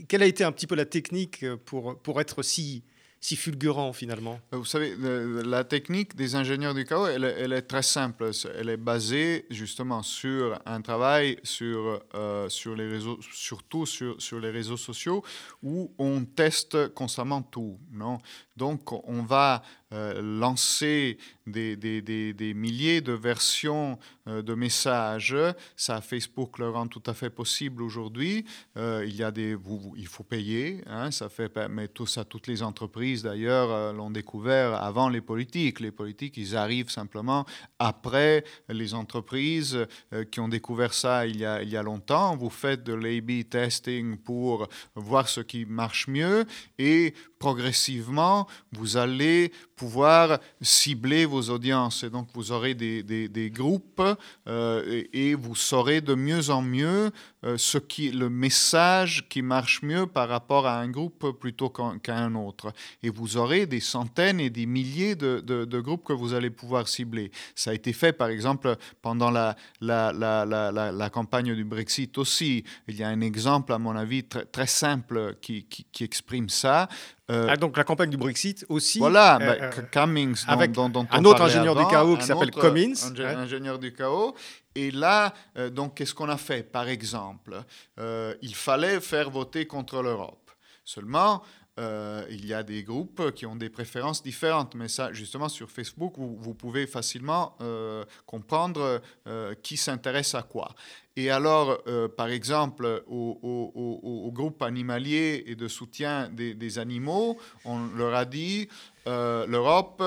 Quelle 0.06 0.22
a 0.22 0.26
été 0.26 0.44
un 0.44 0.52
petit 0.52 0.66
peu 0.66 0.74
la 0.74 0.84
technique 0.84 1.46
pour, 1.64 1.98
pour 1.98 2.20
être 2.20 2.42
si 2.42 2.82
si 3.20 3.36
fulgurant 3.36 3.92
finalement 3.92 4.40
Vous 4.52 4.64
savez, 4.64 4.94
la 4.96 5.64
technique 5.64 6.14
des 6.14 6.34
ingénieurs 6.34 6.74
du 6.74 6.84
chaos, 6.84 7.06
elle, 7.06 7.24
elle, 7.24 7.52
est 7.52 7.62
très 7.62 7.82
simple. 7.82 8.30
Elle 8.58 8.68
est 8.68 8.76
basée 8.76 9.46
justement 9.50 10.02
sur 10.02 10.60
un 10.66 10.80
travail 10.80 11.38
sur, 11.42 12.00
euh, 12.14 12.48
sur 12.48 12.74
les 12.74 12.88
réseaux, 12.88 13.18
surtout 13.32 13.86
sur, 13.86 14.20
sur 14.20 14.40
les 14.40 14.50
réseaux 14.50 14.76
sociaux, 14.76 15.24
où 15.62 15.92
on 15.98 16.24
teste 16.24 16.94
constamment 16.94 17.42
tout. 17.42 17.78
Non? 17.92 18.18
Donc, 18.56 18.92
on 18.92 19.22
va 19.22 19.62
euh, 19.94 20.20
lancer 20.20 21.16
des, 21.46 22.52
milliers 22.54 23.00
de 23.00 23.12
versions 23.12 23.98
euh, 24.26 24.42
de 24.42 24.52
messages. 24.52 25.34
Ça, 25.76 26.02
Facebook 26.02 26.58
le 26.58 26.68
rend 26.68 26.88
tout 26.88 27.02
à 27.06 27.14
fait 27.14 27.30
possible 27.30 27.82
aujourd'hui. 27.82 28.44
Euh, 28.76 29.02
il 29.08 29.16
y 29.16 29.22
a 29.22 29.30
des, 29.30 29.56
il 29.96 30.06
faut 30.06 30.24
payer. 30.24 30.82
Hein, 30.88 31.10
ça 31.10 31.30
fait, 31.30 31.50
mais 31.70 31.88
tout 31.88 32.04
ça, 32.04 32.26
toutes 32.26 32.48
les 32.48 32.62
entreprises 32.62 33.22
d'ailleurs 33.22 33.94
l'ont 33.94 34.10
découvert 34.10 34.74
avant 34.74 35.08
les 35.08 35.22
politiques. 35.22 35.80
Les 35.80 35.90
politiques, 35.90 36.36
ils 36.36 36.54
arrivent 36.54 36.90
simplement 36.90 37.46
après 37.78 38.44
les 38.68 38.92
entreprises 38.92 39.86
qui 40.30 40.40
ont 40.40 40.48
découvert 40.48 40.92
ça 40.92 41.26
il 41.26 41.38
y 41.38 41.46
a, 41.46 41.62
il 41.62 41.70
y 41.70 41.78
a 41.78 41.82
longtemps. 41.82 42.36
Vous 42.36 42.50
faites 42.50 42.84
de 42.84 42.92
l'A/B 42.92 43.48
testing 43.48 44.18
pour 44.18 44.68
voir 44.94 45.30
ce 45.30 45.40
qui 45.40 45.64
marche 45.64 46.08
mieux 46.08 46.44
et 46.78 47.14
progressivement, 47.38 48.46
vous 48.72 48.96
allez 48.96 49.52
pouvoir 49.78 50.40
cibler 50.60 51.24
vos 51.24 51.48
audiences. 51.48 52.02
Et 52.02 52.10
donc, 52.10 52.28
vous 52.34 52.52
aurez 52.52 52.74
des, 52.74 53.02
des, 53.02 53.50
groupes 53.50 54.02
euh, 54.48 55.04
et, 55.12 55.34
vous 55.34 55.54
saurez 55.54 56.00
de 56.00 56.14
mieux 56.14 56.50
en 56.50 56.60
mieux 56.60 57.10
euh, 57.44 57.56
ce 57.56 57.78
qui, 57.78 58.10
le 58.10 58.28
message 58.28 59.28
qui 59.28 59.40
marche 59.40 59.82
mieux 59.82 60.06
par 60.06 60.28
rapport 60.28 60.66
à 60.66 60.80
un 60.80 60.88
groupe 60.88 61.38
plutôt 61.38 61.70
qu'à 61.70 62.16
un 62.16 62.34
autre. 62.34 62.72
Et 63.02 63.08
vous 63.08 63.36
aurez 63.36 63.66
des 63.66 63.80
centaines 63.80 64.40
et 64.40 64.50
des 64.50 64.66
milliers 64.66 65.14
de, 65.14 65.40
de, 65.40 65.80
groupes 65.80 66.04
que 66.04 66.12
vous 66.12 66.34
allez 66.34 66.50
pouvoir 66.50 66.88
cibler. 66.88 67.30
Ça 67.54 67.70
a 67.70 67.74
été 67.74 67.92
fait, 67.92 68.12
par 68.12 68.28
exemple, 68.28 68.76
pendant 69.00 69.30
la, 69.30 69.56
la, 69.80 70.12
la, 70.12 70.44
la, 70.44 71.10
campagne 71.10 71.54
du 71.54 71.64
Brexit 71.64 72.18
aussi. 72.18 72.64
Il 72.88 72.96
y 72.96 73.04
a 73.04 73.08
un 73.08 73.20
exemple, 73.20 73.72
à 73.72 73.78
mon 73.78 73.94
avis, 73.94 74.24
très, 74.24 74.44
très 74.44 74.66
simple 74.66 75.36
qui, 75.40 75.64
qui 75.64 76.04
exprime 76.04 76.48
ça. 76.48 76.88
Euh, 77.30 77.46
ah, 77.50 77.56
donc 77.56 77.76
la 77.76 77.84
campagne 77.84 78.08
du 78.08 78.16
Brexit 78.16 78.64
aussi. 78.68 78.98
Voilà, 78.98 79.38
euh, 79.40 79.70
bah, 79.70 79.82
Cummings, 79.90 80.46
dont, 80.46 80.52
avec 80.52 80.72
dont, 80.72 80.88
dont 80.88 81.06
un 81.10 81.24
autre 81.24 81.42
ingénieur 81.42 81.76
avant, 81.76 81.86
du 81.86 81.94
chaos 81.94 82.16
qui 82.16 82.24
s'appelle 82.24 82.50
Cummins. 82.50 82.94
Un 83.06 83.14
ouais. 83.14 83.24
ingénieur 83.34 83.78
du 83.78 83.92
chaos. 83.92 84.34
Et 84.74 84.90
là, 84.90 85.34
euh, 85.56 85.68
donc, 85.68 85.94
qu'est-ce 85.94 86.14
qu'on 86.14 86.28
a 86.28 86.36
fait? 86.38 86.62
Par 86.62 86.88
exemple, 86.88 87.62
euh, 87.98 88.34
il 88.40 88.54
fallait 88.54 89.00
faire 89.00 89.28
voter 89.28 89.66
contre 89.66 90.02
l'Europe. 90.02 90.50
Seulement, 90.84 91.42
euh, 91.78 92.24
il 92.28 92.44
y 92.44 92.52
a 92.52 92.62
des 92.62 92.82
groupes 92.82 93.32
qui 93.32 93.46
ont 93.46 93.54
des 93.54 93.70
préférences 93.70 94.22
différentes, 94.22 94.74
mais 94.74 94.88
ça, 94.88 95.12
justement, 95.12 95.48
sur 95.48 95.70
Facebook, 95.70 96.14
vous, 96.16 96.54
pouvez 96.54 96.86
facilement 96.88 97.56
euh, 97.60 98.04
comprendre 98.26 99.00
euh, 99.28 99.54
qui 99.62 99.76
s'intéresse 99.76 100.34
à 100.34 100.42
quoi. 100.42 100.74
Et 101.16 101.30
alors, 101.30 101.82
par 102.16 102.28
exemple, 102.28 103.02
au, 103.08 103.40
au, 103.42 104.00
au, 104.24 104.30
groupe 104.30 104.62
animalier 104.62 105.42
et 105.48 105.56
de 105.56 105.66
soutien 105.66 106.28
des 106.28 106.78
animaux, 106.78 107.36
on 107.64 107.88
leur 107.96 108.14
a 108.14 108.24
dit 108.24 108.68
l'Europe 109.04 110.00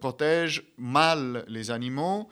protège 0.00 0.64
mal 0.76 1.46
les 1.48 1.70
animaux, 1.70 2.28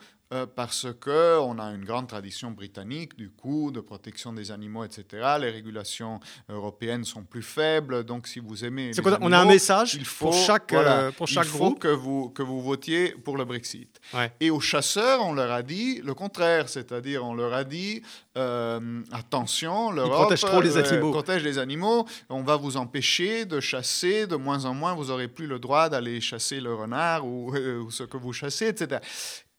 parce 0.55 0.87
qu'on 0.99 1.59
a 1.59 1.65
une 1.73 1.85
grande 1.85 2.07
tradition 2.07 2.51
britannique, 2.51 3.15
du 3.15 3.29
coup, 3.29 3.71
de 3.71 3.79
protection 3.79 4.33
des 4.33 4.51
animaux, 4.51 4.83
etc. 4.83 5.37
Les 5.39 5.49
régulations 5.49 6.19
européennes 6.49 7.03
sont 7.03 7.23
plus 7.23 7.41
faibles, 7.41 8.03
donc 8.03 8.27
si 8.27 8.39
vous 8.39 8.65
aimez... 8.65 8.91
Quoi, 9.01 9.13
animaux, 9.13 9.27
on 9.27 9.31
a 9.31 9.39
un 9.39 9.45
message 9.45 9.95
il 9.95 10.05
faut, 10.05 10.25
pour 10.25 10.33
chaque, 10.33 10.71
voilà, 10.71 10.99
euh, 10.99 11.11
pour 11.11 11.27
chaque 11.27 11.45
il 11.45 11.51
groupe 11.51 11.73
faut 11.73 11.79
que 11.79 11.87
vous, 11.87 12.29
que 12.29 12.43
vous 12.43 12.61
votiez 12.61 13.11
pour 13.11 13.37
le 13.37 13.45
Brexit. 13.45 13.99
Ouais. 14.13 14.31
Et 14.39 14.49
aux 14.49 14.59
chasseurs, 14.59 15.25
on 15.25 15.33
leur 15.33 15.51
a 15.51 15.61
dit 15.61 16.01
le 16.03 16.13
contraire, 16.13 16.69
c'est-à-dire 16.69 17.25
on 17.25 17.33
leur 17.33 17.53
a 17.53 17.63
dit, 17.63 18.01
euh, 18.37 19.01
attention, 19.11 19.91
l'Europe 19.91 20.23
protège 20.23 20.41
trop 20.41 20.61
les 20.61 20.77
animaux. 20.77 21.07
Euh, 21.07 21.11
protège 21.11 21.43
les 21.43 21.57
animaux, 21.57 22.07
on 22.29 22.41
va 22.41 22.55
vous 22.55 22.77
empêcher 22.77 23.45
de 23.45 23.59
chasser, 23.59 24.27
de 24.27 24.35
moins 24.35 24.65
en 24.65 24.73
moins, 24.73 24.93
vous 24.93 25.05
n'aurez 25.05 25.27
plus 25.27 25.47
le 25.47 25.59
droit 25.59 25.89
d'aller 25.89 26.19
chasser 26.21 26.59
le 26.59 26.73
renard 26.73 27.25
ou, 27.25 27.53
euh, 27.55 27.79
ou 27.79 27.91
ce 27.91 28.03
que 28.03 28.17
vous 28.17 28.33
chassez, 28.33 28.67
etc. 28.67 29.01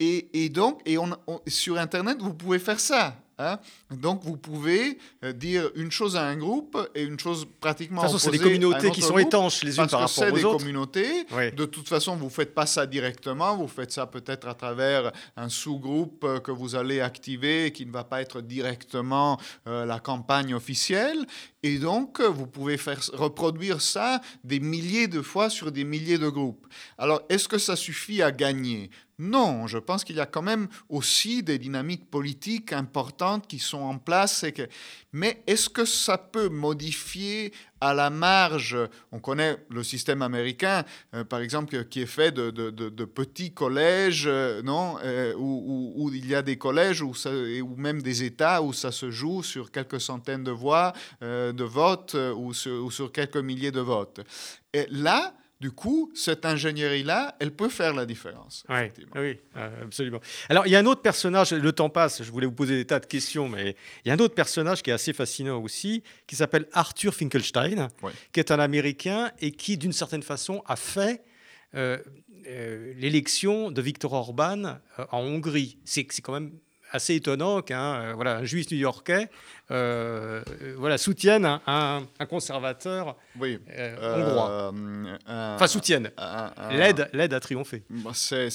Et, 0.00 0.44
et, 0.44 0.48
donc, 0.48 0.80
et 0.86 0.98
on, 0.98 1.10
on, 1.26 1.40
sur 1.46 1.78
Internet, 1.78 2.18
vous 2.20 2.34
pouvez 2.34 2.58
faire 2.58 2.80
ça. 2.80 3.16
Hein? 3.38 3.58
Donc, 3.90 4.22
vous 4.22 4.36
pouvez 4.36 4.98
euh, 5.24 5.32
dire 5.32 5.70
une 5.74 5.90
chose 5.90 6.16
à 6.16 6.24
un 6.24 6.36
groupe 6.36 6.78
et 6.94 7.02
une 7.02 7.18
chose 7.18 7.46
pratiquement 7.60 8.02
de 8.02 8.06
toute 8.06 8.16
façon, 8.18 8.30
c'est 8.30 8.38
des 8.38 8.42
communautés 8.42 8.90
qui 8.92 9.02
sont 9.02 9.18
étanches 9.18 9.64
les 9.64 9.76
unes 9.76 9.88
par 9.88 10.00
rapport 10.00 10.24
aux 10.24 10.26
autres. 10.26 10.36
c'est 10.36 10.36
des 10.36 10.42
communautés. 10.42 11.26
Oui. 11.32 11.52
De 11.52 11.64
toute 11.64 11.88
façon, 11.88 12.14
vous 12.16 12.26
ne 12.26 12.30
faites 12.30 12.54
pas 12.54 12.66
ça 12.66 12.86
directement. 12.86 13.56
Vous 13.56 13.66
faites 13.66 13.90
ça 13.90 14.06
peut-être 14.06 14.46
à 14.46 14.54
travers 14.54 15.10
un 15.36 15.48
sous-groupe 15.48 16.42
que 16.42 16.52
vous 16.52 16.76
allez 16.76 17.00
activer 17.00 17.72
qui 17.72 17.86
ne 17.86 17.92
va 17.92 18.04
pas 18.04 18.20
être 18.20 18.40
directement 18.40 19.38
euh, 19.66 19.84
la 19.84 19.98
campagne 19.98 20.54
officielle. 20.54 21.26
Et 21.64 21.78
donc, 21.78 22.20
vous 22.20 22.46
pouvez 22.46 22.76
faire 22.76 23.00
reproduire 23.14 23.80
ça 23.80 24.20
des 24.44 24.60
milliers 24.60 25.08
de 25.08 25.22
fois 25.22 25.50
sur 25.50 25.72
des 25.72 25.84
milliers 25.84 26.18
de 26.18 26.28
groupes. 26.28 26.66
Alors, 26.98 27.22
est-ce 27.28 27.48
que 27.48 27.58
ça 27.58 27.74
suffit 27.74 28.22
à 28.22 28.30
gagner? 28.30 28.90
Non, 29.18 29.68
je 29.68 29.78
pense 29.78 30.02
qu'il 30.02 30.16
y 30.16 30.20
a 30.20 30.26
quand 30.26 30.42
même 30.42 30.66
aussi 30.88 31.44
des 31.44 31.58
dynamiques 31.58 32.10
politiques 32.10 32.72
importantes 32.72 33.46
qui 33.46 33.60
sont 33.60 33.82
en 33.82 33.98
place. 33.98 34.44
Mais 35.12 35.42
est-ce 35.46 35.68
que 35.68 35.84
ça 35.84 36.18
peut 36.18 36.48
modifier 36.48 37.52
à 37.80 37.94
la 37.94 38.10
marge? 38.10 38.76
On 39.12 39.20
connaît 39.20 39.56
le 39.70 39.84
système 39.84 40.20
américain, 40.22 40.84
euh, 41.14 41.22
par 41.22 41.40
exemple, 41.40 41.84
qui 41.84 42.02
est 42.02 42.06
fait 42.06 42.32
de, 42.32 43.04
petits 43.04 43.52
collèges, 43.52 44.24
euh, 44.26 44.62
non? 44.62 44.96
Euh, 45.04 45.32
où, 45.36 46.10
il 46.12 46.26
y 46.26 46.34
a 46.34 46.42
des 46.42 46.56
collèges 46.56 47.00
ou 47.00 47.14
même 47.76 48.02
des 48.02 48.24
États 48.24 48.62
où 48.62 48.72
ça 48.72 48.90
se 48.90 49.12
joue 49.12 49.44
sur 49.44 49.70
quelques 49.70 50.00
centaines 50.00 50.42
de 50.42 50.50
voix 50.50 50.92
de 51.20 51.64
vote 51.64 52.16
ou 52.36 52.52
sur, 52.52 52.84
ou 52.84 52.90
sur 52.90 53.12
quelques 53.12 53.36
milliers 53.36 53.70
de 53.70 53.80
votes. 53.80 54.20
Et 54.72 54.86
là, 54.90 55.34
du 55.64 55.70
coup, 55.70 56.12
cette 56.14 56.44
ingénierie-là, 56.44 57.36
elle 57.40 57.50
peut 57.50 57.70
faire 57.70 57.94
la 57.94 58.04
différence. 58.04 58.64
Oui, 58.68 58.92
oui 59.14 59.38
euh, 59.56 59.84
absolument. 59.84 60.20
Alors, 60.50 60.66
il 60.66 60.70
y 60.74 60.76
a 60.76 60.78
un 60.78 60.84
autre 60.84 61.00
personnage, 61.00 61.54
le 61.54 61.72
temps 61.72 61.88
passe, 61.88 62.22
je 62.22 62.30
voulais 62.30 62.44
vous 62.44 62.52
poser 62.52 62.76
des 62.76 62.84
tas 62.84 63.00
de 63.00 63.06
questions, 63.06 63.48
mais 63.48 63.74
il 64.04 64.08
y 64.08 64.10
a 64.10 64.14
un 64.14 64.18
autre 64.18 64.34
personnage 64.34 64.82
qui 64.82 64.90
est 64.90 64.92
assez 64.92 65.14
fascinant 65.14 65.62
aussi, 65.62 66.02
qui 66.26 66.36
s'appelle 66.36 66.66
Arthur 66.74 67.14
Finkelstein, 67.14 67.88
qui 68.32 68.40
est 68.40 68.50
un 68.50 68.58
Américain 68.58 69.30
et 69.40 69.52
qui, 69.52 69.78
d'une 69.78 69.94
certaine 69.94 70.22
façon, 70.22 70.62
a 70.66 70.76
fait 70.76 71.24
euh, 71.74 71.96
euh, 72.46 72.92
l'élection 72.98 73.70
de 73.70 73.80
Viktor 73.80 74.12
Orban 74.12 74.64
euh, 74.64 75.06
en 75.12 75.20
Hongrie. 75.20 75.78
C'est 75.86 76.04
quand 76.04 76.34
même 76.34 76.52
assez 76.90 77.14
étonnant 77.14 77.62
qu'un 77.62 78.12
voilà, 78.12 78.36
un 78.36 78.44
juif 78.44 78.70
new-yorkais 78.70 79.30
voilà, 79.68 80.98
soutienne 80.98 81.46
un, 81.46 81.60
un, 81.66 82.02
un 82.18 82.26
conservateur 82.26 83.16
oui. 83.38 83.58
euh, 83.70 84.16
hongrois. 84.16 84.72
enfin, 85.54 85.66
soutienne. 85.66 86.10
L'aide, 86.70 87.08
l'aide 87.12 87.34
a 87.34 87.40
triomphé. 87.40 87.84
Bah, 87.88 88.12
c'est, 88.14 88.48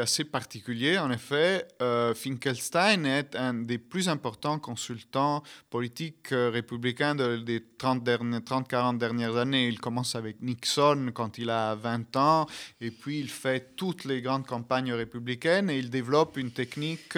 assez 0.00 0.24
particulier, 0.24 0.98
en 0.98 1.10
effet. 1.10 1.66
Euh, 1.82 2.14
Finkelstein 2.14 3.04
est 3.04 3.36
un 3.36 3.54
des 3.54 3.78
plus 3.78 4.08
importants 4.08 4.58
consultants 4.58 5.42
politiques 5.68 6.32
euh, 6.32 6.50
républicains 6.50 7.14
de, 7.14 7.36
des 7.36 7.60
30-40 7.60 8.44
30, 8.44 8.98
dernières 8.98 9.36
années. 9.36 9.68
Il 9.68 9.80
commence 9.80 10.14
avec 10.14 10.40
Nixon 10.42 11.10
quand 11.14 11.38
il 11.38 11.50
a 11.50 11.74
20 11.74 12.16
ans, 12.16 12.46
et 12.80 12.90
puis 12.90 13.20
il 13.20 13.28
fait 13.28 13.76
toutes 13.76 14.04
les 14.04 14.20
grandes 14.22 14.46
campagnes 14.46 14.92
républicaines, 14.92 15.70
et 15.70 15.78
il 15.78 15.90
développe 15.90 16.36
une 16.36 16.50
technique 16.50 17.16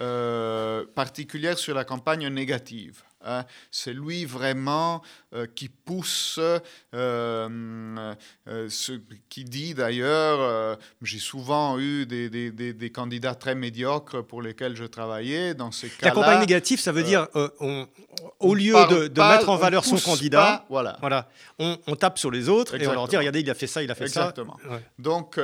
euh, 0.00 0.84
particulière 0.94 1.58
sur 1.58 1.74
la 1.74 1.84
campagne 1.84 2.28
négative. 2.28 3.02
Hein. 3.24 3.44
C'est 3.70 3.92
lui 3.92 4.24
vraiment 4.24 5.02
euh, 5.34 5.46
qui 5.52 5.68
pousse, 5.68 6.38
euh, 6.38 6.58
euh, 6.94 8.66
ce, 8.68 8.92
qui 9.28 9.44
dit 9.44 9.74
d'ailleurs, 9.74 10.78
j'ai 11.02 11.18
souvent 11.18 11.78
eu 11.78 12.06
des, 12.06 12.30
des, 12.30 12.50
des, 12.50 12.72
des, 12.72 12.90
candidats 12.90 13.34
très 13.34 13.54
médiocres 13.54 14.24
pour 14.24 14.40
lesquels 14.40 14.76
je 14.76 14.84
travaillais. 14.84 15.54
Dans 15.54 15.72
ces 15.72 15.88
cas-là, 15.88 16.08
la 16.08 16.10
campagne 16.12 16.40
négative, 16.40 16.78
ça 16.80 16.92
veut 16.92 17.02
dire, 17.02 17.26
on, 17.60 17.88
au 18.38 18.54
lieu 18.54 18.74
de, 18.88 19.08
de 19.08 19.20
mettre 19.20 19.48
en 19.48 19.56
valeur 19.56 19.84
son 19.84 19.98
candidat, 19.98 20.42
pas, 20.42 20.66
voilà. 20.68 20.96
Voilà, 21.00 21.28
on, 21.58 21.76
on, 21.88 21.96
tape 21.96 22.18
sur 22.18 22.30
les 22.30 22.48
autres 22.48 22.74
Exactement. 22.74 22.92
et 22.92 22.96
on 22.96 23.00
leur 23.00 23.08
dit, 23.08 23.16
regardez, 23.16 23.40
il 23.40 23.50
a 23.50 23.54
fait 23.54 23.66
ça, 23.66 23.82
il 23.82 23.90
a 23.90 23.94
fait 23.96 24.04
Exactement. 24.04 24.56
ça. 24.62 24.70
Ouais. 24.70 24.82
Donc, 24.98 25.38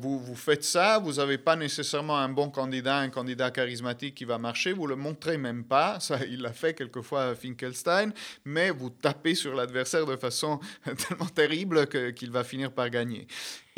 vous, 0.00 0.18
vous 0.18 0.36
faites 0.36 0.64
ça, 0.64 0.98
vous 0.98 1.14
n'avez 1.14 1.38
pas 1.38 1.54
nécessairement 1.54 2.18
un 2.18 2.28
bon 2.28 2.50
candidat, 2.50 2.96
un 2.96 3.08
candidat 3.08 3.50
charismatique 3.50 4.16
qui 4.16 4.24
va 4.24 4.38
marcher, 4.38 4.72
vous 4.72 4.86
le 4.86 4.96
montrez 4.96 5.38
même 5.38 5.64
pas. 5.64 6.00
Ça, 6.00 6.18
il 6.28 6.42
l'a 6.42 6.52
fait 6.52 6.74
quelquefois 6.74 7.19
Finkelstein, 7.34 8.12
mais 8.44 8.70
vous 8.70 8.90
tapez 8.90 9.34
sur 9.34 9.54
l'adversaire 9.54 10.06
de 10.06 10.16
façon 10.16 10.60
tellement 11.08 11.26
terrible 11.26 11.86
qu'il 12.14 12.30
va 12.30 12.44
finir 12.44 12.72
par 12.72 12.90
gagner. 12.90 13.26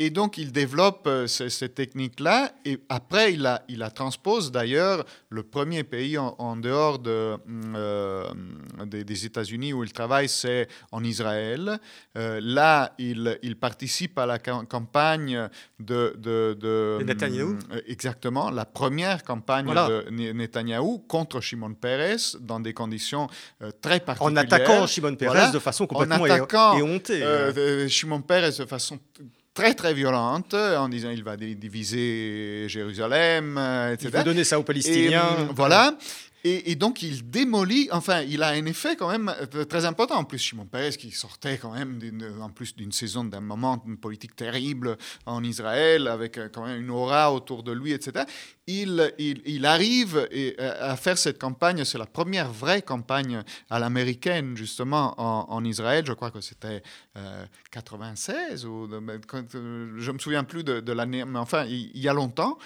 Et 0.03 0.09
donc, 0.09 0.37
il 0.37 0.51
développe 0.51 1.07
euh, 1.07 1.27
ces, 1.27 1.69
techniques-là. 1.69 2.51
Et 2.65 2.77
après, 2.89 3.31
il 3.31 3.41
la, 3.41 3.63
il 3.69 3.87
transpose 3.95 4.51
d'ailleurs. 4.51 5.05
Le 5.29 5.43
premier 5.43 5.85
pays 5.85 6.17
en, 6.17 6.57
dehors 6.57 6.99
de, 6.99 7.37
mm, 7.45 7.73
euh, 7.77 8.25
des, 8.85 9.25
États-Unis 9.25 9.71
où 9.71 9.81
il 9.85 9.93
travaille, 9.93 10.27
c'est 10.27 10.67
en 10.91 11.05
Israël. 11.05 11.79
Euh, 12.17 12.41
là, 12.43 12.91
il, 12.97 13.39
il, 13.43 13.55
participe 13.55 14.19
à 14.19 14.25
la 14.25 14.39
campagne 14.39 15.47
de. 15.79 16.13
De, 16.17 16.57
de, 16.59 16.99
Netanyahou 17.05 17.57
Exactement. 17.87 18.49
La 18.49 18.65
première 18.65 19.23
campagne 19.23 19.67
de 19.67 20.09
Netanyahou 20.33 20.99
contre 21.07 21.39
Shimon 21.39 21.75
Peres 21.75 22.35
dans 22.41 22.59
des 22.59 22.73
conditions 22.73 23.29
très 23.81 24.01
particulières. 24.01 24.33
En 24.33 24.35
attaquant 24.35 24.85
Shimon 24.85 25.15
Peres 25.15 25.53
de 25.53 25.59
façon 25.59 25.87
complètement 25.87 26.25
éhontée. 26.75 27.87
Shimon 27.87 28.21
Peres 28.21 28.57
de 28.59 28.65
façon 28.65 28.99
très 29.53 29.73
très 29.73 29.93
violente 29.93 30.53
en 30.53 30.89
disant 30.89 31.09
il 31.09 31.23
va 31.23 31.37
diviser 31.37 32.65
Jérusalem, 32.67 33.57
etc. 33.91 34.09
Il 34.09 34.11
va 34.11 34.23
donner 34.23 34.43
ça 34.43 34.59
aux 34.59 34.63
Palestiniens. 34.63 35.49
voilà. 35.55 35.95
Et, 36.45 36.75
donc, 36.75 37.01
il 37.01 37.29
démolit, 37.29 37.87
enfin, 37.93 38.21
il 38.21 38.43
a 38.43 38.49
un 38.49 38.65
effet 38.65 38.97
quand 38.97 39.09
même 39.09 39.33
euh, 39.55 39.63
très 39.63 39.85
important. 39.85 40.15
En 40.15 40.25
plus, 40.25 40.39
Shimon 40.39 40.65
Peres, 40.65 40.97
qui 40.97 41.11
sortait 41.11 41.57
quand 41.57 41.71
même, 41.71 41.99
en 42.41 42.49
plus 42.49 42.75
d'une 42.75 42.91
saison, 42.91 43.23
d'un 43.23 43.39
moment, 43.39 43.77
d'une 43.77 43.95
politique 43.95 44.35
terrible 44.35 44.97
en 45.25 45.41
Israël, 45.41 46.05
avec 46.09 46.37
euh, 46.37 46.49
quand 46.51 46.65
même 46.65 46.81
une 46.81 46.89
aura 46.89 47.31
autour 47.31 47.63
de 47.63 47.71
lui, 47.71 47.93
etc. 47.93 48.25
Il, 48.67 49.65
arrive 49.65 50.27
euh, 50.33 50.81
à 50.81 50.97
faire 50.97 51.17
cette 51.17 51.39
campagne. 51.39 51.85
C'est 51.85 51.97
la 51.97 52.05
première 52.05 52.51
vraie 52.51 52.81
campagne 52.81 53.41
à 53.69 53.79
l'américaine, 53.79 54.57
justement, 54.57 55.15
en, 55.17 55.63
Israël. 55.63 56.03
Je 56.05 56.11
crois 56.11 56.29
que 56.29 56.41
c'était 56.41 56.83
96, 57.71 58.65
ou 58.65 58.89
je 58.89 60.11
me 60.11 60.19
souviens 60.19 60.43
plus 60.43 60.65
de 60.65 60.91
l'année, 60.91 61.23
mais 61.23 61.39
enfin, 61.39 61.63
il 61.65 61.97
y 61.97 62.09
a 62.09 62.13
longtemps. 62.13 62.57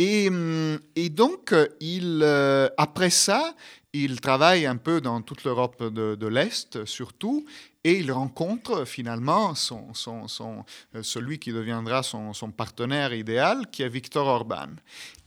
Hum, 0.00 0.78
et, 0.96 1.10
donc, 1.10 1.54
il, 1.80 2.20
euh, 2.22 2.68
après 2.78 3.10
ça, 3.10 3.54
il 3.92 4.20
travaille 4.20 4.64
un 4.64 4.76
peu 4.76 5.02
dans 5.02 5.20
toute 5.20 5.44
l'Europe 5.44 5.82
de, 5.82 6.26
l'Est, 6.26 6.86
surtout, 6.86 7.44
et 7.84 7.98
il 7.98 8.10
rencontre 8.10 8.86
finalement 8.86 9.54
son, 9.54 9.92
son, 9.92 10.26
son, 10.26 10.64
euh, 10.94 11.02
celui 11.02 11.38
qui 11.38 11.52
deviendra 11.52 12.02
son, 12.02 12.32
partenaire 12.56 13.12
idéal, 13.12 13.66
qui 13.70 13.82
est 13.82 13.88
Viktor 13.88 14.26
Orban. 14.26 14.68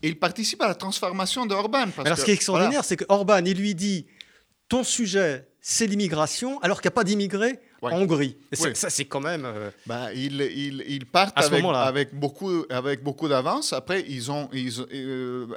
Et 0.01 0.07
il 0.07 0.17
participe 0.17 0.61
à 0.61 0.67
la 0.67 0.75
transformation 0.75 1.45
d'Orban. 1.45 1.89
Alors, 2.03 2.17
ce 2.17 2.25
qui 2.25 2.31
est 2.31 2.35
extraordinaire, 2.35 2.83
c'est 2.83 2.97
que 2.97 3.05
Orban, 3.09 3.45
il 3.45 3.57
lui 3.57 3.75
dit 3.75 4.07
ton 4.69 4.83
sujet, 4.83 5.47
c'est 5.61 5.85
l'immigration, 5.85 6.59
alors 6.61 6.81
qu'il 6.81 6.89
n'y 6.89 6.93
a 6.93 6.95
pas 6.95 7.03
d'immigrés 7.03 7.59
en 7.83 7.91
Hongrie. 7.91 8.37
Ça, 8.53 8.89
c'est 8.89 9.05
quand 9.05 9.19
même. 9.19 9.45
Euh, 9.45 9.71
bah, 9.85 10.13
ils, 10.13 10.41
ils, 10.41 10.83
ils, 10.87 11.05
partent 11.05 11.37
avec, 11.37 11.63
avec, 11.63 12.15
beaucoup, 12.15 12.65
avec 12.69 13.03
beaucoup 13.03 13.27
d'avance. 13.27 13.73
Après, 13.73 14.03
ils 14.07 14.31
ont. 14.31 14.49
Ils, 14.53 14.81
euh, 14.93 15.47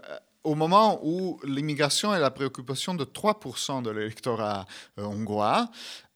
au 0.46 0.54
moment 0.54 1.00
où 1.02 1.40
l'immigration 1.44 2.14
est 2.14 2.20
la 2.20 2.30
préoccupation 2.30 2.94
de 2.94 3.04
3% 3.04 3.82
de 3.82 3.90
l'électorat 3.90 4.64
euh, 4.98 5.04
hongrois, 5.04 5.68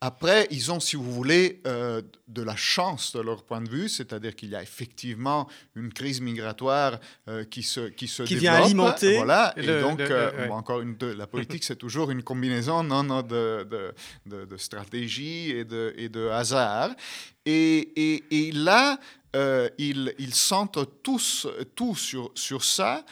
après, 0.02 0.48
ils 0.50 0.72
ont, 0.72 0.80
si 0.80 0.96
vous 0.96 1.12
voulez, 1.12 1.60
euh, 1.66 2.00
de 2.26 2.42
la 2.42 2.56
chance 2.56 3.14
de 3.14 3.20
leur 3.20 3.42
point 3.42 3.60
de 3.60 3.68
vue, 3.68 3.88
c'est-à-dire 3.88 4.34
qu'il 4.34 4.48
y 4.48 4.56
a 4.56 4.62
effectivement 4.62 5.46
une 5.74 5.92
crise 5.92 6.22
migratoire 6.22 6.98
euh, 7.28 7.44
qui 7.44 7.62
se 7.62 7.88
qui 7.88 8.08
se 8.08 8.22
qui 8.22 8.36
vient 8.36 8.54
alimenter. 8.54 9.16
Voilà. 9.16 9.52
et 9.58 9.66
donc, 9.66 10.00
encore 10.50 10.80
une, 10.80 10.96
la 11.00 11.26
politique, 11.26 11.64
c'est 11.64 11.76
toujours 11.76 12.10
une 12.10 12.22
combinaison 12.22 12.82
non, 12.82 13.02
non 13.02 13.20
de, 13.20 13.66
de, 14.24 14.44
de, 14.46 14.56
stratégie 14.56 15.50
et 15.50 15.64
de, 15.64 15.92
et 15.98 16.08
de 16.08 16.28
hasard. 16.28 16.90
Et, 17.44 17.92
et, 17.96 18.48
et 18.48 18.52
là, 18.52 18.98
ils, 19.76 20.14
ils 20.18 20.34
sentent 20.34 21.02
tous 21.02 21.46
tout 21.74 21.94
sur, 21.94 22.32
sur 22.34 22.64
ça 22.64 23.04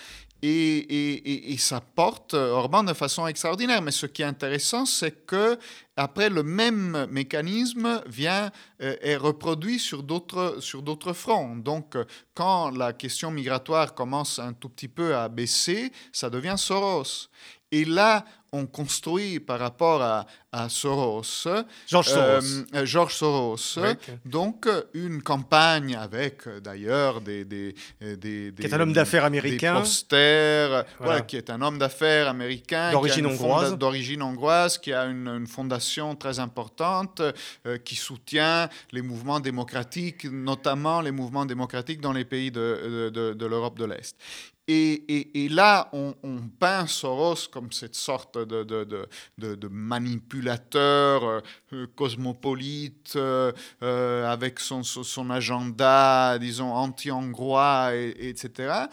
et, 0.42 1.56
ça 1.58 1.80
porte 1.80 2.34
Orban 2.34 2.84
de 2.84 2.92
façon 2.92 3.26
extraordinaire. 3.26 3.82
Mais 3.82 3.90
ce 3.90 4.06
qui 4.06 4.22
est 4.22 4.26
intéressant, 4.26 4.86
c'est 4.86 5.26
que 5.26 5.58
après 5.96 6.30
le 6.30 6.42
même 6.42 7.06
mécanisme 7.10 8.02
vient 8.06 8.52
euh, 8.80 8.96
est 9.00 9.16
reproduit 9.16 9.80
sur 9.80 10.02
d'autres 10.04 10.58
sur 10.60 10.82
d'autres 10.82 11.12
fronts. 11.12 11.56
Donc, 11.56 11.96
quand 12.34 12.70
la 12.70 12.92
question 12.92 13.32
migratoire 13.32 13.94
commence 13.94 14.38
un 14.38 14.52
tout 14.52 14.68
petit 14.68 14.88
peu 14.88 15.16
à 15.16 15.28
baisser, 15.28 15.92
ça 16.12 16.30
devient 16.30 16.54
Soros. 16.56 17.28
Et 17.70 17.84
là, 17.84 18.24
on 18.52 18.66
construit 18.66 19.40
par 19.40 19.58
rapport 19.58 20.02
à, 20.02 20.26
Soros, 20.70 21.46
George 21.86 22.08
euh, 22.16 22.40
Soros, 22.40 22.64
euh, 22.74 22.86
George 22.86 23.14
Soros 23.14 23.78
donc 24.24 24.66
une 24.94 25.22
campagne 25.22 25.94
avec 25.94 26.48
d'ailleurs 26.62 27.20
des, 27.20 27.44
des, 27.44 27.74
des, 28.00 28.52
qui 28.58 28.66
est 28.66 28.72
un 28.72 28.80
homme 28.80 28.94
d'affaires 28.94 29.26
américain, 29.26 29.74
des 29.74 29.80
posters, 29.80 30.86
voilà. 30.98 31.20
qui 31.20 31.36
est 31.36 31.50
un 31.50 31.60
homme 31.60 31.78
d'affaires 31.78 32.28
américain 32.28 32.90
d'origine 32.92 33.26
hongroise, 33.26 33.76
d'origine 33.76 34.22
hongroise, 34.22 34.78
qui 34.78 34.92
a 34.92 35.04
une, 35.04 35.46
fondation 35.46 36.16
très 36.16 36.38
importante, 36.40 37.20
euh, 37.66 37.76
qui 37.78 37.94
soutient 37.94 38.68
les 38.92 39.02
mouvements 39.02 39.40
démocratiques, 39.40 40.24
notamment 40.24 41.02
les 41.02 41.12
mouvements 41.12 41.44
démocratiques 41.44 42.00
dans 42.00 42.12
les 42.12 42.24
pays 42.24 42.50
de 42.50 43.46
l'Europe 43.46 43.78
de 43.78 43.84
l'Est. 43.84 44.16
Et, 44.70 45.48
là, 45.50 45.88
on, 45.94 46.14
peint 46.60 46.86
Soros 46.86 47.48
comme 47.50 47.72
cette 47.72 47.94
sorte 47.94 48.36
de, 48.36 49.68
manipulateur 49.70 51.42
cosmopolite 51.96 53.18
avec 53.80 54.60
son, 54.60 54.82
son, 54.82 55.30
agenda, 55.30 56.38
disons, 56.38 56.72
anti-hongrois, 56.74 57.94
etc. 57.94 58.88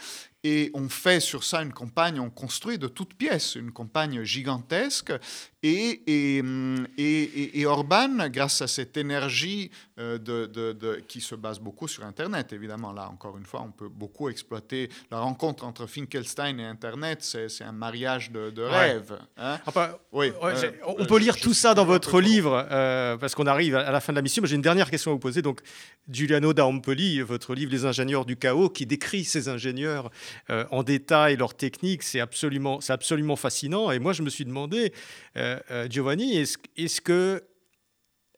Et 0.48 0.70
on 0.76 0.90
fait 0.90 1.20
sur 1.20 1.44
ça 1.44 1.64
une 1.64 1.74
campagne, 1.74 2.20
on 2.20 2.30
construit 2.30 2.78
de 2.78 2.88
toutes 2.88 3.16
pièces 3.16 3.56
une 3.56 3.72
campagne 3.72 4.24
gigantesque. 4.24 5.12
Et, 5.68 6.03
et, 6.05 7.59
et, 7.59 7.66
Orban, 7.66 8.30
grâce 8.30 8.61
à 8.61 8.68
cette 8.68 8.97
énergie 8.97 9.72
euh, 9.97 10.20
de, 10.20 10.45
de, 10.45 11.01
qui 11.07 11.22
se 11.22 11.34
base 11.34 11.57
beaucoup 11.57 11.88
sur 11.88 12.05
Internet, 12.05 12.53
évidemment, 12.53 12.93
là 12.93 13.09
encore 13.09 13.36
une 13.36 13.45
fois, 13.45 13.63
on 13.66 13.72
peut 13.72 13.89
beaucoup 13.89 14.30
exploiter 14.30 14.89
la 15.09 15.18
rencontre 15.18 15.66
entre 15.66 15.88
Finkelstein 15.88 16.59
et 16.59 16.66
Internet, 16.66 17.24
c'est 17.24 17.63
un 17.63 17.72
mariage 17.72 18.30
de, 18.30 18.61
rêve. 18.61 19.18
Hein. 19.38 19.57
oui, 20.11 20.32
euh, 20.43 20.72
on 20.86 21.05
peut 21.05 21.18
lire 21.18 21.36
tout 21.36 21.55
ça 21.55 21.74
dans 21.74 21.86
votre 21.86 22.22
livre, 22.22 22.68
euh, 22.70 23.18
parce 23.18 23.34
qu'on 23.34 23.47
arrive 23.47 23.76
à 23.76 23.91
la 23.91 24.01
fin 24.01 24.13
de 24.13 24.18
la 24.18 24.22
mission. 24.22 24.43
Mais 24.43 24.47
j'ai 24.47 24.57
une 24.57 24.61
dernière 24.61 24.91
question 24.91 25.09
à 25.09 25.13
vous 25.16 25.20
poser. 25.20 25.41
Donc, 25.41 25.61
Giuliano 26.07 26.53
da 26.53 26.68
Ampoli, 26.68 27.22
votre 27.22 27.55
livre 27.55 27.72
Les 27.72 27.86
ingénieurs 27.86 28.26
du 28.26 28.38
chaos, 28.38 28.70
qui 28.70 28.86
décrit 28.86 29.24
ces 29.24 29.49
ingénieurs 29.49 30.11
euh, 30.51 30.66
en 30.70 30.84
détail 30.84 31.38
leurs 31.38 31.55
techniques, 31.55 32.03
c'est 32.03 32.20
absolument, 32.20 32.80
absolument 32.88 33.36
fascinant. 33.36 33.89
Et 33.89 33.97
moi, 33.97 34.13
je 34.13 34.22
me 34.22 34.30
suis 34.30 34.45
demandé, 34.45 34.93
euh, 35.38 35.55
euh, 35.55 35.55
Giovanni, 35.89 36.38
est-ce, 36.38 37.01
que 37.01 37.43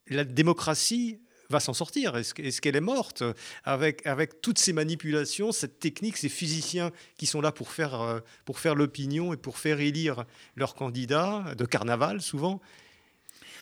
la 0.08 0.24
démocratie 0.24 1.20
va 1.50 1.60
s'en 1.60 1.72
sortir? 1.72 2.16
Est-ce, 2.16 2.60
qu'elle 2.60 2.76
est 2.76 2.80
morte? 2.80 3.22
Avec, 3.64 4.02
toutes 4.42 4.58
ces 4.58 4.72
manipulations, 4.72 5.52
cette 5.52 5.78
technique, 5.78 6.16
ces 6.16 6.28
physiciens 6.28 6.90
qui 7.16 7.26
sont 7.26 7.40
là 7.40 7.52
pour 7.52 7.70
faire, 7.70 8.22
pour 8.44 8.58
faire 8.58 8.74
l'opinion 8.74 9.32
et 9.32 9.36
pour 9.36 9.58
faire 9.58 9.80
élire 9.80 10.24
leurs 10.56 10.74
candidats 10.74 11.54
de 11.56 11.64
carnaval 11.64 12.20
souvent 12.20 12.60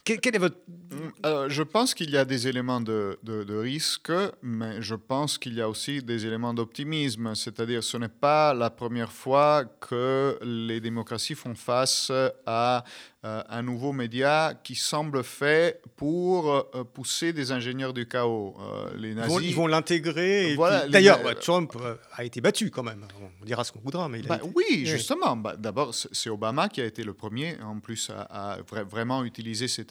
quel, 0.06 0.36
est 0.36 0.38
votre... 0.38 0.56
Mm, 0.68 1.48
je 1.48 1.62
pense 1.62 1.94
qu'il 1.94 2.10
y 2.10 2.16
a 2.16 2.24
des 2.24 2.46
éléments 2.46 2.80
de, 2.80 3.18
de, 3.22 3.56
risque, 3.56 4.12
mais 4.42 4.80
je 4.80 4.94
pense 4.94 5.36
qu'il 5.36 5.54
y 5.54 5.60
a 5.60 5.68
aussi 5.68 6.02
des 6.02 6.26
éléments 6.26 6.54
d'optimisme. 6.54 7.34
C'est-à-dire, 7.34 7.82
ce 7.82 7.96
n'est 7.96 8.08
pas 8.08 8.54
la 8.54 8.70
première 8.70 9.12
fois 9.12 9.64
que 9.64 10.38
les 10.42 10.80
démocraties 10.80 11.34
font 11.34 11.54
face 11.54 12.12
à 12.46 12.84
euh, 13.26 13.42
un 13.48 13.62
nouveau 13.62 13.92
média 13.92 14.54
qui 14.62 14.76
semble 14.76 15.24
fait 15.24 15.82
pour 15.96 16.52
euh, 16.52 16.84
pousser 16.84 17.32
des 17.32 17.50
ingénieurs 17.50 17.92
du 17.92 18.06
chaos. 18.06 18.54
Euh, 18.60 18.96
les 18.96 19.14
nazis, 19.14 19.40
ils 19.42 19.54
vont 19.54 19.66
l'intégrer. 19.66 20.54
Voilà, 20.54 20.86
D'ailleurs, 20.86 21.18
Trump 21.40 21.76
a 22.12 22.24
été 22.24 22.40
battu 22.40 22.70
quand 22.70 22.84
même. 22.84 23.04
On 23.42 23.44
dira 23.44 23.64
ce 23.64 23.72
qu'on 23.72 23.80
voudra, 23.80 24.08
mais 24.08 24.22
bah 24.22 24.38
oui, 24.54 24.86
justement. 24.86 25.34
Bah, 25.36 25.56
d'abord, 25.58 25.92
c'est 25.92 26.30
Obama 26.30 26.68
qui 26.68 26.80
a 26.80 26.84
été 26.84 27.02
le 27.02 27.14
premier, 27.14 27.56
en 27.64 27.80
plus, 27.80 28.12
à, 28.14 28.58
vraiment 28.88 29.24
utiliser 29.24 29.66
ces 29.66 29.84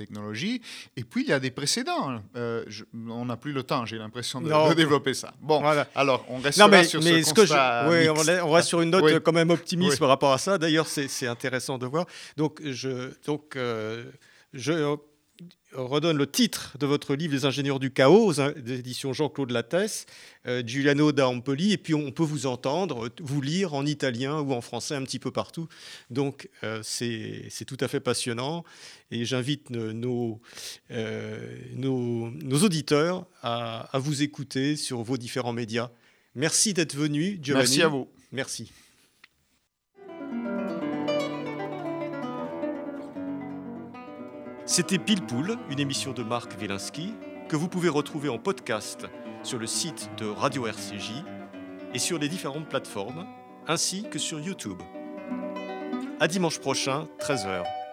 Et 0.98 1.04
puis, 1.04 1.24
il 1.24 1.30
y 1.30 1.34
a 1.34 1.40
des 1.40 1.52
précédents. 1.52 2.22
on 2.36 3.26
n'a 3.26 3.38
plus 3.38 3.52
le 3.52 3.64
temps, 3.64 3.86
j'ai 3.86 3.98
l'impression, 3.98 4.42
de, 4.42 4.74
développer 4.74 5.14
ça. 5.14 5.34
Bon, 5.42 5.64
alors, 5.96 6.26
on 6.30 6.40
reste 6.40 6.58
sur 6.90 7.04
ce, 7.04 7.34
constat 7.34 7.88
oui, 7.90 8.10
on, 8.10 8.52
reste 8.52 8.68
sur 8.68 8.82
une 8.82 8.92
note 8.92 9.20
quand 9.20 9.34
même 9.34 9.50
optimiste 9.50 10.00
par 10.00 10.10
rapport 10.10 10.34
à 10.34 10.38
ça. 10.38 10.58
D'ailleurs, 10.58 10.88
c'est 10.88 11.28
intéressant 11.28 11.78
de 11.78 11.86
voir. 11.86 12.06
Donc, 12.38 12.62
je, 12.64 13.12
donc, 13.26 13.56
euh, 13.56 14.06
je, 14.54 14.96
redonne 15.74 16.18
le 16.18 16.28
titre 16.28 16.78
de 16.80 16.86
votre 16.86 17.16
livre 17.16 17.34
Les 17.34 17.46
ingénieurs 17.46 17.80
du 17.80 17.92
chaos, 17.92 18.34
des 18.34 18.80
éditions 18.80 19.14
Jean-Claude 19.14 19.52
Lattès, 19.52 20.06
euh, 20.48 20.64
Giuliano 20.66 21.12
da 21.12 21.28
Ampoli, 21.28 21.74
et 21.74 21.78
puis 21.78 21.94
on 21.94 22.12
peut 22.12 22.24
vous 22.24 22.46
entendre, 22.46 23.10
vous 23.20 23.42
lire 23.42 23.74
en 23.74 23.86
italien 23.86 24.40
ou 24.40 24.54
en 24.54 24.62
français 24.62 24.96
un 24.96 25.04
petit 25.04 25.20
peu 25.20 25.32
partout. 25.32 25.68
Donc 26.10 26.50
euh, 26.64 26.80
c'est 26.84 27.66
tout 27.66 27.78
à 27.80 27.88
fait 27.88 28.00
passionnant, 28.00 28.64
et 29.12 29.26
j'invite 29.26 29.70
nos, 29.70 30.40
euh, 30.92 31.58
nos, 31.74 32.32
nos, 32.32 32.64
auditeurs 32.64 33.26
à, 33.42 33.90
à, 33.96 34.00
vous 34.00 34.24
écouter 34.24 34.76
sur 34.76 35.04
vos 35.04 35.18
différents 35.18 35.54
médias. 35.54 35.92
Merci 36.36 36.74
d'être 36.74 36.96
venu, 36.96 37.40
Giovanni. 37.42 37.66
Merci 37.66 37.82
à 37.82 37.88
vous. 37.88 38.08
Merci. 38.32 38.72
C'était 44.68 44.98
Pile 44.98 45.22
une 45.70 45.80
émission 45.80 46.12
de 46.12 46.24
Marc 46.24 46.54
Wielinski, 46.60 47.14
que 47.48 47.56
vous 47.56 47.68
pouvez 47.68 47.88
retrouver 47.88 48.30
en 48.30 48.40
podcast 48.40 49.06
sur 49.44 49.60
le 49.60 49.68
site 49.68 50.10
de 50.18 50.26
Radio 50.26 50.66
RCJ 50.66 51.24
et 51.94 52.00
sur 52.00 52.18
les 52.18 52.28
différentes 52.28 52.68
plateformes, 52.68 53.28
ainsi 53.68 54.10
que 54.10 54.18
sur 54.18 54.40
YouTube. 54.40 54.82
À 56.20 56.28
dimanche 56.28 56.58
prochain, 56.58 57.08
13h. 57.20 57.85